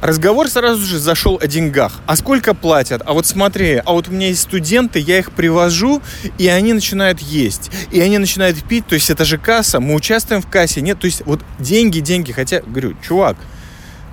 Разговор 0.00 0.48
сразу 0.48 0.80
же 0.80 0.98
зашел 0.98 1.38
о 1.42 1.46
деньгах. 1.46 2.00
А 2.06 2.16
сколько 2.16 2.54
платят? 2.54 3.02
А 3.04 3.12
вот 3.12 3.26
смотри, 3.26 3.82
а 3.84 3.92
вот 3.92 4.08
у 4.08 4.12
меня 4.12 4.28
есть 4.28 4.40
студенты, 4.40 4.98
я 4.98 5.18
их 5.18 5.30
привожу, 5.32 6.00
и 6.38 6.48
они 6.48 6.72
начинают 6.72 7.20
есть. 7.20 7.70
И 7.90 8.00
они 8.00 8.16
начинают 8.16 8.62
пить, 8.64 8.86
то 8.86 8.94
есть 8.94 9.10
это 9.10 9.26
же 9.26 9.36
касса, 9.36 9.78
мы 9.78 9.94
участвуем 9.94 10.40
в 10.40 10.48
кассе. 10.48 10.80
Нет, 10.80 10.98
то 10.98 11.04
есть 11.04 11.20
вот 11.26 11.40
деньги, 11.58 12.00
деньги. 12.00 12.32
Хотя, 12.32 12.62
говорю, 12.62 12.96
чувак, 13.06 13.36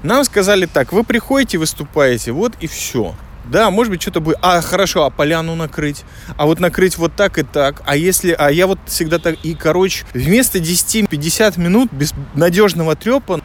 нам 0.03 0.23
сказали 0.23 0.65
так, 0.65 0.91
вы 0.93 1.03
приходите, 1.03 1.57
выступаете, 1.57 2.31
вот 2.31 2.53
и 2.59 2.67
все. 2.67 3.15
Да, 3.45 3.71
может 3.71 3.91
быть, 3.91 4.01
что-то 4.01 4.19
будет. 4.19 4.37
А, 4.41 4.61
хорошо, 4.61 5.05
а 5.05 5.09
поляну 5.09 5.55
накрыть? 5.55 6.03
А 6.35 6.45
вот 6.45 6.59
накрыть 6.59 6.97
вот 6.97 7.15
так 7.15 7.37
и 7.37 7.43
так. 7.43 7.81
А 7.85 7.95
если... 7.95 8.31
А 8.37 8.49
я 8.49 8.67
вот 8.67 8.79
всегда 8.87 9.19
так... 9.19 9.35
И, 9.43 9.55
короче, 9.55 10.05
вместо 10.13 10.59
10-50 10.59 11.59
минут 11.59 11.91
без 11.93 12.13
надежного 12.33 12.95
трепа 12.95 13.39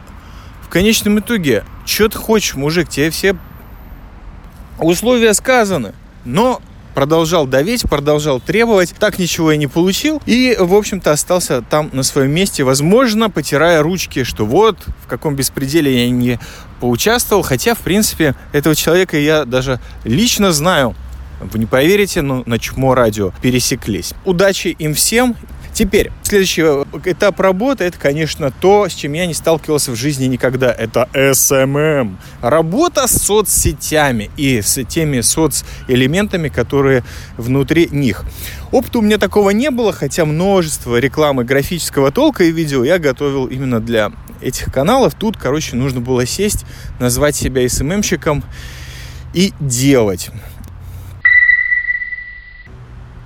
в 0.61 0.69
конечном 0.69 1.19
итоге, 1.19 1.63
что 1.85 2.09
ты 2.09 2.17
хочешь, 2.17 2.55
мужик, 2.55 2.89
тебе 2.89 3.11
все 3.11 3.37
условия 4.77 5.33
сказаны. 5.33 5.93
Но 6.25 6.61
продолжал 6.93 7.47
давить, 7.47 7.83
продолжал 7.83 8.39
требовать, 8.39 8.93
так 8.99 9.19
ничего 9.19 9.51
и 9.51 9.57
не 9.57 9.67
получил, 9.67 10.21
и, 10.25 10.55
в 10.59 10.73
общем-то, 10.73 11.11
остался 11.11 11.61
там 11.61 11.89
на 11.93 12.03
своем 12.03 12.31
месте, 12.31 12.63
возможно, 12.63 13.29
потирая 13.29 13.81
ручки, 13.81 14.23
что 14.23 14.45
вот, 14.45 14.77
в 15.03 15.07
каком 15.07 15.35
беспределе 15.35 16.05
я 16.05 16.09
не 16.09 16.39
поучаствовал, 16.79 17.43
хотя, 17.43 17.75
в 17.75 17.79
принципе, 17.79 18.35
этого 18.51 18.75
человека 18.75 19.17
я 19.17 19.45
даже 19.45 19.79
лично 20.03 20.51
знаю, 20.51 20.95
вы 21.51 21.59
не 21.59 21.65
поверите, 21.65 22.21
но 22.21 22.43
на 22.45 22.59
Чмо 22.59 22.95
радио 22.95 23.31
пересеклись. 23.41 24.13
Удачи 24.25 24.69
им 24.79 24.93
всем 24.93 25.35
Теперь, 25.73 26.11
следующий 26.21 26.61
этап 27.05 27.39
работы, 27.39 27.85
это, 27.85 27.97
конечно, 27.97 28.51
то, 28.51 28.87
с 28.87 28.93
чем 28.93 29.13
я 29.13 29.25
не 29.25 29.33
сталкивался 29.33 29.91
в 29.91 29.95
жизни 29.95 30.25
никогда. 30.25 30.71
Это 30.71 31.09
SMM. 31.13 32.15
Работа 32.41 33.07
с 33.07 33.13
соцсетями 33.13 34.29
и 34.37 34.61
с 34.61 34.83
теми 34.85 35.21
соцэлементами, 35.21 36.49
которые 36.49 37.03
внутри 37.37 37.89
них. 37.91 38.23
Опыта 38.71 38.99
у 38.99 39.01
меня 39.01 39.17
такого 39.17 39.49
не 39.49 39.71
было, 39.71 39.91
хотя 39.91 40.25
множество 40.25 40.97
рекламы 40.97 41.43
графического 41.43 42.11
толка 42.11 42.43
и 42.43 42.51
видео 42.51 42.83
я 42.83 42.99
готовил 42.99 43.47
именно 43.47 43.79
для 43.79 44.11
этих 44.41 44.71
каналов. 44.71 45.15
Тут, 45.15 45.37
короче, 45.37 45.75
нужно 45.75 46.01
было 46.01 46.27
сесть, 46.27 46.65
назвать 46.99 47.35
себя 47.35 47.65
SMM-щиком 47.65 48.43
и 49.33 49.53
делать 49.59 50.29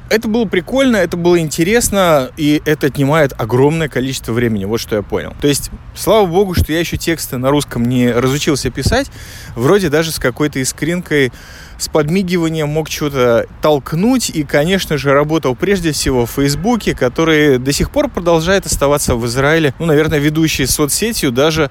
это 0.09 0.27
было 0.27 0.45
прикольно, 0.45 0.97
это 0.97 1.17
было 1.17 1.39
интересно, 1.39 2.29
и 2.37 2.61
это 2.65 2.87
отнимает 2.87 3.33
огромное 3.37 3.87
количество 3.87 4.33
времени. 4.33 4.65
Вот 4.65 4.79
что 4.79 4.95
я 4.95 5.01
понял. 5.01 5.33
То 5.41 5.47
есть, 5.47 5.71
слава 5.95 6.25
богу, 6.25 6.53
что 6.53 6.71
я 6.71 6.79
еще 6.79 6.97
тексты 6.97 7.37
на 7.37 7.49
русском 7.49 7.87
не 7.87 8.11
разучился 8.11 8.69
писать. 8.69 9.11
Вроде 9.55 9.89
даже 9.89 10.11
с 10.11 10.19
какой-то 10.19 10.61
искринкой, 10.61 11.31
с 11.77 11.89
подмигиванием 11.89 12.69
мог 12.69 12.89
что-то 12.89 13.47
толкнуть. 13.61 14.29
И, 14.29 14.43
конечно 14.43 14.97
же, 14.97 15.11
работал 15.11 15.55
прежде 15.55 15.91
всего 15.91 16.25
в 16.25 16.31
Фейсбуке, 16.31 16.95
который 16.95 17.57
до 17.57 17.71
сих 17.71 17.91
пор 17.91 18.09
продолжает 18.09 18.65
оставаться 18.65 19.15
в 19.15 19.25
Израиле, 19.25 19.73
ну, 19.79 19.85
наверное, 19.85 20.19
ведущей 20.19 20.65
соцсетью 20.65 21.31
даже 21.31 21.69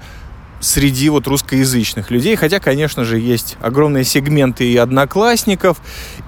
среди 0.59 1.09
вот 1.09 1.27
русскоязычных 1.27 2.11
людей. 2.11 2.35
Хотя, 2.35 2.59
конечно 2.59 3.03
же, 3.05 3.19
есть 3.19 3.57
огромные 3.61 4.03
сегменты 4.03 4.65
и 4.65 4.77
одноклассников, 4.77 5.81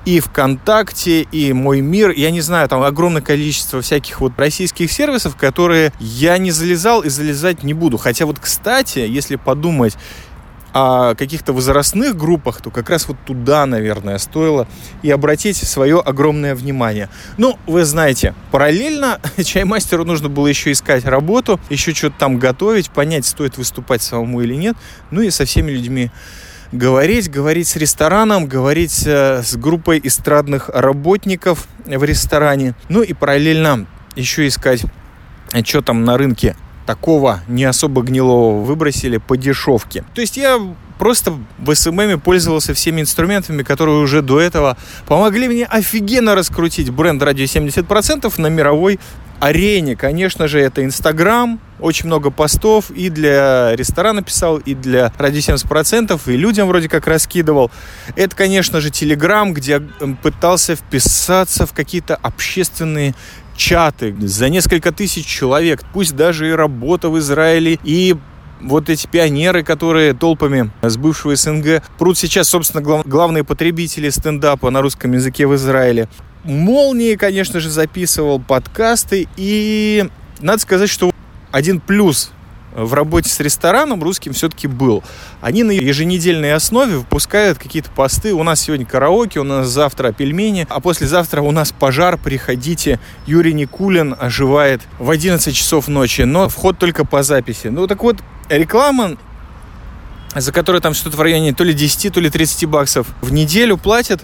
и 0.05 0.19
ВКонтакте, 0.19 1.21
и 1.21 1.53
Мой 1.53 1.81
мир. 1.81 2.11
Я 2.11 2.31
не 2.31 2.41
знаю, 2.41 2.67
там 2.67 2.83
огромное 2.83 3.21
количество 3.21 3.81
всяких 3.81 4.21
вот 4.21 4.33
российских 4.37 4.91
сервисов, 4.91 5.35
которые 5.35 5.93
я 5.99 6.37
не 6.37 6.51
залезал 6.51 7.01
и 7.01 7.09
залезать 7.09 7.63
не 7.63 7.73
буду. 7.73 7.97
Хотя 7.97 8.25
вот, 8.25 8.39
кстати, 8.39 8.99
если 8.99 9.35
подумать, 9.35 9.97
о 10.73 11.15
каких-то 11.15 11.53
возрастных 11.53 12.15
группах, 12.15 12.61
то 12.61 12.69
как 12.69 12.89
раз 12.89 13.07
вот 13.07 13.17
туда, 13.25 13.65
наверное, 13.65 14.17
стоило 14.17 14.67
и 15.01 15.09
обратить 15.09 15.57
свое 15.57 15.99
огромное 15.99 16.55
внимание. 16.55 17.09
Ну, 17.37 17.57
вы 17.65 17.85
знаете, 17.85 18.33
параллельно 18.51 19.19
чаймастеру 19.43 20.05
нужно 20.05 20.29
было 20.29 20.47
еще 20.47 20.71
искать 20.71 21.05
работу, 21.05 21.59
еще 21.69 21.93
что-то 21.93 22.19
там 22.19 22.39
готовить, 22.39 22.89
понять, 22.89 23.25
стоит 23.25 23.57
выступать 23.57 24.01
самому 24.01 24.41
или 24.41 24.55
нет, 24.55 24.75
ну 25.11 25.21
и 25.21 25.29
со 25.29 25.45
всеми 25.45 25.71
людьми 25.71 26.11
говорить, 26.71 27.31
говорить 27.31 27.67
с 27.67 27.75
рестораном, 27.75 28.45
говорить 28.47 29.03
э, 29.05 29.41
с 29.43 29.55
группой 29.55 29.99
эстрадных 30.03 30.69
работников 30.69 31.67
в 31.85 32.03
ресторане, 32.03 32.75
ну 32.89 33.01
и 33.01 33.13
параллельно 33.13 33.87
еще 34.15 34.47
искать, 34.47 34.83
что 35.63 35.81
там 35.81 36.03
на 36.03 36.17
рынке 36.17 36.55
такого 36.89 37.41
не 37.47 37.65
особо 37.65 38.01
гнилого 38.01 38.63
выбросили 38.63 39.17
по 39.17 39.37
дешевке. 39.37 40.03
То 40.15 40.21
есть 40.21 40.37
я 40.37 40.59
просто 40.97 41.37
в 41.59 41.75
SMM 41.75 42.19
пользовался 42.19 42.73
всеми 42.73 43.01
инструментами, 43.01 43.61
которые 43.61 43.99
уже 43.99 44.23
до 44.23 44.39
этого 44.39 44.75
помогли 45.05 45.47
мне 45.47 45.65
офигенно 45.65 46.33
раскрутить 46.33 46.89
бренд 46.89 47.21
радио 47.21 47.45
70% 47.45 48.33
на 48.41 48.47
мировой 48.47 48.99
арене. 49.39 49.95
Конечно 49.95 50.47
же, 50.47 50.59
это 50.59 50.83
Инстаграм, 50.83 51.59
очень 51.79 52.07
много 52.07 52.31
постов 52.31 52.89
и 52.89 53.09
для 53.09 53.75
ресторана 53.75 54.23
писал, 54.23 54.57
и 54.57 54.73
для 54.73 55.13
радио 55.19 55.41
70%, 55.41 56.19
и 56.25 56.35
людям 56.35 56.67
вроде 56.67 56.89
как 56.89 57.05
раскидывал. 57.05 57.69
Это, 58.15 58.35
конечно 58.35 58.81
же, 58.81 58.89
Телеграм, 58.89 59.53
где 59.53 59.79
пытался 60.23 60.75
вписаться 60.75 61.67
в 61.67 61.73
какие-то 61.73 62.15
общественные 62.15 63.13
чаты 63.59 64.15
за 64.19 64.49
несколько 64.49 64.91
тысяч 64.91 65.25
человек, 65.25 65.83
пусть 65.93 66.15
даже 66.15 66.49
и 66.49 66.51
работа 66.51 67.09
в 67.09 67.19
Израиле, 67.19 67.77
и 67.83 68.15
вот 68.61 68.89
эти 68.89 69.05
пионеры, 69.05 69.63
которые 69.63 70.13
толпами 70.13 70.71
с 70.81 70.97
бывшего 70.97 71.35
СНГ 71.35 71.83
прут 71.97 72.17
сейчас, 72.17 72.49
собственно, 72.49 72.81
глав, 72.81 73.05
главные 73.05 73.43
потребители 73.43 74.09
стендапа 74.09 74.69
на 74.69 74.81
русском 74.81 75.11
языке 75.11 75.45
в 75.45 75.55
Израиле. 75.55 76.07
Молнии, 76.43 77.15
конечно 77.15 77.59
же, 77.59 77.69
записывал 77.69 78.39
подкасты, 78.39 79.27
и 79.35 80.09
надо 80.39 80.61
сказать, 80.61 80.89
что 80.89 81.11
один 81.51 81.81
плюс 81.81 82.31
в 82.75 82.93
работе 82.93 83.29
с 83.29 83.39
рестораном 83.39 84.03
русским 84.03 84.33
все-таки 84.33 84.67
был. 84.67 85.03
Они 85.41 85.63
на 85.63 85.71
еженедельной 85.71 86.53
основе 86.53 86.97
выпускают 86.97 87.57
какие-то 87.57 87.89
посты. 87.91 88.33
У 88.33 88.43
нас 88.43 88.61
сегодня 88.61 88.85
караоке, 88.85 89.39
у 89.39 89.43
нас 89.43 89.67
завтра 89.67 90.11
пельмени, 90.11 90.67
а 90.69 90.79
послезавтра 90.79 91.41
у 91.41 91.51
нас 91.51 91.71
пожар. 91.71 92.17
Приходите. 92.17 92.99
Юрий 93.25 93.53
Никулин 93.53 94.15
оживает 94.19 94.81
в 94.99 95.09
11 95.09 95.55
часов 95.55 95.87
ночи, 95.87 96.21
но 96.21 96.49
вход 96.49 96.77
только 96.77 97.05
по 97.05 97.23
записи. 97.23 97.67
Ну 97.67 97.87
так 97.87 98.03
вот, 98.03 98.17
реклама 98.49 99.17
за 100.35 100.51
которую 100.51 100.81
там 100.81 100.93
что-то 100.93 101.17
в 101.17 101.21
районе 101.21 101.53
то 101.53 101.63
ли 101.63 101.73
10, 101.73 102.13
то 102.13 102.19
ли 102.19 102.29
30 102.29 102.65
баксов 102.65 103.07
в 103.21 103.31
неделю 103.31 103.77
платят, 103.77 104.21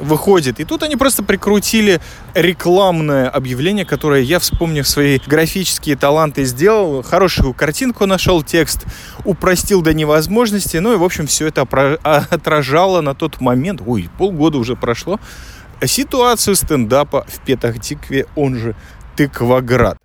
выходит. 0.00 0.60
И 0.60 0.64
тут 0.64 0.82
они 0.82 0.96
просто 0.96 1.22
прикрутили 1.22 2.00
рекламное 2.34 3.28
объявление, 3.28 3.84
которое 3.84 4.22
я, 4.22 4.38
вспомнив 4.38 4.88
свои 4.88 5.18
графические 5.26 5.96
таланты, 5.96 6.44
сделал. 6.44 7.02
Хорошую 7.02 7.54
картинку 7.54 8.06
нашел, 8.06 8.42
текст 8.42 8.86
упростил 9.24 9.82
до 9.82 9.92
невозможности. 9.94 10.78
Ну 10.78 10.94
и, 10.94 10.96
в 10.96 11.04
общем, 11.04 11.26
все 11.26 11.46
это 11.46 11.62
отражало 12.02 13.00
на 13.00 13.14
тот 13.14 13.40
момент, 13.40 13.82
ой, 13.86 14.08
полгода 14.18 14.58
уже 14.58 14.76
прошло, 14.76 15.20
ситуацию 15.84 16.56
стендапа 16.56 17.24
в 17.28 17.44
Петахтикве, 17.44 18.26
он 18.36 18.56
же 18.56 18.74
Тыкваград. 19.16 19.96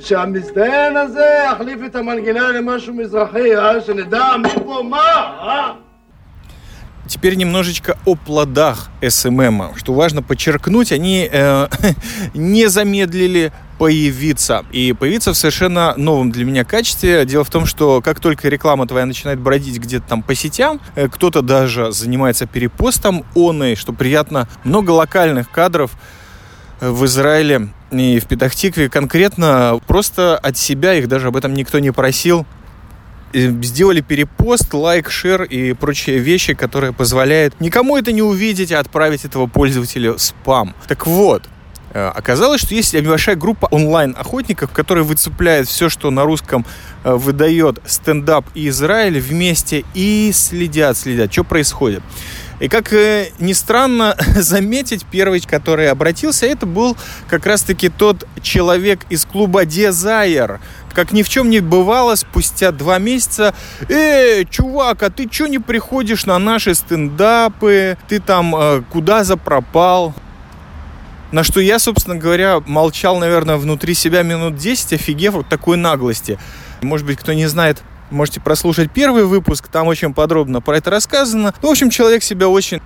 שהמזדיין 0.00 0.96
הזה 0.96 1.26
יחליף 1.52 1.78
את 1.86 1.96
המנגינה 1.96 2.48
למשהו 2.48 2.94
מזרחי, 2.94 3.56
אה? 3.56 3.80
שנדע 3.80 4.36
מי 4.42 4.48
פה 4.64 4.82
מה, 4.90 4.98
אה? 4.98 5.72
Теперь 7.07 7.35
немножечко 7.35 7.97
о 8.05 8.15
плодах 8.15 8.89
SMM. 9.07 9.75
Что 9.75 9.93
важно 9.93 10.23
подчеркнуть, 10.23 10.91
они 10.91 11.29
э, 11.31 11.67
не 12.33 12.67
замедлили 12.67 13.51
появиться. 13.77 14.65
И 14.71 14.93
появиться 14.93 15.33
в 15.33 15.37
совершенно 15.37 15.93
новом 15.97 16.31
для 16.31 16.45
меня 16.45 16.63
качестве. 16.63 17.25
Дело 17.25 17.43
в 17.43 17.49
том, 17.49 17.65
что 17.65 18.01
как 18.01 18.19
только 18.19 18.49
реклама 18.49 18.87
твоя 18.87 19.05
начинает 19.05 19.39
бродить 19.39 19.79
где-то 19.79 20.07
там 20.07 20.23
по 20.23 20.33
сетям, 20.33 20.79
э, 20.95 21.07
кто-то 21.07 21.41
даже 21.41 21.91
занимается 21.91 22.47
перепостом 22.47 23.23
оной, 23.35 23.75
что 23.75 23.93
приятно. 23.93 24.47
Много 24.63 24.91
локальных 24.91 25.51
кадров 25.51 25.91
в 26.81 27.05
Израиле 27.05 27.69
и 27.91 28.19
в 28.19 28.25
Петахтикве 28.25 28.89
конкретно 28.89 29.79
просто 29.87 30.37
от 30.37 30.57
себя, 30.57 30.95
их 30.95 31.07
даже 31.07 31.27
об 31.27 31.37
этом 31.37 31.53
никто 31.53 31.79
не 31.79 31.91
просил, 31.91 32.45
сделали 33.35 34.01
перепост, 34.01 34.73
лайк, 34.73 35.11
шер 35.11 35.43
и 35.43 35.73
прочие 35.73 36.19
вещи, 36.19 36.53
которые 36.53 36.93
позволяют 36.93 37.59
никому 37.59 37.97
это 37.97 38.11
не 38.11 38.21
увидеть, 38.21 38.71
а 38.71 38.79
отправить 38.79 39.25
этого 39.25 39.47
пользователя 39.47 40.13
в 40.13 40.19
спам. 40.19 40.73
Так 40.87 41.05
вот, 41.05 41.43
э, 41.93 42.07
Оказалось, 42.07 42.61
что 42.61 42.73
есть 42.73 42.93
небольшая 42.93 43.35
группа 43.35 43.67
онлайн-охотников, 43.67 44.71
которые 44.71 45.03
выцепляют 45.03 45.67
все, 45.67 45.89
что 45.89 46.11
на 46.11 46.23
русском 46.23 46.65
э, 47.03 47.13
выдает 47.13 47.79
стендап 47.85 48.45
и 48.53 48.69
Израиль 48.69 49.19
вместе 49.19 49.83
и 49.93 50.31
следят, 50.33 50.97
следят, 50.97 51.31
что 51.31 51.43
происходит. 51.43 52.03
И 52.59 52.69
как 52.69 52.93
э, 52.93 53.31
ни 53.39 53.53
странно 53.53 54.15
заметить, 54.35 55.05
первый, 55.09 55.41
который 55.41 55.89
обратился, 55.89 56.45
это 56.45 56.65
был 56.65 56.95
как 57.27 57.45
раз-таки 57.45 57.89
тот 57.89 58.25
человек 58.41 59.01
из 59.09 59.25
клуба 59.25 59.63
Desire, 59.65 60.59
как 60.95 61.11
ни 61.11 61.21
в 61.21 61.29
чем 61.29 61.49
не 61.49 61.59
бывало, 61.59 62.15
спустя 62.15 62.71
два 62.71 62.97
месяца, 62.97 63.53
«Эй, 63.89 64.45
чувак, 64.45 65.03
а 65.03 65.09
ты 65.09 65.29
что 65.29 65.47
не 65.47 65.59
приходишь 65.59 66.25
на 66.25 66.39
наши 66.39 66.73
стендапы? 66.73 67.97
Ты 68.07 68.19
там 68.19 68.55
э, 68.55 68.81
куда 68.89 69.23
запропал?» 69.23 70.15
На 71.31 71.43
что 71.43 71.59
я, 71.59 71.79
собственно 71.79 72.15
говоря, 72.15 72.61
молчал, 72.65 73.17
наверное, 73.17 73.57
внутри 73.57 73.93
себя 73.93 74.23
минут 74.23 74.55
10, 74.55 74.93
офигев 74.93 75.35
от 75.35 75.49
такой 75.49 75.75
наглости. 75.75 76.39
Может 76.81 77.05
быть, 77.05 77.19
кто 77.19 77.33
не 77.33 77.47
знает, 77.47 77.83
можете 78.09 78.39
прослушать 78.39 78.89
первый 78.91 79.25
выпуск, 79.25 79.67
там 79.67 79.87
очень 79.87 80.13
подробно 80.13 80.61
про 80.61 80.77
это 80.77 80.91
рассказано. 80.91 81.53
Ну, 81.61 81.67
в 81.67 81.71
общем, 81.71 81.89
человек 81.89 82.23
себя 82.23 82.47
очень 82.47 82.81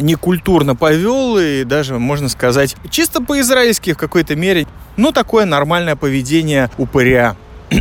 некультурно 0.00 0.74
повел 0.76 1.38
и 1.38 1.64
даже, 1.64 1.98
можно 1.98 2.28
сказать, 2.28 2.76
чисто 2.90 3.22
по-израильски 3.22 3.92
в 3.92 3.98
какой-то 3.98 4.36
мере, 4.36 4.66
ну, 4.96 5.12
такое 5.12 5.44
нормальное 5.44 5.96
поведение 5.96 6.70
упыря 6.78 7.36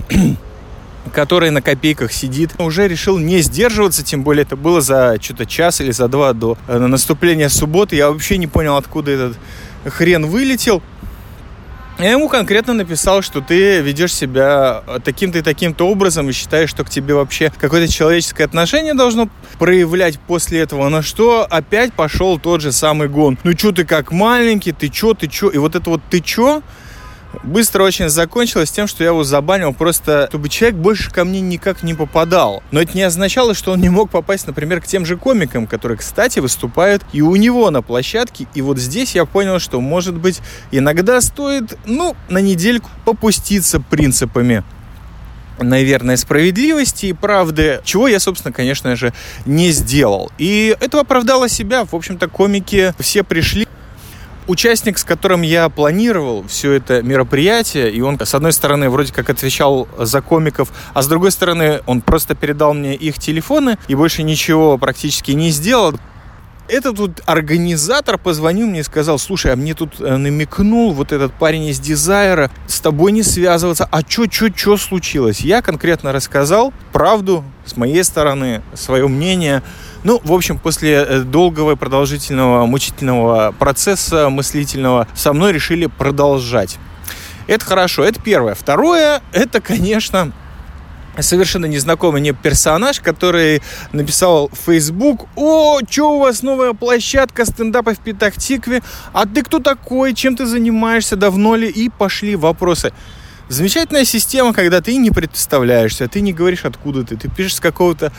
который 1.13 1.49
на 1.49 1.61
копейках 1.61 2.11
сидит, 2.11 2.51
уже 2.59 2.87
решил 2.87 3.17
не 3.17 3.39
сдерживаться, 3.41 4.03
тем 4.03 4.23
более 4.23 4.43
это 4.43 4.55
было 4.55 4.81
за 4.81 5.17
что-то 5.21 5.45
час 5.45 5.81
или 5.81 5.91
за 5.91 6.07
два 6.07 6.33
до 6.33 6.57
э, 6.67 6.77
наступления 6.77 7.49
субботы. 7.49 7.95
Я 7.95 8.11
вообще 8.11 8.37
не 8.37 8.47
понял, 8.47 8.75
откуда 8.75 9.11
этот 9.11 9.37
хрен 9.85 10.25
вылетел. 10.25 10.81
Я 11.99 12.11
ему 12.11 12.29
конкретно 12.29 12.73
написал, 12.73 13.23
что 13.23 13.41
ты 13.41 13.81
ведешь 13.81 14.13
себя 14.13 14.83
таким-то 15.03 15.39
и 15.39 15.41
таким-то 15.41 15.87
образом 15.87 16.29
и 16.29 16.31
считаешь, 16.31 16.69
что 16.69 16.83
к 16.83 16.91
тебе 16.91 17.15
вообще 17.15 17.51
какое-то 17.57 17.91
человеческое 17.91 18.43
отношение 18.43 18.93
должно 18.93 19.29
проявлять 19.57 20.19
после 20.19 20.59
этого. 20.59 20.87
На 20.89 21.01
что 21.01 21.47
опять 21.49 21.93
пошел 21.93 22.37
тот 22.37 22.61
же 22.61 22.71
самый 22.71 23.07
гон. 23.09 23.39
Ну 23.43 23.53
что 23.57 23.71
ты 23.71 23.83
как 23.83 24.11
маленький, 24.11 24.73
ты 24.73 24.89
чё, 24.89 25.15
ты 25.15 25.25
чё? 25.25 25.49
И 25.49 25.57
вот 25.57 25.75
это 25.75 25.89
вот 25.89 26.01
ты 26.07 26.19
чё, 26.19 26.61
быстро 27.43 27.83
очень 27.83 28.09
закончилось 28.09 28.71
тем, 28.71 28.87
что 28.87 29.03
я 29.03 29.09
его 29.09 29.23
забанил 29.23 29.73
просто, 29.73 30.27
чтобы 30.29 30.49
человек 30.49 30.77
больше 30.77 31.11
ко 31.11 31.25
мне 31.25 31.41
никак 31.41 31.83
не 31.83 31.93
попадал. 31.93 32.63
Но 32.71 32.81
это 32.81 32.95
не 32.95 33.03
означало, 33.03 33.53
что 33.53 33.71
он 33.71 33.81
не 33.81 33.89
мог 33.89 34.09
попасть, 34.09 34.47
например, 34.47 34.81
к 34.81 34.87
тем 34.87 35.05
же 35.05 35.17
комикам, 35.17 35.67
которые, 35.67 35.97
кстати, 35.97 36.39
выступают 36.39 37.03
и 37.13 37.21
у 37.21 37.35
него 37.35 37.69
на 37.71 37.81
площадке. 37.81 38.47
И 38.53 38.61
вот 38.61 38.77
здесь 38.77 39.15
я 39.15 39.25
понял, 39.25 39.59
что, 39.59 39.81
может 39.81 40.15
быть, 40.15 40.41
иногда 40.71 41.21
стоит, 41.21 41.77
ну, 41.85 42.15
на 42.29 42.39
недельку 42.39 42.89
попуститься 43.05 43.79
принципами 43.79 44.63
наверное, 45.59 46.17
справедливости 46.17 47.07
и 47.07 47.13
правды, 47.13 47.81
чего 47.83 48.07
я, 48.07 48.19
собственно, 48.19 48.53
конечно 48.53 48.95
же, 48.95 49.13
не 49.45 49.71
сделал. 49.71 50.31
И 50.37 50.75
это 50.79 50.99
оправдало 50.99 51.49
себя. 51.49 51.85
В 51.85 51.95
общем-то, 51.95 52.27
комики 52.27 52.93
все 52.99 53.23
пришли 53.23 53.67
участник, 54.47 54.97
с 54.97 55.03
которым 55.03 55.41
я 55.41 55.69
планировал 55.69 56.45
все 56.47 56.73
это 56.73 57.01
мероприятие, 57.01 57.91
и 57.91 58.01
он, 58.01 58.19
с 58.19 58.33
одной 58.33 58.53
стороны, 58.53 58.89
вроде 58.89 59.13
как 59.13 59.29
отвечал 59.29 59.87
за 59.97 60.21
комиков, 60.21 60.71
а 60.93 61.01
с 61.01 61.07
другой 61.07 61.31
стороны, 61.31 61.81
он 61.85 62.01
просто 62.01 62.35
передал 62.35 62.73
мне 62.73 62.95
их 62.95 63.19
телефоны 63.19 63.77
и 63.87 63.95
больше 63.95 64.23
ничего 64.23 64.77
практически 64.77 65.31
не 65.31 65.51
сделал. 65.51 65.95
Этот 66.69 66.97
тут 66.97 67.21
организатор 67.25 68.17
позвонил 68.17 68.67
мне 68.67 68.81
и 68.81 68.83
сказал, 68.83 69.19
слушай, 69.19 69.53
а 69.53 69.55
мне 69.55 69.73
тут 69.73 70.01
э, 70.01 70.17
намекнул 70.17 70.91
вот 70.91 71.13
этот 71.13 71.31
парень 71.31 71.65
из 71.67 71.79
дизайра 71.79 72.51
с 72.67 72.81
тобой 72.81 73.13
не 73.13 73.23
связываться. 73.23 73.87
А 73.89 74.03
чё, 74.03 74.25
чё, 74.25 74.49
чё 74.49 74.75
случилось? 74.75 75.39
Я 75.39 75.61
конкретно 75.61 76.11
рассказал 76.11 76.73
правду 76.91 77.45
с 77.65 77.77
моей 77.77 78.03
стороны, 78.03 78.63
свое 78.73 79.07
мнение. 79.07 79.63
Ну, 80.03 80.21
в 80.23 80.31
общем, 80.31 80.59
после 80.59 80.93
э, 80.93 81.19
долгого, 81.21 81.75
продолжительного, 81.75 82.65
мучительного 82.65 83.53
процесса 83.57 84.29
мыслительного 84.29 85.07
со 85.15 85.33
мной 85.33 85.53
решили 85.53 85.87
продолжать. 85.87 86.77
Это 87.47 87.65
хорошо, 87.65 88.03
это 88.03 88.21
первое. 88.21 88.55
Второе, 88.55 89.21
это, 89.31 89.61
конечно, 89.61 90.33
совершенно 91.19 91.65
незнакомый 91.65 92.21
мне 92.21 92.33
персонаж, 92.33 92.99
который 92.99 93.61
написал 93.91 94.49
в 94.49 94.57
Facebook, 94.65 95.27
о, 95.35 95.79
что 95.89 96.15
у 96.15 96.19
вас 96.19 96.43
новая 96.43 96.73
площадка 96.73 97.45
стендапа 97.45 97.93
в 97.93 97.99
Петахтикве, 97.99 98.83
а 99.13 99.25
ты 99.25 99.43
кто 99.43 99.59
такой, 99.59 100.13
чем 100.13 100.35
ты 100.35 100.45
занимаешься, 100.45 101.15
давно 101.15 101.55
ли, 101.55 101.69
и 101.69 101.89
пошли 101.89 102.35
вопросы. 102.35 102.93
Замечательная 103.49 104.03
система, 104.03 104.53
когда 104.53 104.81
ты 104.81 104.97
не 104.97 105.09
представляешься, 105.09 106.09
ты 106.09 106.19
не 106.19 106.33
говоришь, 106.33 106.65
откуда 106.65 107.05
ты, 107.05 107.15
ты 107.15 107.29
пишешь 107.29 107.55
с 107.55 107.59
какого-то 107.61 108.11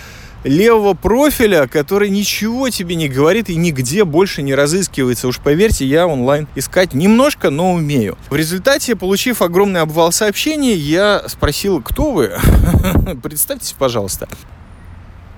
левого 0.45 0.95
профиля, 0.95 1.67
который 1.67 2.11
ничего 2.11 2.71
тебе 2.71 2.95
не 2.95 3.09
говорит 3.09 3.49
и 3.49 3.57
нигде 3.57 4.05
больше 4.05 4.43
не 4.43 4.55
разыскивается. 4.55 5.29
Уж 5.29 5.39
поверьте, 5.39 5.85
я 5.85 6.07
онлайн 6.07 6.47
искать 6.55 6.95
немножко, 6.95 7.51
но 7.51 7.73
умею. 7.73 8.17
В 8.31 8.37
результате, 8.37 8.97
получив 8.97 9.43
огромный 9.43 9.81
обвал 9.81 10.13
сообщений, 10.13 10.75
я 10.75 11.25
спросил, 11.27 11.83
кто 11.83 12.13
вы? 12.13 12.33
Представьтесь, 13.23 13.75
пожалуйста. 13.79 14.29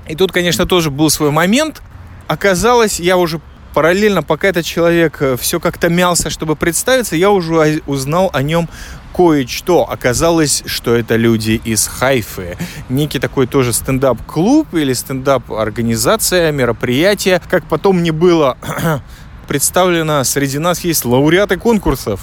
И 0.08 0.14
тут, 0.14 0.32
конечно, 0.32 0.66
тоже 0.66 0.90
был 0.90 1.08
свой 1.08 1.30
момент. 1.30 1.82
Оказалось, 2.26 3.00
я 3.00 3.16
уже 3.16 3.40
параллельно, 3.74 4.22
пока 4.22 4.48
этот 4.48 4.64
человек 4.64 5.18
э, 5.20 5.36
все 5.36 5.60
как-то 5.60 5.88
мялся, 5.88 6.30
чтобы 6.30 6.56
представиться, 6.56 7.16
я 7.16 7.30
уже 7.30 7.80
узнал 7.86 8.30
о 8.32 8.42
нем 8.42 8.68
кое-что. 9.14 9.88
Оказалось, 9.90 10.62
что 10.66 10.94
это 10.94 11.16
люди 11.16 11.60
из 11.64 11.86
Хайфы. 11.86 12.56
Некий 12.88 13.18
такой 13.18 13.46
тоже 13.46 13.72
стендап-клуб 13.72 14.74
или 14.74 14.92
стендап-организация, 14.92 16.52
мероприятие. 16.52 17.40
Как 17.48 17.64
потом 17.64 18.02
не 18.02 18.10
было 18.10 18.56
представлено, 19.48 20.24
среди 20.24 20.58
нас 20.58 20.80
есть 20.84 21.04
лауреаты 21.04 21.56
конкурсов 21.56 22.20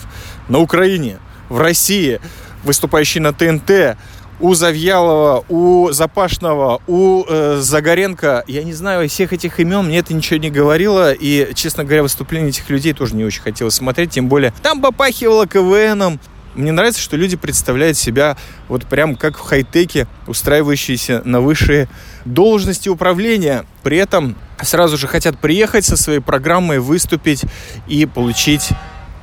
на 0.48 0.60
Украине, 0.60 1.20
в 1.50 1.60
России, 1.60 2.20
выступающие 2.64 3.22
на 3.22 3.34
ТНТ, 3.34 3.98
у 4.40 4.54
Завьялова, 4.54 5.44
у 5.50 5.92
Запашного, 5.92 6.82
у 6.88 7.24
э, 7.28 7.58
Загоренко. 7.60 8.44
Я 8.48 8.64
не 8.64 8.74
знаю 8.74 9.10
всех 9.10 9.34
этих 9.34 9.60
имен, 9.60 9.86
мне 9.86 10.00
это 10.00 10.14
ничего 10.14 10.40
не 10.40 10.52
говорило. 10.52 11.12
И, 11.12 11.54
честно 11.56 11.84
говоря, 11.84 12.04
выступления 12.04 12.50
этих 12.50 12.70
людей 12.70 12.94
тоже 12.94 13.16
не 13.16 13.26
очень 13.26 13.42
хотелось 13.42 13.76
смотреть. 13.76 14.12
Тем 14.12 14.28
более, 14.28 14.54
там 14.62 14.82
попахивало 14.82 15.48
КВНом. 15.48 16.20
Мне 16.58 16.72
нравится, 16.72 17.00
что 17.00 17.16
люди 17.16 17.38
представляют 17.38 17.98
себя 17.98 18.36
вот 18.68 18.88
прям 18.88 19.16
как 19.16 19.38
в 19.38 19.42
хай-теке, 19.42 20.08
устраивающиеся 20.26 21.22
на 21.24 21.40
высшие 21.40 21.88
должности 22.26 22.90
управления. 22.90 23.66
При 23.84 23.98
этом 23.98 24.36
сразу 24.64 24.98
же 24.98 25.08
хотят 25.08 25.40
приехать 25.40 25.86
со 25.86 25.96
своей 25.96 26.20
программой, 26.20 26.80
выступить 26.80 27.44
и 27.88 28.08
получить 28.08 28.70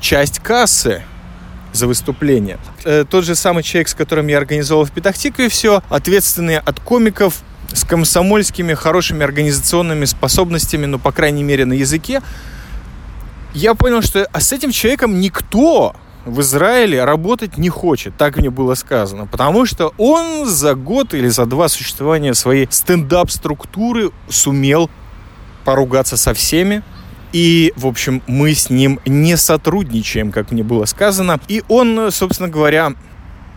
часть 0.01 0.38
кассы 0.38 1.03
за 1.73 1.88
выступление. 1.88 2.59
Э, 2.85 3.05
тот 3.09 3.25
же 3.25 3.35
самый 3.35 3.64
человек, 3.64 3.88
с 3.88 3.94
которым 3.94 4.29
я 4.29 4.38
организовал 4.38 4.85
в 4.85 4.92
Петахтикове 4.92 5.49
все, 5.49 5.83
ответственный 5.88 6.59
от 6.59 6.79
комиков, 6.79 7.42
с 7.73 7.83
комсомольскими 7.83 8.75
хорошими 8.75 9.25
организационными 9.25 10.05
способностями, 10.05 10.87
ну, 10.87 11.01
по 11.01 11.11
крайней 11.11 11.42
мере, 11.42 11.64
на 11.64 11.73
языке, 11.73 12.23
я 13.55 13.75
понял, 13.75 14.03
что 14.03 14.29
а 14.31 14.40
с 14.40 14.53
этим 14.53 14.70
человеком 14.70 15.18
никто 15.18 15.97
в 16.24 16.40
Израиле 16.40 17.04
работать 17.04 17.58
не 17.58 17.68
хочет, 17.68 18.16
так 18.16 18.37
мне 18.37 18.50
было 18.50 18.74
сказано, 18.74 19.26
потому 19.26 19.66
что 19.66 19.92
он 19.98 20.46
за 20.46 20.74
год 20.74 21.14
или 21.14 21.28
за 21.28 21.46
два 21.46 21.68
существования 21.68 22.34
своей 22.34 22.66
стендап-структуры 22.70 24.10
сумел 24.28 24.90
поругаться 25.64 26.16
со 26.16 26.34
всеми, 26.34 26.82
и, 27.32 27.72
в 27.76 27.87
общем, 27.87 28.22
мы 28.28 28.54
с 28.54 28.70
ним 28.70 29.00
не 29.06 29.37
сотрудничаем, 29.37 30.30
как 30.30 30.52
мне 30.52 30.62
было 30.62 30.84
сказано. 30.84 31.40
И 31.48 31.64
он, 31.66 32.12
собственно 32.12 32.48
говоря, 32.48 32.92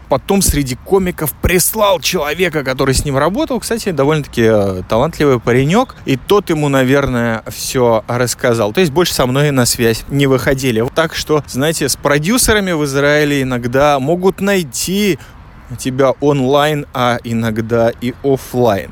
потом 0.10 0.41
среди 0.41 0.76
комиков 0.76 1.34
прислал 1.34 2.00
человека, 2.00 2.63
который 2.63 2.93
с 2.93 3.06
ним 3.06 3.17
работал. 3.17 3.60
Кстати, 3.60 3.91
довольно-таки 3.91 4.43
э, 4.43 4.84
талантливый 4.88 5.39
паренек. 5.39 5.96
И 6.06 6.17
тот 6.17 6.50
ему, 6.50 6.70
наверное, 6.70 7.43
все 7.48 8.04
рассказал. 8.08 8.74
То 8.74 8.82
есть 8.82 8.91
больше 8.91 9.13
со 9.13 9.26
мной 9.26 9.52
на 9.52 9.65
связь 9.65 10.04
не 10.10 10.28
выходили. 10.28 10.86
Так 10.96 11.15
что, 11.15 11.43
знаете, 11.48 11.89
с 11.89 11.96
продюсерами 11.96 12.72
в 12.72 12.84
Израиле 12.86 13.41
иногда 13.41 14.00
могут 14.00 14.41
найти 14.41 15.20
тебя 15.78 16.12
онлайн, 16.22 16.86
а 16.93 17.17
иногда 17.24 17.91
и 18.02 18.13
офлайн. 18.24 18.91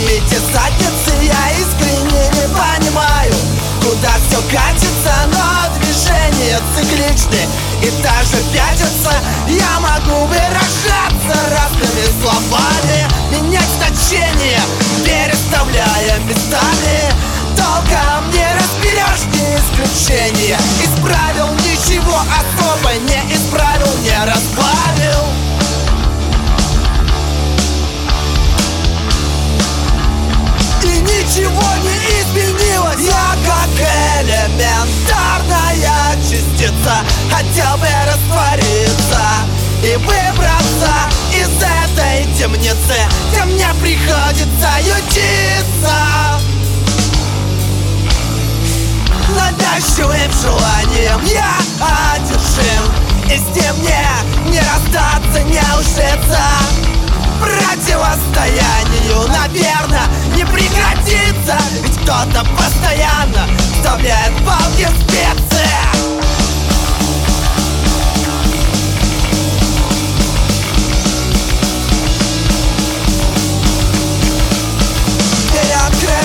Противостоянию, 58.41 59.27
наверное, 59.27 60.07
не 60.35 60.43
прекратится 60.45 61.57
Ведь 61.83 61.95
кто-то 61.97 62.43
постоянно 62.57 63.47
вставляет 63.75 64.33
палки 64.43 64.85
в 64.85 65.03
специи 65.03 65.41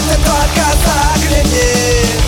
ты 0.09 0.15
только 0.25 0.65
загляни 0.85 2.26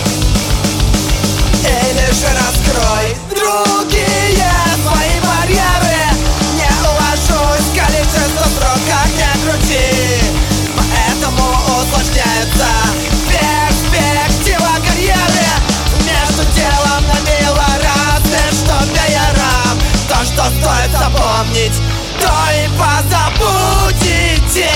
запомнить, 21.09 21.73
то 22.19 22.31
и 22.53 22.67
позабудете. 22.77 24.69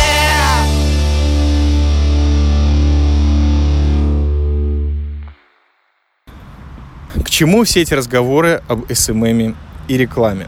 К 7.24 7.30
чему 7.30 7.64
все 7.64 7.82
эти 7.82 7.94
разговоры 7.94 8.62
об 8.68 8.92
СММе 8.92 9.32
эм 9.32 9.40
эм 9.52 9.56
и 9.88 9.98
рекламе? 9.98 10.48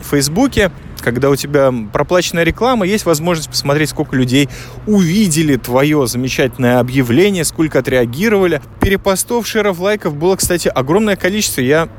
В 0.00 0.10
Фейсбуке 0.10 0.70
когда 1.02 1.28
у 1.28 1.36
тебя 1.36 1.70
проплаченная 1.92 2.44
реклама, 2.44 2.86
есть 2.86 3.04
возможность 3.04 3.50
посмотреть, 3.50 3.90
сколько 3.90 4.16
людей 4.16 4.48
увидели 4.86 5.56
твое 5.56 6.06
замечательное 6.06 6.78
объявление, 6.78 7.44
сколько 7.44 7.80
отреагировали. 7.80 8.62
Перепостов, 8.80 9.46
шеров, 9.46 9.80
лайков 9.80 10.16
было, 10.16 10.36
кстати, 10.36 10.68
огромное 10.68 11.16
количество. 11.16 11.60
Я 11.60 11.90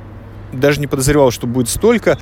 даже 0.52 0.80
не 0.80 0.88
подозревал, 0.88 1.30
что 1.30 1.46
будет 1.46 1.70
столько. 1.70 2.18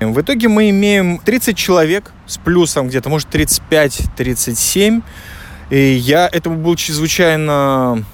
В 0.00 0.20
итоге 0.22 0.48
мы 0.48 0.70
имеем 0.70 1.18
30 1.18 1.56
человек 1.56 2.12
с 2.26 2.38
плюсом 2.38 2.88
где-то, 2.88 3.10
может, 3.10 3.28
35-37. 3.34 5.02
И 5.68 5.76
я 5.76 6.26
этому 6.26 6.56
был 6.56 6.74
чрезвычайно 6.74 8.04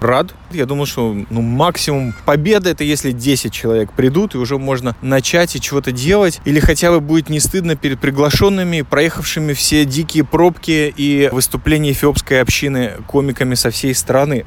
рад. 0.00 0.34
Я 0.50 0.64
думал, 0.64 0.86
что 0.86 1.14
ну, 1.28 1.42
максимум 1.42 2.14
победа 2.24 2.70
это 2.70 2.84
если 2.84 3.12
10 3.12 3.52
человек 3.52 3.92
придут, 3.92 4.34
и 4.34 4.38
уже 4.38 4.58
можно 4.58 4.96
начать 5.02 5.54
и 5.56 5.60
чего-то 5.60 5.92
делать. 5.92 6.40
Или 6.46 6.58
хотя 6.58 6.90
бы 6.90 7.00
будет 7.00 7.28
не 7.28 7.40
стыдно 7.40 7.76
перед 7.76 8.00
приглашенными, 8.00 8.82
проехавшими 8.82 9.52
все 9.52 9.84
дикие 9.84 10.24
пробки 10.24 10.92
и 10.96 11.28
выступления 11.30 11.92
эфиопской 11.92 12.40
общины 12.40 12.92
комиками 13.06 13.54
со 13.54 13.70
всей 13.70 13.94
страны 13.94 14.46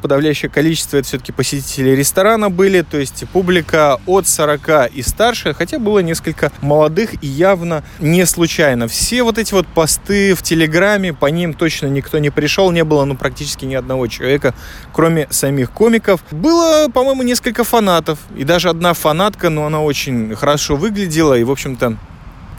подавляющее 0.00 0.50
количество 0.50 0.96
это 0.96 1.06
все-таки 1.06 1.32
посетители 1.32 1.90
ресторана 1.90 2.50
были, 2.50 2.82
то 2.82 2.98
есть 2.98 3.24
публика 3.32 4.00
от 4.06 4.26
40 4.26 4.92
и 4.94 5.02
старше, 5.02 5.54
хотя 5.54 5.78
было 5.78 6.00
несколько 6.00 6.52
молодых 6.60 7.22
и 7.22 7.26
явно 7.26 7.82
не 7.98 8.26
случайно. 8.26 8.88
Все 8.88 9.22
вот 9.22 9.38
эти 9.38 9.52
вот 9.52 9.66
посты 9.66 10.34
в 10.34 10.42
Телеграме, 10.42 11.12
по 11.12 11.26
ним 11.26 11.54
точно 11.54 11.86
никто 11.86 12.18
не 12.18 12.30
пришел, 12.30 12.70
не 12.70 12.84
было 12.84 13.04
ну 13.04 13.16
практически 13.16 13.64
ни 13.64 13.74
одного 13.74 14.06
человека, 14.06 14.54
кроме 14.92 15.26
самих 15.30 15.70
комиков. 15.70 16.24
Было, 16.30 16.88
по-моему, 16.88 17.22
несколько 17.22 17.64
фанатов, 17.64 18.18
и 18.36 18.44
даже 18.44 18.68
одна 18.68 18.94
фанатка, 18.94 19.50
но 19.50 19.66
она 19.66 19.80
очень 19.80 20.34
хорошо 20.34 20.76
выглядела, 20.76 21.34
и, 21.34 21.44
в 21.44 21.50
общем-то, 21.50 21.96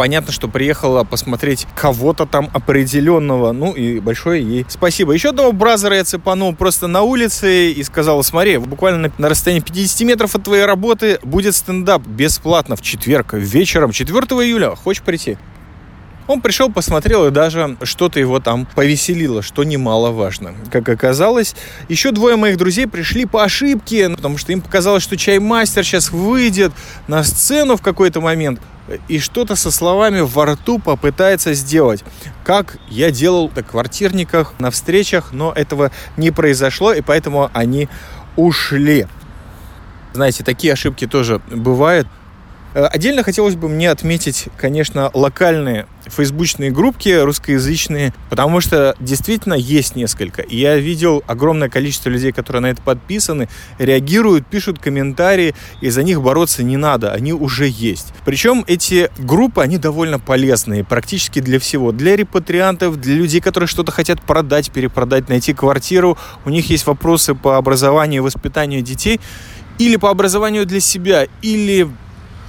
Понятно, 0.02 0.34
что 0.34 0.48
приехала 0.48 1.04
посмотреть 1.04 1.68
кого-то 1.76 2.26
там 2.26 2.50
определенного. 2.54 3.52
Ну 3.52 3.72
и 3.74 4.00
большое 4.00 4.42
ей 4.42 4.66
спасибо. 4.68 5.14
Еще 5.14 5.30
одного 5.30 5.52
бразера 5.52 5.96
я 5.96 6.04
цепанул 6.04 6.56
просто 6.56 6.88
на 6.88 7.04
улице 7.04 7.72
и 7.72 7.84
сказал, 7.84 8.24
смотри, 8.24 8.58
буквально 8.58 9.12
на 9.20 9.30
расстоянии 9.30 9.62
50 9.62 10.02
метров 10.08 10.34
от 10.34 10.44
твоей 10.44 10.66
работы 10.66 11.20
будет 11.22 11.56
стендап 11.56 12.02
бесплатно 12.08 12.76
в 12.76 12.82
четверг 12.82 13.34
вечером 13.34 13.92
4 13.92 14.18
июля. 14.44 14.76
Хочешь 14.76 15.04
прийти? 15.04 15.38
Он 16.28 16.42
пришел, 16.42 16.72
посмотрел, 16.72 17.28
и 17.28 17.32
даже 17.32 17.78
что-то 17.84 18.20
его 18.20 18.40
там 18.40 18.68
повеселило, 18.76 19.42
что 19.42 19.64
немаловажно. 19.64 20.54
Как 20.72 20.88
оказалось, 20.88 21.56
еще 21.90 22.12
двое 22.12 22.36
моих 22.36 22.58
друзей 22.58 22.88
пришли 22.88 23.26
по 23.26 23.44
ошибке, 23.44 24.10
потому 24.10 24.38
что 24.38 24.52
им 24.52 24.62
показалось, 24.62 25.04
что 25.04 25.18
чаймастер 25.18 25.84
сейчас 25.84 26.12
выйдет 26.12 26.72
на 27.08 27.24
сцену 27.24 27.76
в 27.76 27.82
какой-то 27.82 28.22
момент 28.22 28.62
и 29.08 29.20
что-то 29.20 29.56
со 29.56 29.72
словами 29.72 30.22
во 30.22 30.46
рту 30.46 30.80
попытается 30.80 31.54
сделать. 31.54 32.04
Как 32.44 32.78
я 32.90 33.12
делал 33.12 33.52
на 33.56 33.64
квартирниках, 33.64 34.54
на 34.60 34.72
встречах, 34.72 35.32
но 35.32 35.52
этого 35.54 35.92
не 36.18 36.32
произошло, 36.32 36.94
и 36.94 37.02
поэтому 37.02 37.50
они 37.54 37.90
ушли. 38.36 39.08
Знаете, 40.14 40.44
такие 40.44 40.74
ошибки 40.74 41.08
тоже 41.08 41.42
бывают. 41.50 42.08
Э, 42.74 42.86
отдельно 42.86 43.24
хотелось 43.24 43.56
бы 43.56 43.68
мне 43.68 43.90
отметить, 43.90 44.48
конечно, 44.58 45.12
локальные 45.14 45.88
фейсбучные 46.06 46.72
группки 46.72 47.10
русскоязычные, 47.10 48.14
потому 48.30 48.60
что 48.62 48.96
действительно 49.00 49.54
есть 49.54 49.96
несколько. 49.96 50.42
И 50.42 50.58
я 50.58 50.78
видел 50.78 51.24
огромное 51.28 51.70
количество 51.70 52.10
людей, 52.10 52.32
которые 52.32 52.62
на 52.62 52.68
это 52.68 52.82
подписаны, 52.82 53.50
реагируют, 53.78 54.48
пишут 54.48 54.80
комментарии, 54.80 55.54
и 55.80 55.90
за 55.90 56.04
них 56.04 56.22
бороться 56.22 56.64
не 56.64 56.78
надо, 56.78 57.14
они 57.14 57.34
уже 57.34 57.68
есть. 57.68 58.14
Причем 58.26 58.64
эти 58.68 59.10
группы, 59.18 59.62
они 59.62 59.78
довольно 59.78 60.20
полезные 60.20 60.84
практически 60.84 61.40
для 61.40 61.60
всего. 61.60 61.92
Для 61.92 62.16
репатриантов, 62.16 63.00
для 63.00 63.16
людей, 63.16 63.42
которые 63.42 63.68
что-то 63.68 63.92
хотят 63.92 64.22
продать, 64.22 64.72
перепродать, 64.72 65.30
найти 65.30 65.54
квартиру. 65.54 66.18
У 66.46 66.50
них 66.50 66.70
есть 66.70 66.86
вопросы 66.88 67.36
по 67.36 67.58
образованию 67.58 68.22
и 68.22 68.26
воспитанию 68.26 68.82
детей 68.82 69.20
или 69.78 69.96
по 69.96 70.10
образованию 70.10 70.66
для 70.66 70.80
себя, 70.80 71.28
или 71.42 71.88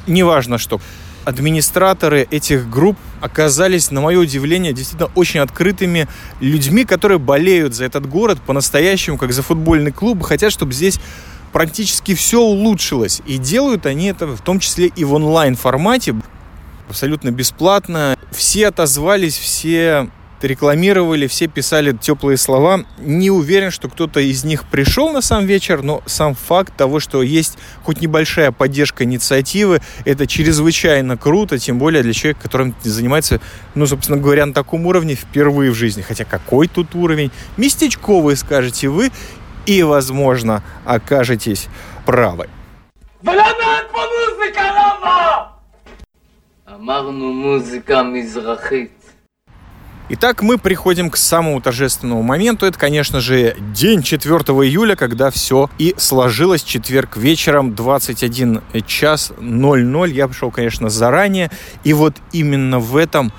неважно 0.07 0.59
что. 0.59 0.81
Администраторы 1.25 2.27
этих 2.31 2.69
групп 2.69 2.99
оказались, 3.21 3.93
на 3.93 4.01
мое 4.01 4.19
удивление, 4.19 4.73
действительно 4.73 5.11
очень 5.15 5.39
открытыми 5.39 6.09
людьми, 6.41 6.85
которые 6.85 7.19
болеют 7.19 7.75
за 7.75 7.85
этот 7.85 8.09
город 8.09 8.41
по-настоящему, 8.45 9.19
как 9.19 9.33
за 9.33 9.43
футбольный 9.43 9.93
клуб, 9.93 10.23
хотят, 10.23 10.53
чтобы 10.53 10.73
здесь 10.73 10.99
практически 11.53 12.15
все 12.15 12.41
улучшилось. 12.41 13.23
И 13.27 13.39
делают 13.39 13.87
они 13.87 14.07
это 14.07 14.27
в 14.27 14.41
том 14.41 14.59
числе 14.59 14.87
и 14.89 15.05
в 15.05 15.13
онлайн 15.15 15.55
формате, 15.55 16.17
абсолютно 16.89 17.31
бесплатно. 17.31 18.17
Все 18.33 18.69
отозвались, 18.69 19.37
все 19.37 20.11
рекламировали, 20.42 21.28
все 21.28 21.48
писали 21.48 21.92
теплые 21.92 22.38
слова. 22.38 22.82
Не 23.00 23.32
уверен, 23.32 23.72
что 23.72 23.90
кто-то 23.90 24.20
из 24.20 24.44
них 24.44 24.66
пришел 24.66 25.12
на 25.12 25.22
сам 25.22 25.46
вечер, 25.46 25.82
но 25.82 26.04
сам 26.06 26.36
факт 26.36 26.76
того, 26.76 27.00
что 27.00 27.24
есть 27.24 27.58
хоть 27.84 28.02
небольшая 28.02 28.52
поддержка 28.52 29.04
инициативы, 29.04 29.82
это 30.06 30.28
чрезвычайно 30.28 31.18
круто, 31.18 31.58
тем 31.58 31.80
более 31.80 32.04
для 32.04 32.14
человека, 32.14 32.42
которым 32.44 32.76
занимается, 32.84 33.42
ну, 33.76 33.88
собственно 33.88 34.20
говоря, 34.20 34.46
на 34.46 34.54
таком 34.54 34.86
уровне 34.86 35.16
впервые 35.16 35.72
в 35.72 35.76
жизни. 35.76 36.02
Хотя 36.02 36.26
какой 36.26 36.68
тут 36.68 36.96
уровень? 36.96 37.32
Местечковый, 37.58 38.36
скажете 38.38 38.90
вы, 38.90 39.12
и, 39.66 39.84
возможно, 39.84 40.64
окажетесь 40.86 41.68
правы. 42.06 42.48
אמרנו 46.78 47.34
מוזיקה 47.34 48.04
מזרחית. 48.04 49.01
Итак, 50.09 50.43
мы 50.43 50.59
приходим 50.59 51.11
к 51.11 51.17
самому 51.17 51.61
торжественному 51.61 52.23
моменту. 52.23 52.67
Это, 52.67 52.77
конечно 52.77 53.21
же, 53.21 53.57
день 53.73 54.03
4 54.03 54.35
июля, 54.35 54.97
когда 54.97 55.31
все 55.31 55.71
и 55.79 55.95
сложилось. 55.97 56.65
Четверг 56.65 57.17
вечером, 57.17 57.75
21 57.75 58.63
час 58.85 59.33
00. 59.39 60.13
Я 60.13 60.27
пришел, 60.27 60.51
конечно, 60.51 60.91
заранее. 60.91 61.51
И 61.85 61.93
вот 61.93 62.17
именно 62.33 62.81
в 62.81 62.97
этом 62.97 63.33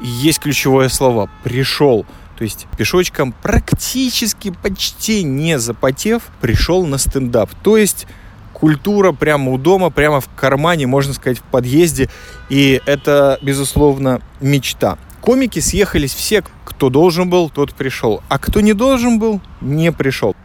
есть 0.00 0.38
ключевое 0.38 0.88
слово 0.88 1.28
«пришел». 1.42 2.06
То 2.38 2.44
есть 2.44 2.66
пешочком 2.78 3.32
практически 3.32 4.50
почти 4.50 5.24
не 5.24 5.58
запотев 5.58 6.22
пришел 6.40 6.86
на 6.86 6.98
стендап. 6.98 7.50
То 7.62 7.76
есть 7.76 8.06
культура 8.52 9.12
прямо 9.12 9.50
у 9.50 9.58
дома, 9.58 9.90
прямо 9.90 10.20
в 10.20 10.28
кармане, 10.36 10.86
можно 10.86 11.12
сказать, 11.12 11.38
в 11.38 11.42
подъезде. 11.42 12.08
И 12.48 12.80
это, 12.86 13.38
безусловно, 13.42 14.20
мечта 14.40 14.96
комики 15.24 15.58
съехались 15.58 16.12
все, 16.12 16.44
кто 16.66 16.90
должен 16.90 17.30
был, 17.30 17.48
тот 17.48 17.72
пришел. 17.72 18.22
А 18.28 18.38
кто 18.38 18.60
не 18.60 18.74
должен 18.74 19.18
был, 19.18 19.40
не 19.62 19.90
пришел. 19.90 20.36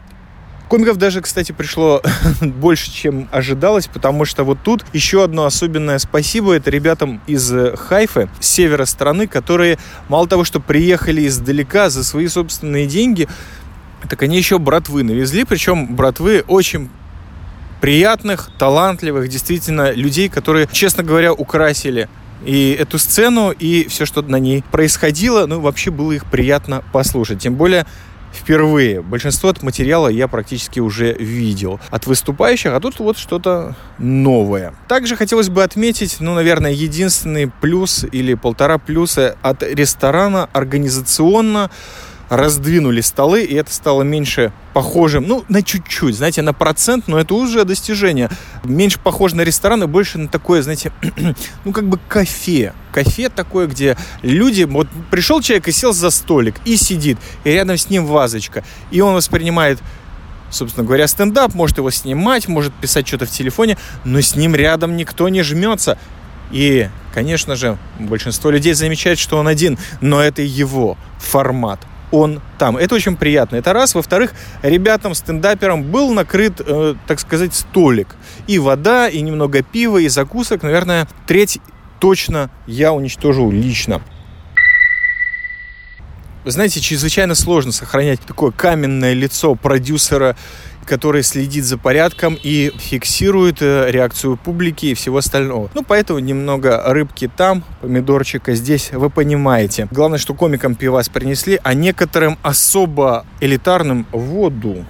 Комиков 0.69 0.95
даже, 0.95 1.19
кстати, 1.19 1.51
пришло 1.51 2.01
больше, 2.41 2.89
чем 2.89 3.27
ожидалось, 3.29 3.87
потому 3.87 4.23
что 4.23 4.45
вот 4.45 4.59
тут 4.63 4.85
еще 4.93 5.25
одно 5.25 5.43
особенное 5.43 5.99
спасибо 5.99 6.53
это 6.53 6.69
ребятам 6.69 7.21
из 7.27 7.51
Хайфы, 7.75 8.29
с 8.39 8.47
севера 8.47 8.85
страны, 8.85 9.27
которые 9.27 9.79
мало 10.07 10.29
того, 10.29 10.45
что 10.45 10.61
приехали 10.61 11.27
издалека 11.27 11.89
за 11.89 12.05
свои 12.05 12.27
собственные 12.27 12.87
деньги, 12.87 13.27
так 14.07 14.23
они 14.23 14.37
еще 14.37 14.59
братвы 14.59 15.03
навезли, 15.03 15.43
причем 15.43 15.93
братвы 15.93 16.45
очень 16.47 16.89
приятных, 17.81 18.49
талантливых, 18.57 19.27
действительно 19.27 19.91
людей, 19.91 20.29
которые, 20.29 20.69
честно 20.71 21.03
говоря, 21.03 21.33
украсили 21.33 22.07
и 22.45 22.75
эту 22.79 22.97
сцену, 22.97 23.51
и 23.51 23.87
все, 23.87 24.05
что 24.05 24.21
на 24.21 24.37
ней 24.37 24.63
происходило, 24.71 25.45
ну, 25.45 25.59
вообще 25.59 25.91
было 25.91 26.11
их 26.11 26.25
приятно 26.25 26.83
послушать. 26.91 27.39
Тем 27.39 27.55
более, 27.55 27.85
впервые. 28.33 29.01
Большинство 29.01 29.49
от 29.49 29.63
материала 29.63 30.07
я 30.07 30.27
практически 30.27 30.79
уже 30.79 31.13
видел 31.13 31.79
от 31.89 32.07
выступающих, 32.07 32.73
а 32.73 32.79
тут 32.79 32.99
вот 32.99 33.17
что-то 33.17 33.75
новое. 33.97 34.73
Также 34.87 35.15
хотелось 35.15 35.49
бы 35.49 35.63
отметить, 35.63 36.17
ну, 36.19 36.33
наверное, 36.35 36.71
единственный 36.71 37.51
плюс 37.61 38.05
или 38.11 38.33
полтора 38.35 38.77
плюса 38.77 39.37
от 39.41 39.63
ресторана 39.63 40.49
организационно 40.53 41.71
раздвинули 42.29 43.01
столы, 43.01 43.43
и 43.43 43.55
это 43.55 43.73
стало 43.73 44.03
меньше 44.03 44.53
похожим, 44.73 45.27
ну, 45.27 45.43
на 45.49 45.63
чуть-чуть, 45.63 46.15
знаете, 46.15 46.41
на 46.41 46.53
процент, 46.53 47.07
но 47.07 47.19
это 47.19 47.33
уже 47.33 47.65
достижение. 47.65 48.29
Меньше 48.63 48.99
похоже 48.99 49.35
на 49.35 49.41
ресторан 49.41 49.83
и 49.83 49.87
больше 49.87 50.19
на 50.19 50.27
такое, 50.27 50.61
знаете, 50.61 50.91
ну, 51.65 51.73
как 51.73 51.89
бы 51.89 51.99
кафе. 52.07 52.73
Кафе 52.91 53.29
такое, 53.29 53.67
где 53.67 53.97
люди, 54.21 54.63
вот 54.63 54.87
пришел 55.09 55.41
человек 55.41 55.67
и 55.67 55.71
сел 55.71 55.91
за 55.91 56.11
столик, 56.11 56.55
и 56.65 56.75
сидит, 56.77 57.17
и 57.43 57.51
рядом 57.51 57.77
с 57.77 57.89
ним 57.89 58.05
вазочка, 58.05 58.63
и 58.91 59.01
он 59.01 59.15
воспринимает 59.15 59.79
собственно 60.51 60.83
говоря, 60.83 61.07
стендап, 61.07 61.53
может 61.53 61.77
его 61.77 61.91
снимать, 61.91 62.47
может 62.47 62.73
писать 62.73 63.07
что-то 63.07 63.27
в 63.27 63.29
телефоне, 63.29 63.77
но 64.03 64.19
с 64.19 64.35
ним 64.35 64.55
рядом 64.55 64.97
никто 64.97 65.29
не 65.29 65.43
жмется. 65.43 65.99
И, 66.51 66.89
конечно 67.13 67.55
же, 67.55 67.77
большинство 67.99 68.49
людей 68.49 68.73
замечает, 68.73 69.19
что 69.19 69.37
он 69.37 69.47
один, 69.47 69.77
но 70.01 70.19
это 70.23 70.41
его 70.41 70.97
формат 71.19 71.79
он 72.11 72.41
там. 72.57 72.77
Это 72.77 72.95
очень 72.95 73.15
приятно. 73.15 73.55
Это 73.57 73.73
раз. 73.73 73.95
Во-вторых, 73.95 74.33
ребятам, 74.61 75.13
стендаперам 75.13 75.83
был 75.83 76.11
накрыт, 76.11 76.61
э, 76.65 76.95
так 77.07 77.19
сказать, 77.19 77.53
столик. 77.53 78.15
И 78.47 78.59
вода, 78.59 79.07
и 79.07 79.21
немного 79.21 79.61
пива, 79.61 79.97
и 79.97 80.07
закусок. 80.07 80.63
Наверное, 80.63 81.07
треть 81.27 81.59
точно 81.99 82.49
я 82.67 82.93
уничтожу 82.93 83.51
лично. 83.51 84.01
Вы 86.45 86.51
знаете, 86.51 86.79
чрезвычайно 86.79 87.35
сложно 87.35 87.71
сохранять 87.71 88.21
такое 88.21 88.51
каменное 88.51 89.13
лицо 89.13 89.55
продюсера, 89.55 90.37
который 90.89 91.23
следит 91.23 91.63
за 91.63 91.77
порядком 91.77 92.37
и 92.41 92.73
фиксирует 92.77 93.61
э, 93.61 93.89
реакцию 93.89 94.37
публики 94.37 94.87
и 94.87 94.93
всего 94.95 95.17
остального. 95.17 95.69
Ну, 95.73 95.83
поэтому 95.83 96.19
немного 96.19 96.81
рыбки 96.87 97.29
там, 97.37 97.63
помидорчика 97.81 98.55
здесь, 98.55 98.91
вы 98.91 99.09
понимаете. 99.09 99.87
Главное, 99.91 100.17
что 100.17 100.33
комикам 100.33 100.75
пивас 100.75 101.07
принесли, 101.07 101.59
а 101.63 101.73
некоторым 101.73 102.37
особо 102.41 103.25
элитарным 103.39 104.07
воду. 104.11 104.85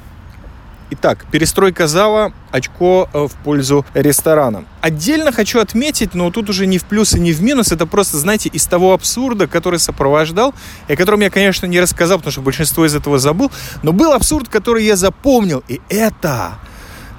Итак, 0.91 1.25
перестройка 1.31 1.87
зала, 1.87 2.33
очко 2.49 3.07
э, 3.13 3.27
в 3.27 3.31
пользу 3.43 3.85
ресторана. 3.93 4.65
Отдельно 4.81 5.31
хочу 5.31 5.59
отметить, 5.59 6.15
но 6.15 6.31
тут 6.31 6.49
уже 6.49 6.65
не 6.65 6.79
в 6.79 6.85
плюс 6.85 7.13
и 7.13 7.19
не 7.19 7.31
в 7.31 7.43
минус, 7.43 7.71
это 7.71 7.85
просто, 7.85 8.17
знаете, 8.17 8.49
из 8.49 8.65
того 8.65 8.93
абсурда, 8.93 9.47
который 9.47 9.77
сопровождал, 9.77 10.55
и 10.87 10.93
о 10.93 10.95
котором 10.95 11.19
я, 11.19 11.29
конечно, 11.29 11.67
не 11.67 11.79
рассказал, 11.79 12.17
потому 12.17 12.31
что 12.31 12.41
большинство 12.41 12.85
из 12.87 12.95
этого 12.95 13.19
забыл, 13.19 13.51
но 13.83 13.93
был 13.93 14.13
абсурд, 14.13 14.49
который 14.49 14.83
я 14.83 14.95
запомнил, 14.95 15.63
и 15.67 15.79
это 15.89 16.55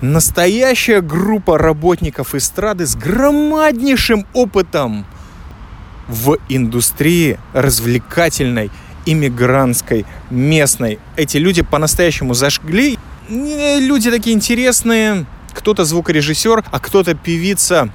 настоящая 0.01 1.01
группа 1.01 1.57
работников 1.57 2.35
эстрады 2.35 2.87
с 2.87 2.97
громаднейшим 2.97 4.27
опытом 4.33 5.07
в 6.09 6.39
индустрии 6.49 7.39
развлекательной, 7.53 8.71
иммигрантской, 9.07 10.07
местной. 10.31 10.99
Эти 11.17 11.37
люди 11.37 11.63
по-настоящему 11.63 12.35
зажгли 12.35 12.99
люди 13.31 14.11
такие 14.11 14.35
интересные. 14.35 15.27
Кто-то 15.53 15.85
звукорежиссер, 15.85 16.65
а 16.71 16.81
кто-то 16.81 17.15
певица 17.15 17.91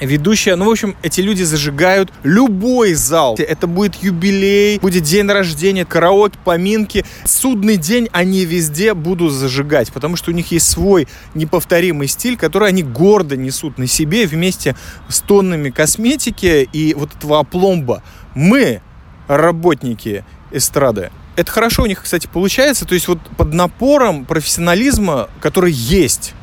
ведущая. 0.00 0.56
Ну, 0.56 0.66
в 0.66 0.70
общем, 0.70 0.94
эти 1.02 1.20
люди 1.20 1.42
зажигают 1.42 2.12
любой 2.22 2.94
зал. 2.94 3.36
Это 3.38 3.66
будет 3.66 3.96
юбилей, 3.96 4.78
будет 4.78 5.04
день 5.04 5.26
рождения, 5.26 5.84
караоке, 5.84 6.38
поминки. 6.44 7.04
Судный 7.24 7.76
день 7.76 8.08
они 8.12 8.44
везде 8.44 8.94
будут 8.94 9.32
зажигать, 9.32 9.92
потому 9.92 10.16
что 10.16 10.30
у 10.30 10.34
них 10.34 10.50
есть 10.52 10.68
свой 10.68 11.08
неповторимый 11.34 12.08
стиль, 12.08 12.36
который 12.36 12.68
они 12.68 12.82
гордо 12.82 13.36
несут 13.36 13.78
на 13.78 13.86
себе 13.86 14.26
вместе 14.26 14.76
с 15.08 15.20
тоннами 15.20 15.70
косметики 15.70 16.68
и 16.72 16.94
вот 16.94 17.14
этого 17.16 17.38
опломба. 17.38 18.02
Мы, 18.34 18.82
работники 19.28 20.24
эстрады, 20.52 21.10
это 21.36 21.52
хорошо 21.52 21.82
у 21.82 21.86
них, 21.86 22.02
кстати, 22.02 22.28
получается. 22.32 22.84
То 22.84 22.94
есть 22.94 23.08
вот 23.08 23.20
под 23.36 23.52
напором 23.52 24.24
профессионализма, 24.24 25.28
который 25.40 25.72
есть, 25.72 26.34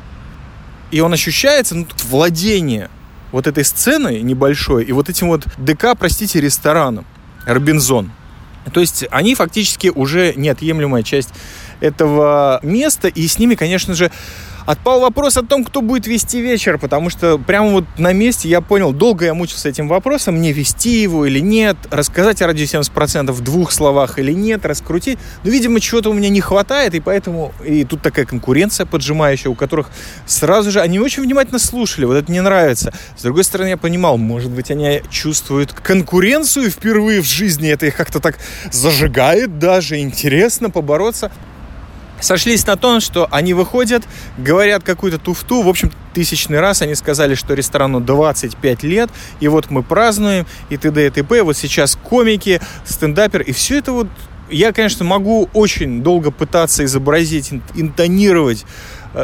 и 0.90 1.00
он 1.00 1.12
ощущается, 1.12 1.74
ну, 1.74 1.86
владение 2.04 2.88
вот 3.32 3.46
этой 3.46 3.64
сценой 3.64 4.22
небольшой 4.22 4.84
и 4.84 4.92
вот 4.92 5.08
этим 5.08 5.28
вот 5.28 5.44
ДК, 5.58 5.96
простите, 5.98 6.40
рестораном, 6.40 7.04
Робинзон. 7.46 8.12
То 8.72 8.80
есть 8.80 9.04
они 9.10 9.34
фактически 9.34 9.88
уже 9.88 10.32
неотъемлемая 10.36 11.02
часть 11.02 11.30
этого 11.80 12.60
места, 12.62 13.08
и 13.08 13.26
с 13.26 13.38
ними, 13.38 13.56
конечно 13.56 13.94
же, 13.94 14.10
Отпал 14.66 15.00
вопрос 15.00 15.36
о 15.36 15.42
том, 15.42 15.62
кто 15.62 15.82
будет 15.82 16.06
вести 16.06 16.40
вечер, 16.40 16.78
потому 16.78 17.10
что 17.10 17.36
прямо 17.36 17.70
вот 17.70 17.84
на 17.98 18.14
месте 18.14 18.48
я 18.48 18.62
понял, 18.62 18.92
долго 18.92 19.26
я 19.26 19.34
мучился 19.34 19.68
этим 19.68 19.88
вопросом, 19.88 20.36
мне 20.36 20.52
вести 20.52 21.02
его 21.02 21.26
или 21.26 21.38
нет, 21.38 21.76
рассказать 21.90 22.40
о 22.40 22.46
радио 22.46 22.64
70% 22.64 23.30
в 23.30 23.40
двух 23.42 23.72
словах 23.72 24.18
или 24.18 24.32
нет, 24.32 24.64
раскрутить. 24.64 25.18
Но, 25.42 25.50
видимо, 25.50 25.80
чего-то 25.80 26.08
у 26.08 26.14
меня 26.14 26.30
не 26.30 26.40
хватает, 26.40 26.94
и 26.94 27.00
поэтому 27.00 27.52
и 27.62 27.84
тут 27.84 28.00
такая 28.00 28.24
конкуренция 28.24 28.86
поджимающая, 28.86 29.50
у 29.50 29.54
которых 29.54 29.90
сразу 30.24 30.70
же 30.70 30.80
они 30.80 30.98
очень 30.98 31.24
внимательно 31.24 31.58
слушали, 31.58 32.06
вот 32.06 32.14
это 32.14 32.30
мне 32.30 32.40
нравится. 32.40 32.94
С 33.18 33.22
другой 33.22 33.44
стороны, 33.44 33.68
я 33.68 33.76
понимал, 33.76 34.16
может 34.16 34.50
быть, 34.50 34.70
они 34.70 35.02
чувствуют 35.10 35.74
конкуренцию 35.74 36.70
впервые 36.70 37.20
в 37.20 37.26
жизни, 37.26 37.68
это 37.68 37.84
их 37.84 37.96
как-то 37.96 38.18
так 38.18 38.38
зажигает 38.72 39.58
даже, 39.58 39.98
интересно 39.98 40.70
побороться 40.70 41.30
сошлись 42.24 42.66
на 42.66 42.76
том, 42.76 43.00
что 43.00 43.28
они 43.30 43.54
выходят, 43.54 44.02
говорят 44.38 44.82
какую-то 44.82 45.18
туфту. 45.18 45.62
В 45.62 45.68
общем, 45.68 45.92
тысячный 46.14 46.60
раз 46.60 46.82
они 46.82 46.94
сказали, 46.94 47.34
что 47.34 47.54
ресторану 47.54 48.00
25 48.00 48.82
лет, 48.82 49.10
и 49.40 49.48
вот 49.48 49.70
мы 49.70 49.82
празднуем, 49.82 50.46
и 50.70 50.76
т.д. 50.76 51.06
и 51.06 51.10
т.п. 51.10 51.42
Вот 51.42 51.56
сейчас 51.56 51.96
комики, 51.96 52.60
стендапер, 52.84 53.42
и 53.42 53.52
все 53.52 53.78
это 53.78 53.92
вот 53.92 54.08
я, 54.50 54.72
конечно, 54.72 55.04
могу 55.04 55.48
очень 55.54 56.02
долго 56.02 56.30
пытаться 56.30 56.84
изобразить, 56.84 57.50
интонировать 57.74 58.66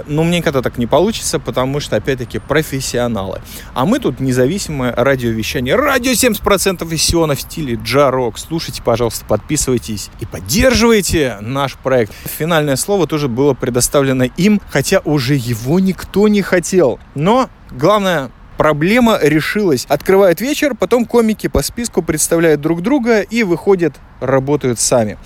но 0.07 0.25
мне 0.25 0.39
никогда 0.39 0.63
так 0.63 0.79
не 0.79 0.87
получится, 0.87 1.39
потому 1.39 1.81
что, 1.81 1.97
опять-таки, 1.97 2.39
профессионалы. 2.39 3.41
А 3.75 3.85
мы 3.85 3.99
тут 3.99 4.21
независимое 4.21 4.95
радиовещание. 4.95 5.75
Радио 5.75 6.13
70% 6.13 6.93
из 6.93 7.03
Сиона 7.03 7.35
в 7.35 7.41
стиле 7.41 7.79
джарок. 7.83 8.39
Слушайте, 8.39 8.83
пожалуйста, 8.83 9.25
подписывайтесь 9.25 10.11
и 10.21 10.27
поддерживайте 10.27 11.37
наш 11.41 11.77
проект. 11.77 12.13
Финальное 12.39 12.77
слово 12.77 13.07
тоже 13.07 13.29
было 13.29 13.55
предоставлено 13.55 14.25
им, 14.25 14.61
хотя 14.71 15.01
уже 15.05 15.35
его 15.35 15.81
никто 15.81 16.29
не 16.29 16.43
хотел. 16.43 16.99
Но 17.15 17.51
главное, 17.71 18.31
проблема 18.57 19.19
решилась. 19.21 19.87
Открывают 19.89 20.41
вечер, 20.41 20.75
потом 20.75 21.07
комики 21.07 21.47
по 21.47 21.63
списку 21.63 22.03
представляют 22.03 22.61
друг 22.61 22.83
друга 22.83 23.21
и 23.21 23.43
выходят, 23.43 23.95
работают 24.21 24.79
сами. 24.79 25.19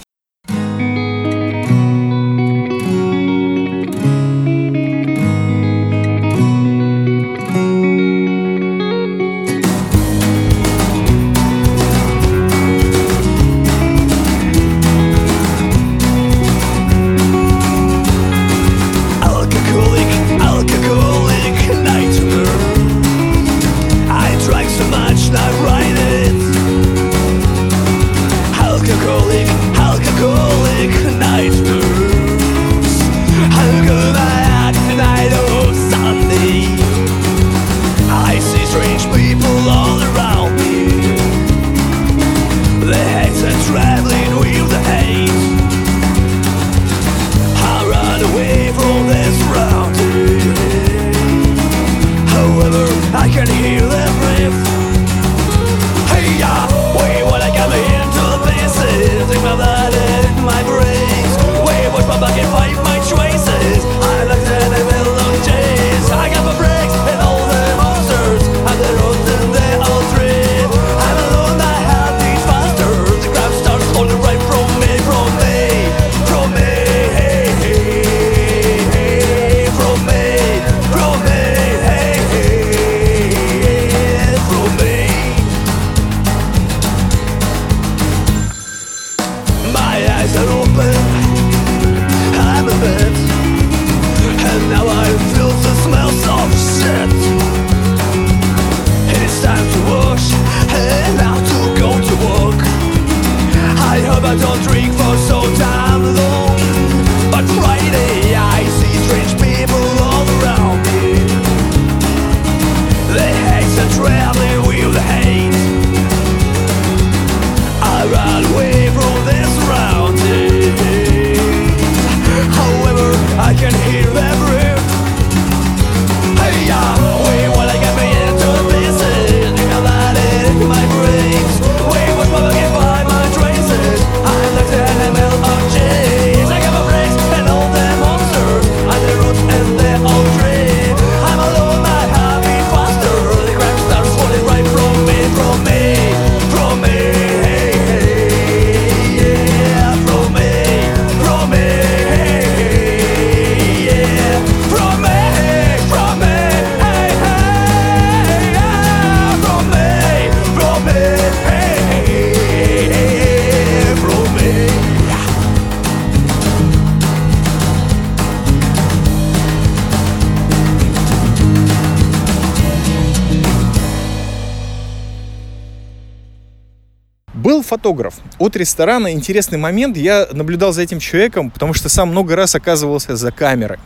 Фотограф 177.84 178.14
от 178.38 178.56
ресторана. 178.56 179.12
Интересный 179.12 179.58
момент. 179.58 179.98
Я 179.98 180.26
наблюдал 180.32 180.72
за 180.72 180.80
этим 180.80 181.00
человеком, 181.00 181.50
потому 181.50 181.74
что 181.74 181.90
сам 181.90 182.08
много 182.08 182.34
раз 182.34 182.54
оказывался 182.54 183.14
за 183.14 183.30
камерой. 183.30 183.78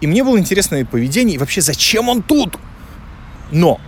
И 0.00 0.08
мне 0.08 0.24
было 0.24 0.36
интересно 0.36 0.74
его 0.74 0.88
поведение, 0.88 1.36
и 1.36 1.38
вообще, 1.38 1.60
зачем 1.60 2.08
он 2.08 2.22
тут? 2.22 2.58
Но 3.52 3.80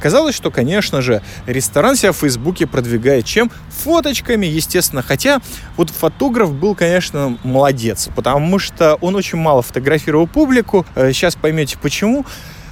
Казалось, 0.00 0.36
что, 0.36 0.52
конечно 0.52 1.02
же, 1.02 1.22
ресторан 1.46 1.96
себя 1.96 2.12
в 2.12 2.16
Фейсбуке 2.18 2.68
продвигает 2.68 3.24
чем? 3.24 3.50
Фоточками, 3.82 4.46
естественно. 4.46 5.02
Хотя 5.02 5.40
вот 5.76 5.90
фотограф 5.90 6.52
был, 6.52 6.76
конечно, 6.76 7.36
молодец, 7.42 8.08
потому 8.14 8.60
что 8.60 8.94
он 9.00 9.16
очень 9.16 9.38
мало 9.38 9.62
фотографировал 9.62 10.28
публику. 10.28 10.86
Сейчас 10.94 11.34
э, 11.34 11.38
поймете 11.40 11.78
почему. 11.82 12.24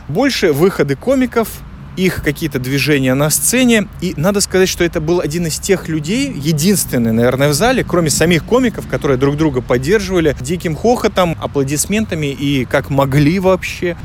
Больше 0.06 0.52
выходы 0.52 0.94
комиков, 0.94 1.48
их 1.96 2.22
какие-то 2.22 2.58
движения 2.58 3.14
на 3.14 3.30
сцене. 3.30 3.88
И 4.00 4.14
надо 4.16 4.40
сказать, 4.40 4.68
что 4.68 4.84
это 4.84 5.00
был 5.00 5.20
один 5.20 5.46
из 5.46 5.58
тех 5.58 5.88
людей, 5.88 6.32
единственный, 6.32 7.12
наверное, 7.12 7.48
в 7.48 7.54
зале, 7.54 7.84
кроме 7.84 8.10
самих 8.10 8.44
комиков, 8.44 8.86
которые 8.86 9.18
друг 9.18 9.36
друга 9.36 9.62
поддерживали 9.62 10.36
диким 10.40 10.76
хохотом, 10.76 11.36
аплодисментами 11.40 12.26
и 12.26 12.64
как 12.64 12.90
могли 12.90 13.38
вообще. 13.38 13.96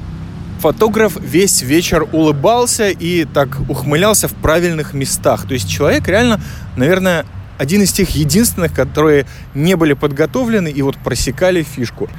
Фотограф 0.59 1.17
весь 1.19 1.63
вечер 1.63 2.07
улыбался 2.11 2.89
и 2.89 3.25
так 3.25 3.57
ухмылялся 3.67 4.27
в 4.27 4.33
правильных 4.33 4.93
местах. 4.93 5.47
То 5.47 5.53
есть 5.53 5.67
человек 5.69 6.07
реально, 6.07 6.39
наверное, 6.75 7.25
один 7.57 7.81
из 7.81 7.91
тех 7.91 8.09
единственных, 8.11 8.73
которые 8.73 9.25
не 9.53 9.75
были 9.75 9.93
подготовлены 9.93 10.69
и 10.69 10.81
вот 10.81 10.97
просекали 10.97 11.63
фишку 11.63 12.09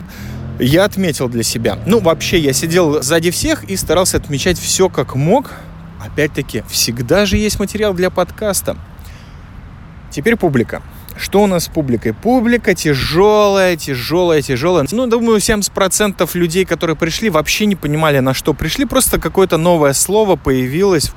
я 0.59 0.85
отметил 0.85 1.29
для 1.29 1.43
себя. 1.43 1.79
Ну, 1.87 2.01
вообще, 2.01 2.39
я 2.39 2.53
сидел 2.53 3.03
сзади 3.03 3.31
всех 3.31 3.65
и 3.65 3.77
старался 3.77 4.17
отмечать 4.19 4.59
все 4.59 4.89
как 4.89 5.15
мог. 5.15 5.51
Опять-таки, 6.05 6.63
всегда 6.69 7.27
же 7.27 7.37
есть 7.37 7.59
материал 7.59 7.95
для 7.95 8.11
подкаста. 8.11 8.77
Теперь 10.11 10.37
публика. 10.37 10.83
Что 11.17 11.43
у 11.43 11.47
нас 11.47 11.65
с 11.65 11.69
публикой? 11.69 12.15
Публика 12.15 12.75
тяжелая, 12.75 13.77
тяжелая, 13.77 14.43
тяжелая. 14.43 14.87
Ну, 14.91 15.07
думаю, 15.07 15.39
70% 15.39 16.29
людей, 16.35 16.65
которые 16.65 16.97
пришли, 16.97 17.31
вообще 17.31 17.67
не 17.67 17.77
понимали, 17.77 18.19
на 18.19 18.35
что 18.35 18.55
пришли. 18.55 18.85
Просто 18.85 19.21
какое-то 19.21 19.59
новое 19.59 19.93
слово 19.93 20.37
появилось 20.37 21.13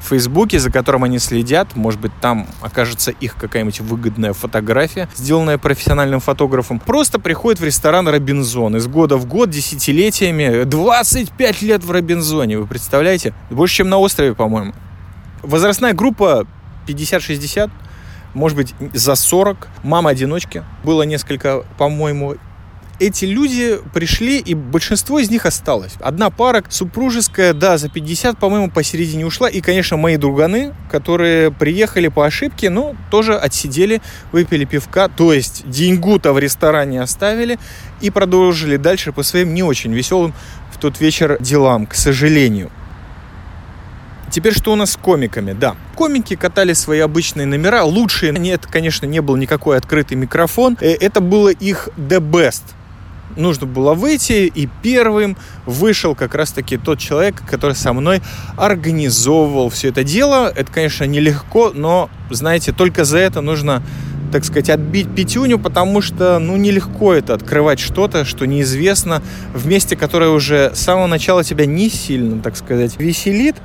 в 0.00 0.08
Фейсбуке, 0.08 0.58
за 0.58 0.70
которым 0.70 1.04
они 1.04 1.18
следят. 1.18 1.76
Может 1.76 2.00
быть, 2.00 2.12
там 2.20 2.46
окажется 2.60 3.10
их 3.10 3.36
какая-нибудь 3.36 3.80
выгодная 3.80 4.32
фотография, 4.32 5.08
сделанная 5.14 5.58
профессиональным 5.58 6.20
фотографом. 6.20 6.80
Просто 6.80 7.20
приходит 7.20 7.60
в 7.60 7.64
ресторан 7.64 8.08
Робинзон 8.08 8.76
из 8.76 8.86
года 8.86 9.16
в 9.16 9.26
год, 9.26 9.50
десятилетиями. 9.50 10.64
25 10.64 11.62
лет 11.62 11.84
в 11.84 11.90
Робинзоне, 11.90 12.58
вы 12.58 12.66
представляете? 12.66 13.34
Больше, 13.50 13.76
чем 13.76 13.88
на 13.88 13.98
острове, 13.98 14.34
по-моему. 14.34 14.72
Возрастная 15.42 15.92
группа 15.92 16.46
50-60, 16.86 17.70
может 18.34 18.56
быть, 18.56 18.74
за 18.94 19.14
40. 19.14 19.68
Мама-одиночки. 19.82 20.64
Было 20.84 21.02
несколько, 21.02 21.64
по-моему, 21.78 22.36
эти 23.00 23.24
люди 23.24 23.78
пришли, 23.94 24.38
и 24.38 24.54
большинство 24.54 25.18
из 25.18 25.30
них 25.30 25.46
осталось. 25.46 25.94
Одна 26.00 26.28
пара 26.28 26.62
супружеская, 26.68 27.54
да, 27.54 27.78
за 27.78 27.88
50, 27.88 28.38
по-моему, 28.38 28.70
посередине 28.70 29.24
ушла. 29.24 29.48
И, 29.48 29.62
конечно, 29.62 29.96
мои 29.96 30.18
друганы, 30.18 30.74
которые 30.90 31.50
приехали 31.50 32.08
по 32.08 32.26
ошибке, 32.26 32.68
но 32.68 32.94
тоже 33.10 33.36
отсидели, 33.36 34.02
выпили 34.32 34.66
пивка. 34.66 35.08
То 35.08 35.32
есть 35.32 35.68
деньгу-то 35.68 36.34
в 36.34 36.38
ресторане 36.38 37.00
оставили 37.00 37.58
и 38.02 38.10
продолжили 38.10 38.76
дальше 38.76 39.12
по 39.12 39.22
своим 39.22 39.54
не 39.54 39.62
очень 39.62 39.94
веселым 39.94 40.34
в 40.70 40.78
тот 40.78 41.00
вечер 41.00 41.38
делам, 41.40 41.86
к 41.86 41.94
сожалению. 41.94 42.70
Теперь 44.30 44.52
что 44.54 44.72
у 44.72 44.76
нас 44.76 44.92
с 44.92 44.96
комиками? 44.96 45.54
Да, 45.54 45.74
комики 45.96 46.36
катали 46.36 46.74
свои 46.74 47.00
обычные 47.00 47.46
номера. 47.46 47.82
Лучшие, 47.82 48.32
нет, 48.32 48.66
конечно, 48.66 49.06
не 49.06 49.20
был 49.20 49.36
никакой 49.36 49.78
открытый 49.78 50.18
микрофон. 50.18 50.76
Э, 50.80 50.92
это 50.92 51.20
было 51.20 51.48
их 51.48 51.88
the 51.96 52.20
best 52.20 52.62
нужно 53.36 53.66
было 53.66 53.94
выйти, 53.94 54.50
и 54.54 54.68
первым 54.82 55.36
вышел 55.66 56.14
как 56.14 56.34
раз-таки 56.34 56.76
тот 56.76 56.98
человек, 56.98 57.42
который 57.48 57.76
со 57.76 57.92
мной 57.92 58.22
организовывал 58.56 59.70
все 59.70 59.88
это 59.88 60.04
дело. 60.04 60.52
Это, 60.54 60.70
конечно, 60.70 61.04
нелегко, 61.04 61.72
но, 61.74 62.10
знаете, 62.30 62.72
только 62.72 63.04
за 63.04 63.18
это 63.18 63.40
нужно 63.40 63.82
так 64.30 64.44
сказать, 64.44 64.70
отбить 64.70 65.12
пятюню, 65.12 65.58
потому 65.58 66.00
что, 66.00 66.38
ну, 66.38 66.56
нелегко 66.56 67.14
это 67.14 67.34
открывать 67.34 67.80
что-то, 67.80 68.24
что 68.24 68.46
неизвестно, 68.46 69.22
в 69.52 69.66
месте, 69.66 69.96
которое 69.96 70.30
уже 70.30 70.70
с 70.72 70.80
самого 70.80 71.08
начала 71.08 71.42
тебя 71.42 71.66
не 71.66 71.88
сильно, 71.90 72.40
так 72.40 72.56
сказать, 72.56 72.98
веселит. 72.98 73.56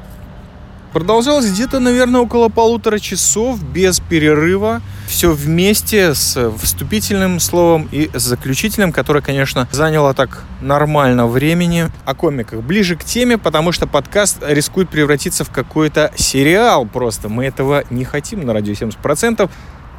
Продолжалось 0.96 1.52
где-то, 1.52 1.82
наверное, 1.82 2.22
около 2.22 2.48
полутора 2.48 3.00
часов 3.00 3.62
без 3.62 4.00
перерыва. 4.00 4.82
Все 5.08 5.34
вместе 5.34 6.14
с 6.14 6.54
вступительным 6.58 7.42
словом 7.42 7.90
и 7.92 8.10
с 8.14 8.22
заключительным, 8.22 8.94
которое, 8.94 9.20
конечно, 9.20 9.68
заняло 9.74 10.14
так 10.14 10.46
нормально 10.62 11.28
времени. 11.28 11.92
О 12.06 12.16
комиках 12.16 12.62
ближе 12.62 12.96
к 12.96 13.04
теме, 13.04 13.38
потому 13.38 13.74
что 13.74 13.88
подкаст 13.88 14.38
рискует 14.48 14.90
превратиться 14.90 15.44
в 15.44 15.50
какой-то 15.50 16.14
сериал 16.16 16.86
просто. 16.86 17.28
Мы 17.28 17.44
этого 17.44 17.84
не 17.90 18.06
хотим 18.06 18.46
на 18.46 18.54
радио 18.54 18.72
70%. 18.72 19.50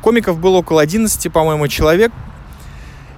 Комиков 0.01 0.41
было 0.41 0.57
около 0.57 0.81
11, 0.81 1.31
по-моему, 1.31 1.69
человек 1.69 2.11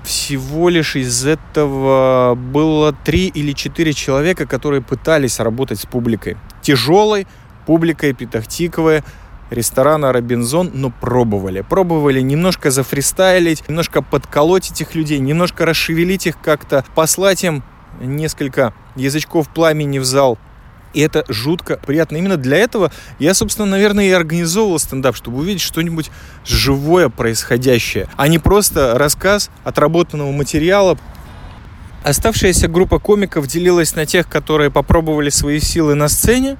всего 0.03 0.69
лишь 0.69 0.97
из 0.97 1.27
этого 1.27 2.35
было 2.35 2.93
три 2.93 3.27
или 3.29 3.53
четыре 3.53 3.93
человека, 3.93 4.47
которые 4.47 4.83
пытались 4.83 5.39
работать 5.39 5.79
с 5.81 5.87
публикой. 5.87 6.39
Тяжелой, 6.63 7.27
публикой 7.69 8.15
Петахтиковы, 8.15 9.05
ресторана 9.51 10.11
Робинзон, 10.11 10.71
но 10.73 10.89
пробовали. 10.89 11.61
Пробовали 11.61 12.23
немножко 12.23 12.71
зафристайлить, 12.71 13.63
немножко 13.69 14.01
подколоть 14.01 14.71
этих 14.71 14.95
людей, 14.95 15.19
немножко 15.19 15.67
расшевелить 15.67 16.27
их 16.27 16.41
как-то, 16.41 16.83
послать 16.95 17.45
им 17.45 17.63
несколько 18.01 18.73
язычков 18.97 19.51
пламени 19.51 19.99
в 19.99 20.07
зал. 20.07 20.39
И 20.95 21.03
это 21.03 21.27
жутко 21.29 21.79
приятно. 21.85 22.17
Именно 22.17 22.39
для 22.39 22.57
этого 22.57 22.91
я, 23.19 23.35
собственно, 23.35 23.67
наверное, 23.67 24.07
и 24.07 24.13
организовывал 24.13 24.79
стендап, 24.79 25.15
чтобы 25.15 25.37
увидеть 25.37 25.61
что-нибудь 25.61 26.11
живое 26.47 27.11
происходящее, 27.11 28.09
а 28.17 28.29
не 28.29 28.39
просто 28.39 28.97
рассказ 28.97 29.51
отработанного 29.63 30.33
материала. 30.33 30.97
Оставшаяся 32.03 32.67
группа 32.67 32.99
комиков 32.99 33.47
делилась 33.47 33.95
на 33.95 34.07
тех, 34.07 34.27
которые 34.27 34.71
попробовали 34.71 35.29
свои 35.29 35.61
силы 35.61 35.95
на 35.95 36.09
сцене, 36.09 36.57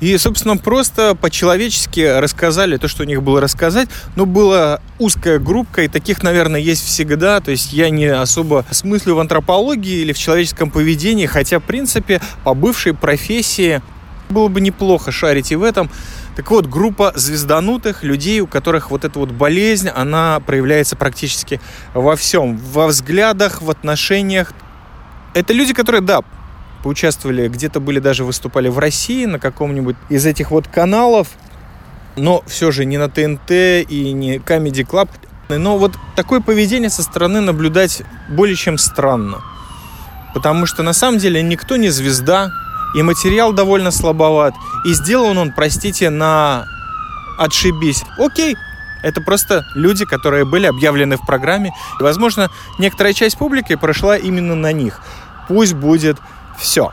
и, 0.00 0.16
собственно, 0.16 0.56
просто 0.56 1.14
по-человечески 1.14 2.00
рассказали 2.00 2.76
то, 2.76 2.86
что 2.86 3.02
у 3.02 3.06
них 3.06 3.22
было 3.22 3.40
рассказать. 3.40 3.88
Но 4.14 4.26
была 4.26 4.80
узкая 4.98 5.38
группа, 5.38 5.80
и 5.80 5.88
таких, 5.88 6.22
наверное, 6.22 6.60
есть 6.60 6.84
всегда. 6.84 7.40
То 7.40 7.50
есть 7.50 7.72
я 7.72 7.90
не 7.90 8.06
особо 8.06 8.64
смыслю 8.70 9.16
в 9.16 9.20
антропологии 9.20 10.00
или 10.00 10.12
в 10.12 10.18
человеческом 10.18 10.70
поведении, 10.70 11.26
хотя, 11.26 11.58
в 11.58 11.64
принципе, 11.64 12.20
по 12.44 12.54
бывшей 12.54 12.94
профессии 12.94 13.82
было 14.30 14.48
бы 14.48 14.60
неплохо 14.60 15.10
шарить 15.10 15.52
и 15.52 15.56
в 15.56 15.64
этом. 15.64 15.90
Так 16.36 16.50
вот, 16.52 16.66
группа 16.66 17.12
звезданутых 17.16 18.04
людей, 18.04 18.40
у 18.40 18.46
которых 18.46 18.92
вот 18.92 19.04
эта 19.04 19.18
вот 19.18 19.32
болезнь, 19.32 19.88
она 19.88 20.38
проявляется 20.38 20.94
практически 20.94 21.60
во 21.94 22.14
всем. 22.14 22.56
Во 22.56 22.86
взглядах, 22.86 23.60
в 23.62 23.70
отношениях. 23.70 24.52
Это 25.34 25.52
люди, 25.52 25.74
которые, 25.74 26.00
да, 26.00 26.20
поучаствовали, 26.82 27.48
где-то 27.48 27.80
были 27.80 27.98
даже 27.98 28.24
выступали 28.24 28.68
в 28.68 28.78
России 28.78 29.24
на 29.24 29.38
каком-нибудь 29.38 29.96
из 30.08 30.26
этих 30.26 30.50
вот 30.50 30.68
каналов, 30.68 31.28
но 32.16 32.42
все 32.46 32.70
же 32.70 32.84
не 32.84 32.98
на 32.98 33.08
ТНТ 33.08 33.50
и 33.50 34.12
не 34.12 34.36
Comedy 34.38 34.86
Club. 34.86 35.08
Но 35.48 35.78
вот 35.78 35.92
такое 36.14 36.40
поведение 36.40 36.90
со 36.90 37.02
стороны 37.02 37.40
наблюдать 37.40 38.02
более 38.28 38.56
чем 38.56 38.76
странно. 38.76 39.42
Потому 40.34 40.66
что 40.66 40.82
на 40.82 40.92
самом 40.92 41.18
деле 41.18 41.42
никто 41.42 41.76
не 41.76 41.88
звезда, 41.88 42.50
и 42.94 43.02
материал 43.02 43.52
довольно 43.52 43.90
слабоват. 43.90 44.54
И 44.84 44.92
сделан 44.92 45.38
он, 45.38 45.52
простите, 45.52 46.10
на 46.10 46.66
отшибись. 47.38 48.04
Окей, 48.18 48.56
это 49.02 49.20
просто 49.20 49.64
люди, 49.74 50.04
которые 50.04 50.44
были 50.44 50.66
объявлены 50.66 51.16
в 51.16 51.26
программе. 51.26 51.72
И, 52.00 52.02
возможно, 52.02 52.50
некоторая 52.78 53.12
часть 53.12 53.38
публики 53.38 53.76
прошла 53.76 54.16
именно 54.16 54.54
на 54.54 54.72
них. 54.72 55.00
Пусть 55.48 55.74
будет 55.74 56.18
все. 56.58 56.92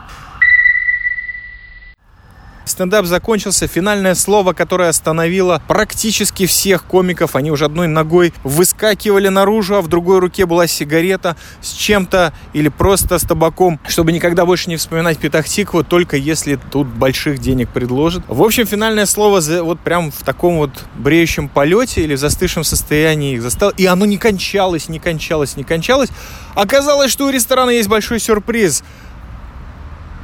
Стендап 2.66 3.06
закончился. 3.06 3.68
Финальное 3.68 4.14
слово, 4.14 4.52
которое 4.52 4.88
остановило 4.88 5.62
практически 5.68 6.46
всех 6.46 6.84
комиков. 6.84 7.36
Они 7.36 7.52
уже 7.52 7.64
одной 7.64 7.86
ногой 7.86 8.34
выскакивали 8.42 9.28
наружу, 9.28 9.76
а 9.76 9.82
в 9.82 9.88
другой 9.88 10.18
руке 10.18 10.46
была 10.46 10.66
сигарета 10.66 11.36
с 11.62 11.70
чем-то 11.70 12.32
или 12.54 12.68
просто 12.68 13.18
с 13.18 13.22
табаком, 13.22 13.78
чтобы 13.86 14.10
никогда 14.10 14.44
больше 14.44 14.68
не 14.68 14.76
вспоминать 14.76 15.18
Петахтикву, 15.18 15.84
только 15.84 16.16
если 16.16 16.56
тут 16.56 16.88
больших 16.88 17.38
денег 17.38 17.68
предложат. 17.68 18.24
В 18.26 18.42
общем, 18.42 18.66
финальное 18.66 19.06
слово 19.06 19.40
вот 19.62 19.78
прям 19.80 20.10
в 20.10 20.24
таком 20.24 20.58
вот 20.58 20.70
бреющем 20.96 21.48
полете 21.48 22.02
или 22.02 22.16
в 22.16 22.18
застывшем 22.18 22.64
состоянии 22.64 23.34
их 23.34 23.42
застало. 23.42 23.72
И 23.76 23.86
оно 23.86 24.06
не 24.06 24.18
кончалось, 24.18 24.88
не 24.88 24.98
кончалось, 24.98 25.56
не 25.56 25.62
кончалось. 25.62 26.10
Оказалось, 26.54 27.12
что 27.12 27.26
у 27.26 27.30
ресторана 27.30 27.70
есть 27.70 27.88
большой 27.88 28.18
сюрприз– 28.18 28.82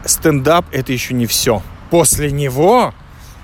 стендап 0.05 0.67
это 0.73 0.93
еще 0.93 1.15
не 1.15 1.27
все. 1.27 1.63
После 1.91 2.31
него 2.31 2.95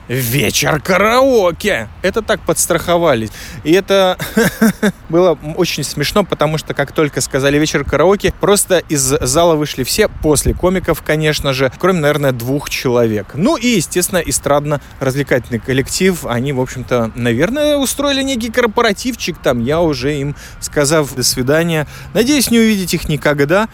вечер 0.09 0.81
караоке. 0.81 1.89
Это 2.03 2.23
так 2.23 2.41
подстраховались. 2.41 3.31
И 3.65 3.73
это 3.73 4.19
было 5.09 5.39
очень 5.57 5.85
смешно, 5.85 6.25
потому 6.25 6.59
что 6.59 6.75
как 6.75 6.93
только 6.93 7.21
сказали 7.21 7.59
вечер 7.59 7.85
караоке, 7.85 8.33
просто 8.41 8.79
из 8.89 9.01
зала 9.01 9.55
вышли 9.55 9.85
все, 9.85 10.09
после 10.09 10.55
комиков, 10.55 11.03
конечно 11.03 11.53
же, 11.53 11.71
кроме, 11.79 12.01
наверное, 12.01 12.33
двух 12.33 12.71
человек. 12.71 13.33
Ну 13.35 13.57
и, 13.57 13.67
естественно, 13.69 14.19
эстрадно-развлекательный 14.19 15.59
коллектив. 15.59 16.25
Они, 16.27 16.53
в 16.53 16.61
общем-то, 16.61 17.13
наверное, 17.15 17.77
устроили 17.77 18.23
некий 18.23 18.51
корпоративчик 18.51 19.39
там. 19.39 19.61
Я 19.61 19.81
уже 19.81 20.17
им, 20.19 20.35
сказав 20.61 21.15
до 21.15 21.23
свидания, 21.23 21.87
надеюсь, 22.15 22.51
не 22.51 22.59
увидеть 22.59 22.95
их 22.95 23.09
никогда 23.09 23.69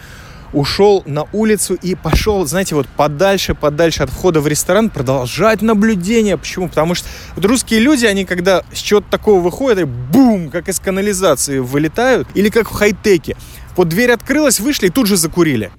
ушел 0.55 1.03
на 1.05 1.27
улицу 1.33 1.75
и 1.75 1.95
пошел, 1.95 2.45
знаете, 2.45 2.75
вот 2.75 2.87
подальше, 2.87 3.53
подальше 3.53 4.03
от 4.03 4.09
входа 4.09 4.39
в 4.41 4.47
ресторан 4.47 4.89
продолжать 4.89 5.61
наблюдение. 5.61 6.37
Почему? 6.37 6.69
Потому 6.69 6.95
что 6.95 7.07
вот 7.35 7.45
русские 7.45 7.81
люди, 7.81 8.05
они 8.05 8.25
когда 8.25 8.63
с 8.73 8.77
чего-то 8.77 9.07
такого 9.11 9.41
выходят, 9.41 9.79
и 9.79 9.83
бум, 9.83 10.49
как 10.49 10.69
из 10.69 10.79
канализации 10.79 11.59
вылетают, 11.59 12.27
или 12.33 12.49
как 12.49 12.69
в 12.69 12.73
хай-теке. 12.73 13.35
Вот 13.75 13.89
дверь 13.89 14.11
открылась, 14.11 14.59
вышли 14.59 14.87
и 14.87 14.89
тут 14.89 15.07
же 15.07 15.17
закурили. 15.17 15.71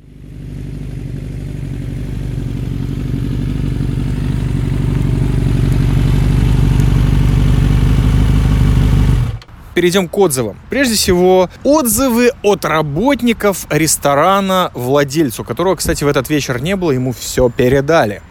Перейдем 9.77 10.09
к 10.09 10.17
отзывам. 10.17 10.59
Прежде 10.71 10.95
всего, 10.95 11.51
отзывы 11.63 12.31
от 12.43 12.65
работников 12.65 13.67
ресторана 13.69 14.71
владельцу, 14.73 15.45
которого, 15.45 15.75
кстати, 15.77 16.03
в 16.03 16.09
этот 16.09 16.31
вечер 16.31 16.63
не 16.63 16.77
было, 16.77 16.93
ему 16.93 17.13
все 17.13 17.51
передали. 17.51 18.23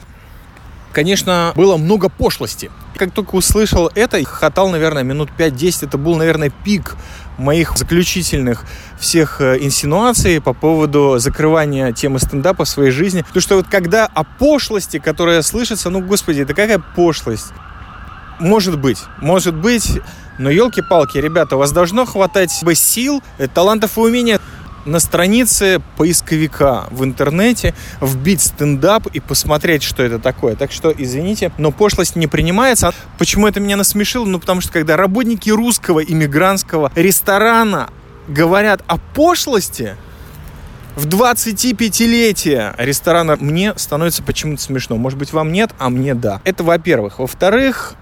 Конечно, 0.92 1.54
было 1.56 1.78
много 1.78 2.10
пошлости. 2.10 2.72
Как 2.98 3.12
только 3.12 3.36
услышал 3.36 3.92
это, 3.94 4.24
хватал, 4.24 4.70
наверное, 4.70 5.04
минут 5.04 5.30
5-10. 5.38 5.86
Это 5.86 6.00
был, 6.00 6.16
наверное, 6.16 6.52
пик 6.64 6.96
моих 7.38 7.78
заключительных 7.78 8.66
всех 9.00 9.40
э, 9.40 9.60
инсинуаций 9.60 10.42
по 10.42 10.54
поводу 10.54 11.20
закрывания 11.20 11.92
темы 11.92 12.18
стендапа 12.18 12.66
в 12.66 12.70
своей 12.70 12.90
жизни. 12.90 13.22
Потому 13.22 13.42
что 13.42 13.56
вот 13.58 13.68
когда 13.70 14.08
о 14.08 14.24
пошлости, 14.24 14.98
которая 14.98 15.44
слышится, 15.44 15.92
ну, 15.92 16.02
господи, 16.02 16.42
это 16.42 16.56
какая 16.56 16.82
пошлость? 16.96 17.54
Может 18.40 18.80
быть, 18.80 19.04
может 19.22 19.54
быть, 19.54 20.02
но 20.38 20.50
елки-палки, 20.50 21.18
ребята, 21.18 21.56
у 21.56 21.60
вас 21.60 21.72
должно 21.72 22.06
хватать 22.06 22.52
бы 22.64 22.76
сил, 22.76 23.24
э, 23.38 23.48
талантов 23.48 23.98
и 23.98 24.02
умения 24.02 24.40
на 24.86 25.00
странице 25.00 25.82
поисковика 25.98 26.86
в 26.92 27.04
интернете 27.04 27.74
вбить 28.02 28.42
стендап 28.42 29.08
и 29.08 29.20
посмотреть, 29.20 29.84
что 29.84 30.04
это 30.04 30.20
такое. 30.20 30.56
Так 30.56 30.72
что, 30.72 30.94
извините, 30.96 31.52
но 31.58 31.72
пошлость 31.72 32.16
не 32.16 32.28
принимается. 32.28 32.94
Почему 33.18 33.48
это 33.48 33.60
меня 33.60 33.78
насмешило? 33.78 34.26
Ну, 34.26 34.40
потому 34.40 34.62
что 34.62 34.72
когда 34.72 34.96
работники 34.96 35.50
русского 35.50 36.02
иммигрантского 36.02 36.92
ресторана 36.96 37.90
говорят 38.28 38.84
о 38.88 38.98
пошлости, 38.98 39.96
в 40.96 41.08
25-летие 41.08 42.74
ресторана 42.78 43.36
мне 43.40 43.74
становится 43.76 44.24
почему-то 44.24 44.62
смешно. 44.62 44.96
Может 44.96 45.20
быть, 45.20 45.34
вам 45.34 45.52
нет, 45.52 45.72
а 45.78 45.90
мне 45.90 46.14
да. 46.14 46.42
Это 46.46 46.64
во-первых. 46.64 47.20
Во-вторых, 47.20 47.96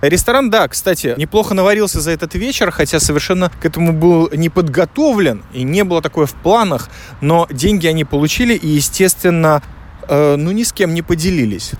Ресторан, 0.00 0.48
да, 0.48 0.68
кстати, 0.68 1.14
неплохо 1.16 1.54
наварился 1.54 2.00
за 2.00 2.12
этот 2.12 2.34
вечер, 2.34 2.70
хотя 2.70 3.00
совершенно 3.00 3.50
к 3.50 3.64
этому 3.64 3.92
был 3.92 4.30
не 4.32 4.48
подготовлен 4.48 5.42
и 5.52 5.64
не 5.64 5.82
было 5.82 6.00
такое 6.00 6.26
в 6.26 6.34
планах, 6.34 6.88
но 7.20 7.48
деньги 7.50 7.86
они 7.88 8.04
получили 8.04 8.54
и, 8.54 8.68
естественно, 8.68 9.60
э, 10.08 10.36
ну 10.36 10.52
ни 10.52 10.62
с 10.62 10.72
кем 10.72 10.94
не 10.94 11.02
поделились. 11.02 11.72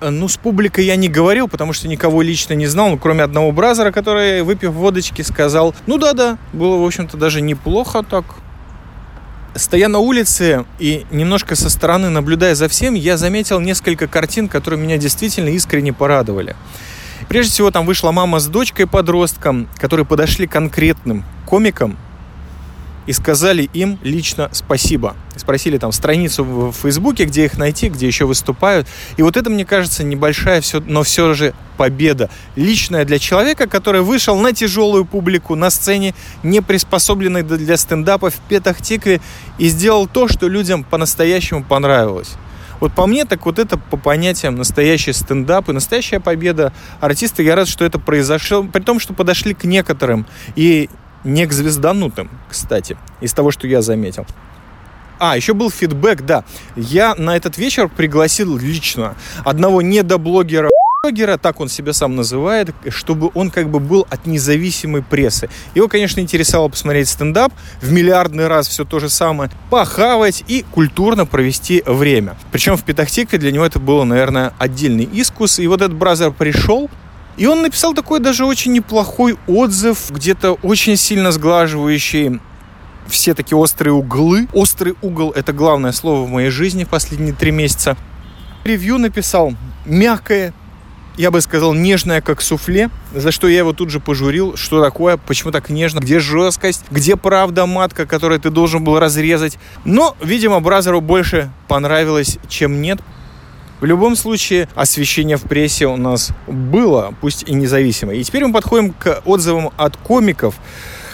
Ну, 0.00 0.28
с 0.28 0.36
публикой 0.36 0.84
я 0.84 0.94
не 0.96 1.08
говорил, 1.08 1.48
потому 1.48 1.72
что 1.72 1.88
никого 1.88 2.20
лично 2.20 2.52
не 2.52 2.66
знал, 2.66 2.90
ну, 2.90 2.98
кроме 2.98 3.22
одного 3.22 3.50
бразера, 3.50 3.90
который, 3.92 4.42
выпив 4.42 4.72
водочки, 4.72 5.22
сказал, 5.22 5.74
ну 5.86 5.96
да-да, 5.96 6.36
было, 6.52 6.76
в 6.76 6.84
общем-то, 6.84 7.16
даже 7.16 7.40
неплохо 7.40 8.02
так. 8.02 8.26
Стоя 9.54 9.88
на 9.88 10.00
улице 10.00 10.66
и 10.78 11.06
немножко 11.10 11.56
со 11.56 11.70
стороны 11.70 12.10
наблюдая 12.10 12.54
за 12.54 12.68
всем, 12.68 12.92
я 12.92 13.16
заметил 13.16 13.58
несколько 13.58 14.06
картин, 14.06 14.48
которые 14.48 14.78
меня 14.78 14.98
действительно 14.98 15.48
искренне 15.48 15.94
порадовали. 15.94 16.54
Прежде 17.28 17.52
всего, 17.52 17.70
там 17.70 17.86
вышла 17.86 18.12
мама 18.12 18.38
с 18.38 18.46
дочкой 18.46 18.86
подростком, 18.86 19.68
которые 19.78 20.06
подошли 20.06 20.46
конкретным 20.46 21.24
комикам 21.44 21.96
и 23.06 23.12
сказали 23.12 23.68
им 23.72 23.98
лично 24.02 24.48
спасибо. 24.52 25.16
Спросили 25.36 25.78
там 25.78 25.92
страницу 25.92 26.44
в 26.44 26.72
Фейсбуке, 26.72 27.24
где 27.24 27.44
их 27.44 27.56
найти, 27.56 27.88
где 27.88 28.06
еще 28.06 28.26
выступают. 28.26 28.88
И 29.16 29.22
вот 29.22 29.36
это, 29.36 29.48
мне 29.48 29.64
кажется, 29.64 30.02
небольшая, 30.04 30.60
все, 30.60 30.80
но 30.80 31.02
все 31.02 31.34
же 31.34 31.54
победа. 31.76 32.30
Личная 32.56 33.04
для 33.04 33.18
человека, 33.18 33.68
который 33.68 34.00
вышел 34.00 34.38
на 34.38 34.52
тяжелую 34.52 35.04
публику 35.04 35.54
на 35.54 35.70
сцене, 35.70 36.14
не 36.42 36.60
приспособленной 36.60 37.42
для 37.42 37.76
стендапа 37.76 38.30
в 38.30 38.36
Петахтикве 38.48 39.20
и 39.58 39.68
сделал 39.68 40.06
то, 40.06 40.26
что 40.28 40.48
людям 40.48 40.84
по-настоящему 40.84 41.62
понравилось. 41.62 42.36
Вот 42.80 42.92
по 42.92 43.06
мне, 43.06 43.24
так 43.24 43.46
вот 43.46 43.58
это 43.58 43.78
по 43.78 43.96
понятиям 43.96 44.56
настоящий 44.56 45.12
стендап 45.12 45.68
и 45.68 45.72
настоящая 45.72 46.20
победа 46.20 46.72
артиста. 47.00 47.42
Я 47.42 47.56
рад, 47.56 47.68
что 47.68 47.84
это 47.84 47.98
произошло, 47.98 48.64
при 48.64 48.82
том, 48.82 49.00
что 49.00 49.14
подошли 49.14 49.54
к 49.54 49.64
некоторым 49.64 50.26
и 50.56 50.90
не 51.24 51.46
к 51.46 51.52
звезданутым, 51.52 52.30
кстати, 52.48 52.96
из 53.20 53.32
того, 53.32 53.50
что 53.50 53.66
я 53.66 53.82
заметил. 53.82 54.26
А, 55.18 55.36
еще 55.36 55.54
был 55.54 55.70
фидбэк, 55.70 56.22
да. 56.22 56.44
Я 56.76 57.14
на 57.14 57.36
этот 57.36 57.56
вечер 57.56 57.88
пригласил 57.88 58.56
лично 58.58 59.14
одного 59.44 59.80
недоблогера 59.80 60.68
блогера, 61.06 61.36
так 61.36 61.60
он 61.60 61.68
себя 61.68 61.92
сам 61.92 62.16
называет, 62.16 62.74
чтобы 62.88 63.30
он 63.34 63.50
как 63.50 63.68
бы 63.70 63.78
был 63.78 64.06
от 64.10 64.26
независимой 64.26 65.02
прессы. 65.02 65.48
Его, 65.76 65.86
конечно, 65.86 66.18
интересовало 66.18 66.68
посмотреть 66.68 67.08
стендап, 67.08 67.52
в 67.80 67.92
миллиардный 67.92 68.48
раз 68.48 68.66
все 68.66 68.84
то 68.84 68.98
же 68.98 69.08
самое, 69.08 69.50
похавать 69.70 70.42
и 70.48 70.64
культурно 70.72 71.24
провести 71.24 71.82
время. 71.86 72.36
Причем 72.50 72.76
в 72.76 72.82
Петахтике 72.82 73.38
для 73.38 73.52
него 73.52 73.64
это 73.64 73.78
было, 73.78 74.02
наверное, 74.02 74.52
отдельный 74.58 75.04
искус. 75.04 75.60
И 75.60 75.66
вот 75.68 75.80
этот 75.80 75.94
бразер 75.94 76.32
пришел, 76.32 76.90
и 77.36 77.46
он 77.46 77.62
написал 77.62 77.94
такой 77.94 78.18
даже 78.18 78.44
очень 78.44 78.72
неплохой 78.72 79.36
отзыв, 79.46 80.10
где-то 80.10 80.54
очень 80.62 80.96
сильно 80.96 81.30
сглаживающий 81.30 82.40
все 83.06 83.34
такие 83.34 83.56
острые 83.56 83.92
углы. 83.92 84.48
Острый 84.52 84.96
угол— 85.02 85.30
это 85.36 85.52
главное 85.52 85.92
слово 85.92 86.24
в 86.26 86.30
моей 86.30 86.50
жизни 86.50 86.82
в 86.82 86.88
последние 86.88 87.32
три 87.32 87.52
месяца. 87.52 87.96
Ревью 88.64 88.98
написал 88.98 89.54
мягкое, 89.84 90.52
я 91.16 91.30
бы 91.30 91.40
сказал, 91.40 91.72
нежная, 91.74 92.20
как 92.20 92.40
суфле, 92.40 92.90
за 93.14 93.30
что 93.32 93.48
я 93.48 93.58
его 93.58 93.72
тут 93.72 93.90
же 93.90 94.00
пожурил, 94.00 94.56
что 94.56 94.82
такое, 94.82 95.16
почему 95.16 95.50
так 95.50 95.70
нежно, 95.70 96.00
где 96.00 96.20
жесткость, 96.20 96.84
где 96.90 97.16
правда 97.16 97.66
матка, 97.66 98.06
которую 98.06 98.40
ты 98.40 98.50
должен 98.50 98.84
был 98.84 98.98
разрезать. 98.98 99.58
Но, 99.84 100.16
видимо, 100.22 100.60
Бразеру 100.60 101.00
больше 101.00 101.50
понравилось, 101.68 102.38
чем 102.48 102.82
нет. 102.82 103.00
В 103.80 103.84
любом 103.84 104.16
случае, 104.16 104.68
освещение 104.74 105.36
в 105.36 105.42
прессе 105.42 105.86
у 105.86 105.96
нас 105.96 106.30
было, 106.46 107.14
пусть 107.20 107.46
и 107.46 107.52
независимое. 107.52 108.16
И 108.16 108.24
теперь 108.24 108.44
мы 108.46 108.52
подходим 108.52 108.92
к 108.92 109.20
отзывам 109.26 109.70
от 109.76 109.96
комиков, 109.98 110.54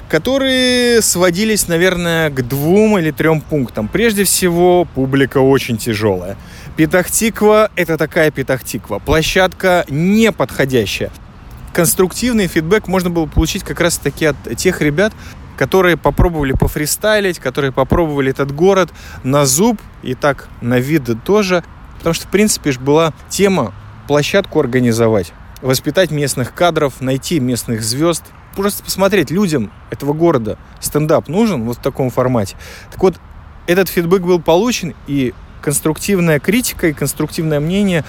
которые 0.08 1.00
сводились, 1.02 1.68
наверное, 1.68 2.30
к 2.30 2.46
двум 2.46 2.98
или 2.98 3.10
трем 3.10 3.40
пунктам. 3.40 3.88
Прежде 3.88 4.24
всего, 4.24 4.84
публика 4.84 5.38
очень 5.38 5.78
тяжелая. 5.78 6.36
Петахтиква– 6.76 7.70
это 7.76 7.98
такая 7.98 8.30
Петахтиква. 8.30 8.98
Площадка 8.98 9.84
не 9.88 10.32
подходящая. 10.32 11.10
Конструктивный 11.74 12.46
фидбэк 12.46 12.88
можно 12.88 13.10
было 13.10 13.26
получить 13.26 13.62
как 13.62 13.80
раз-таки 13.80 14.26
от 14.26 14.36
тех 14.56 14.80
ребят, 14.80 15.12
которые 15.58 15.98
попробовали 15.98 16.52
пофристайлить, 16.52 17.38
которые 17.38 17.72
попробовали 17.72 18.30
этот 18.30 18.52
город 18.52 18.90
на 19.22 19.44
зуб 19.44 19.80
и 20.02 20.14
так 20.14 20.48
на 20.62 20.78
вид 20.78 21.10
тоже. 21.24 21.62
Потому 21.98 22.14
что, 22.14 22.26
в 22.26 22.30
принципе, 22.30 22.72
была 22.72 23.12
тема 23.28 23.74
площадку 24.08 24.58
организовать, 24.58 25.32
воспитать 25.60 26.10
местных 26.10 26.54
кадров, 26.54 27.02
найти 27.02 27.38
местных 27.38 27.82
звезд, 27.82 28.24
просто 28.56 28.82
посмотреть 28.82 29.30
людям 29.30 29.70
этого 29.90 30.14
города 30.14 30.58
стендап 30.80 31.28
нужен 31.28 31.64
вот 31.64 31.76
в 31.76 31.82
таком 31.82 32.08
формате. 32.08 32.56
Так 32.90 33.02
вот, 33.02 33.16
этот 33.66 33.88
фидбэк 33.88 34.22
был 34.22 34.40
получен, 34.40 34.94
и 35.06 35.34
конструктивная 35.62 36.40
критика 36.40 36.88
и 36.88 36.92
конструктивное 36.92 37.60
мнение 37.60 38.04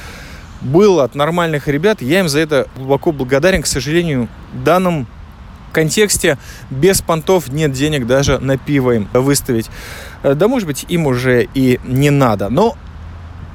было 0.62 1.04
от 1.04 1.16
нормальных 1.16 1.68
ребят. 1.68 2.02
Я 2.02 2.20
им 2.20 2.30
за 2.30 2.40
это 2.40 2.68
глубоко 2.76 3.12
благодарен. 3.12 3.62
К 3.62 3.68
сожалению, 3.68 4.28
в 4.54 4.64
данном 4.64 5.08
контексте 5.72 6.38
без 6.70 7.02
понтов 7.02 7.50
нет 7.50 7.72
денег 7.72 8.08
даже 8.08 8.40
на 8.40 8.58
пиво 8.58 8.92
им 8.92 9.10
выставить. 9.14 9.70
Э, 10.22 10.36
да, 10.36 10.48
может 10.48 10.68
быть, 10.68 10.86
им 10.88 11.08
уже 11.08 11.48
и 11.54 11.80
не 11.84 12.10
надо. 12.10 12.50
Но 12.50 12.78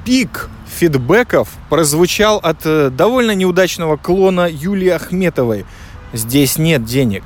пик 0.05 0.49
фидбэков 0.67 1.49
прозвучал 1.69 2.37
от 2.37 2.65
э, 2.65 2.89
довольно 2.89 3.33
неудачного 3.35 3.97
клона 3.97 4.47
Юлии 4.49 4.89
Ахметовой. 4.89 5.65
Здесь 6.13 6.57
нет 6.57 6.83
денег. 6.83 7.23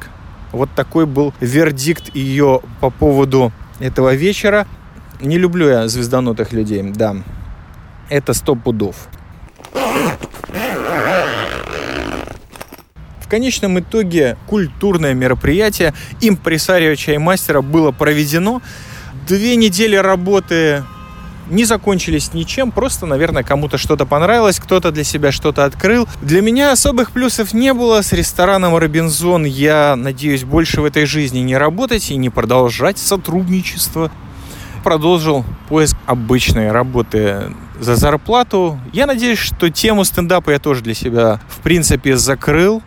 Вот 0.51 0.69
такой 0.75 1.05
был 1.05 1.33
вердикт 1.39 2.15
ее 2.15 2.61
по 2.79 2.89
поводу 2.89 3.51
этого 3.79 4.13
вечера. 4.13 4.67
Не 5.21 5.37
люблю 5.37 5.67
я 5.69 5.87
звезданутых 5.87 6.51
людей, 6.51 6.81
да. 6.83 7.15
Это 8.09 8.33
сто 8.33 8.55
пудов. 8.55 9.07
В 13.19 13.27
конечном 13.29 13.79
итоге 13.79 14.37
культурное 14.47 15.13
мероприятие 15.13 15.93
импресарио 16.21 16.95
чаймастера 16.95 17.61
было 17.61 17.91
проведено. 17.91 18.61
Две 19.27 19.55
недели 19.55 19.95
работы 19.95 20.83
не 21.49 21.65
закончились 21.65 22.33
ничем, 22.33 22.71
просто, 22.71 23.05
наверное, 23.05 23.43
кому-то 23.43 23.77
что-то 23.77 24.05
понравилось, 24.05 24.59
кто-то 24.59 24.91
для 24.91 25.03
себя 25.03 25.31
что-то 25.31 25.65
открыл. 25.65 26.07
Для 26.21 26.41
меня 26.41 26.71
особых 26.71 27.11
плюсов 27.11 27.53
не 27.53 27.73
было. 27.73 28.01
С 28.01 28.13
рестораном 28.13 28.75
«Робинзон» 28.75 29.45
я 29.45 29.95
надеюсь 29.95 30.43
больше 30.43 30.81
в 30.81 30.85
этой 30.85 31.05
жизни 31.05 31.39
не 31.39 31.57
работать 31.57 32.11
и 32.11 32.15
не 32.15 32.29
продолжать 32.29 32.97
сотрудничество. 32.97 34.11
Продолжил 34.83 35.45
поиск 35.69 35.95
обычной 36.05 36.71
работы 36.71 37.53
за 37.79 37.95
зарплату. 37.95 38.77
Я 38.91 39.05
надеюсь, 39.05 39.39
что 39.39 39.69
тему 39.69 40.03
стендапа 40.03 40.51
я 40.51 40.59
тоже 40.59 40.81
для 40.81 40.93
себя, 40.93 41.39
в 41.47 41.59
принципе, 41.61 42.17
закрыл. 42.17 42.81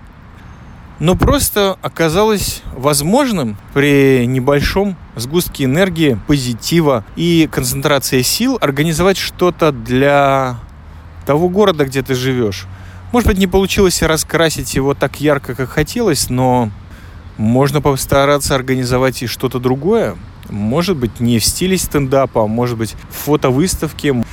Но 0.98 1.14
просто 1.14 1.78
оказалось 1.80 2.62
возможным 2.74 3.56
при 3.72 4.26
небольшом 4.26 4.96
сгустке 5.14 5.64
энергии, 5.64 6.18
позитива 6.26 7.04
и 7.16 7.48
концентрации 7.50 8.20
сил 8.20 8.58
организовать 8.60 9.16
что-то 9.16 9.72
для 9.72 10.58
того 11.24 11.48
города, 11.48 11.86
где 11.86 12.02
ты 12.02 12.14
живешь. 12.14 12.66
Может 13.12 13.28
быть, 13.28 13.38
не 13.38 13.46
получилось 13.46 14.02
раскрасить 14.02 14.74
его 14.74 14.94
так 14.94 15.20
ярко, 15.20 15.54
как 15.54 15.70
хотелось, 15.70 16.28
но 16.28 16.70
можно 17.38 17.80
постараться 17.80 18.54
организовать 18.54 19.22
и 19.22 19.26
что-то 19.26 19.58
другое. 19.58 20.16
Может 20.50 20.96
быть, 20.96 21.20
не 21.20 21.38
в 21.38 21.44
стиле 21.44 21.76
стендапа, 21.76 22.44
а 22.44 22.46
может 22.46 22.78
быть, 22.78 22.94
в 23.10 23.14
фотовыставке, 23.14 24.24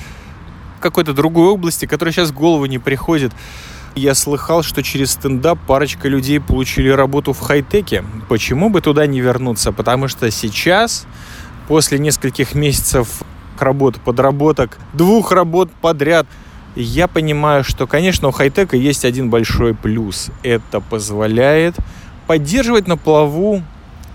какой-то 0.80 1.14
другой 1.14 1.48
области, 1.48 1.86
которая 1.86 2.14
сейчас 2.14 2.30
в 2.30 2.34
голову 2.34 2.66
не 2.66 2.78
приходит. 2.78 3.32
Я 3.96 4.16
слыхал, 4.16 4.64
что 4.64 4.84
через 4.84 5.12
стендап 5.12 5.60
парочка 5.66 6.08
людей 6.08 6.40
получили 6.40 6.90
работу 6.90 7.32
в 7.32 7.40
хай-теке. 7.40 8.04
Почему 8.28 8.70
бы 8.70 8.82
туда 8.82 9.06
не 9.06 9.22
вернуться? 9.22 9.72
Потому 9.72 10.08
что 10.08 10.30
сейчас, 10.32 11.06
после 11.68 12.00
нескольких 12.00 12.54
месяцев 12.56 13.22
работ, 13.60 14.02
подработок, 14.02 14.78
двух 14.94 15.32
работ 15.32 15.72
подряд, 15.80 16.28
я 16.76 17.08
понимаю, 17.08 17.64
что, 17.64 17.86
конечно, 17.86 18.28
у 18.28 18.32
хай-тека 18.32 18.76
есть 18.76 19.06
один 19.06 19.30
большой 19.30 19.76
плюс. 19.76 20.32
Это 20.42 20.80
позволяет 20.82 21.76
поддерживать 22.26 22.88
на 22.88 22.98
плаву 22.98 23.62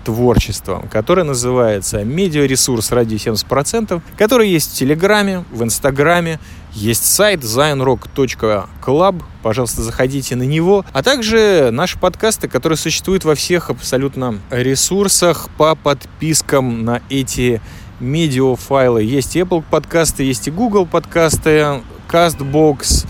творчеством, 0.09 0.89
которое 0.91 1.21
называется 1.21 2.03
медиаресурс 2.03 2.91
ради 2.91 3.13
70%, 3.13 4.01
который 4.17 4.49
есть 4.49 4.71
в 4.71 4.75
Телеграме, 4.75 5.45
в 5.51 5.63
Инстаграме, 5.63 6.39
есть 6.73 7.05
сайт 7.05 7.41
zionrock.club, 7.41 9.23
пожалуйста, 9.43 9.83
заходите 9.83 10.35
на 10.35 10.43
него, 10.43 10.83
а 10.93 11.03
также 11.03 11.69
наши 11.71 11.99
подкасты, 11.99 12.47
которые 12.47 12.77
существуют 12.77 13.23
во 13.23 13.35
всех 13.35 13.69
абсолютно 13.69 14.39
ресурсах 14.49 15.47
по 15.59 15.75
подпискам 15.75 16.83
на 16.83 17.03
эти 17.11 17.61
медиафайлы. 17.99 19.03
Есть 19.03 19.35
и 19.35 19.41
Apple 19.41 19.63
подкасты, 19.69 20.23
есть 20.23 20.47
и 20.47 20.51
Google 20.51 20.87
подкасты, 20.87 21.81
CastBox, 22.11 23.07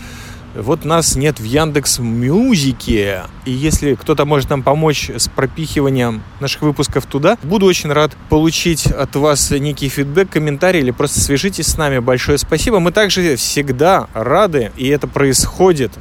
вот 0.54 0.84
нас 0.84 1.16
нет 1.16 1.38
в 1.38 1.44
Яндекс 1.44 1.98
Мюзике. 1.98 3.22
И 3.44 3.52
если 3.52 3.94
кто-то 3.94 4.24
может 4.24 4.50
нам 4.50 4.62
помочь 4.62 5.10
с 5.10 5.28
пропихиванием 5.28 6.22
наших 6.40 6.62
выпусков 6.62 7.06
туда, 7.06 7.38
буду 7.42 7.66
очень 7.66 7.92
рад 7.92 8.12
получить 8.28 8.86
от 8.86 9.14
вас 9.16 9.50
некий 9.50 9.88
фидбэк, 9.88 10.30
комментарий 10.30 10.80
или 10.80 10.90
просто 10.90 11.20
свяжитесь 11.20 11.68
с 11.68 11.76
нами. 11.76 11.98
Большое 11.98 12.38
спасибо. 12.38 12.80
Мы 12.80 12.92
также 12.92 13.36
всегда 13.36 14.08
рады, 14.14 14.72
и 14.76 14.88
это 14.88 15.06
происходит 15.06 15.92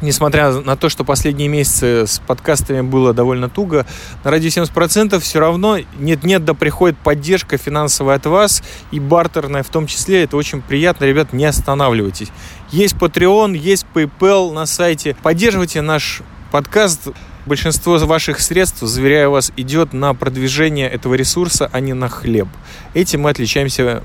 несмотря 0.00 0.52
на 0.52 0.76
то, 0.76 0.88
что 0.88 1.04
последние 1.04 1.48
месяцы 1.48 2.06
с 2.06 2.18
подкастами 2.18 2.80
было 2.80 3.12
довольно 3.12 3.48
туго, 3.48 3.86
на 4.24 4.30
радио 4.30 4.48
70% 4.48 5.18
все 5.20 5.40
равно 5.40 5.78
нет-нет, 5.98 6.44
да 6.44 6.54
приходит 6.54 6.98
поддержка 6.98 7.56
финансовая 7.56 8.16
от 8.16 8.26
вас 8.26 8.62
и 8.90 9.00
бартерная 9.00 9.62
в 9.62 9.68
том 9.68 9.86
числе. 9.86 10.24
Это 10.24 10.36
очень 10.36 10.62
приятно. 10.62 11.04
Ребят, 11.04 11.32
не 11.32 11.44
останавливайтесь. 11.44 12.28
Есть 12.70 12.96
Patreon, 12.96 13.56
есть 13.56 13.86
PayPal 13.94 14.52
на 14.52 14.66
сайте. 14.66 15.16
Поддерживайте 15.22 15.80
наш 15.80 16.22
подкаст. 16.50 17.08
Большинство 17.46 17.96
ваших 17.98 18.40
средств, 18.40 18.80
заверяю 18.80 19.30
вас, 19.30 19.52
идет 19.56 19.92
на 19.92 20.14
продвижение 20.14 20.88
этого 20.90 21.14
ресурса, 21.14 21.70
а 21.72 21.78
не 21.78 21.92
на 21.92 22.08
хлеб. 22.08 22.48
Этим 22.92 23.20
мы 23.20 23.30
отличаемся 23.30 24.02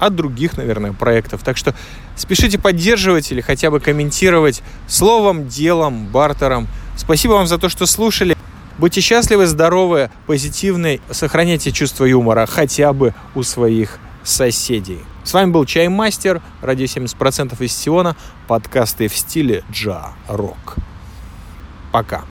от 0.00 0.16
других, 0.16 0.56
наверное, 0.56 0.92
проектов. 0.92 1.42
Так 1.44 1.56
что 1.56 1.76
спешите 2.22 2.58
поддерживать 2.58 3.32
или 3.32 3.40
хотя 3.40 3.70
бы 3.70 3.80
комментировать 3.80 4.62
словом, 4.86 5.48
делом, 5.48 6.06
бартером. 6.06 6.68
Спасибо 6.96 7.32
вам 7.32 7.46
за 7.46 7.58
то, 7.58 7.68
что 7.68 7.84
слушали. 7.86 8.36
Будьте 8.78 9.00
счастливы, 9.00 9.46
здоровы, 9.46 10.10
позитивны, 10.26 11.00
сохраняйте 11.10 11.72
чувство 11.72 12.04
юмора 12.04 12.46
хотя 12.46 12.92
бы 12.92 13.12
у 13.34 13.42
своих 13.42 13.98
соседей. 14.22 15.00
С 15.24 15.34
вами 15.34 15.50
был 15.50 15.64
Чаймастер, 15.66 16.40
радио 16.62 16.86
70% 16.86 17.56
из 17.62 17.76
Сиона, 17.76 18.16
подкасты 18.46 19.08
в 19.08 19.16
стиле 19.16 19.62
джа-рок. 19.70 20.76
Пока. 21.90 22.24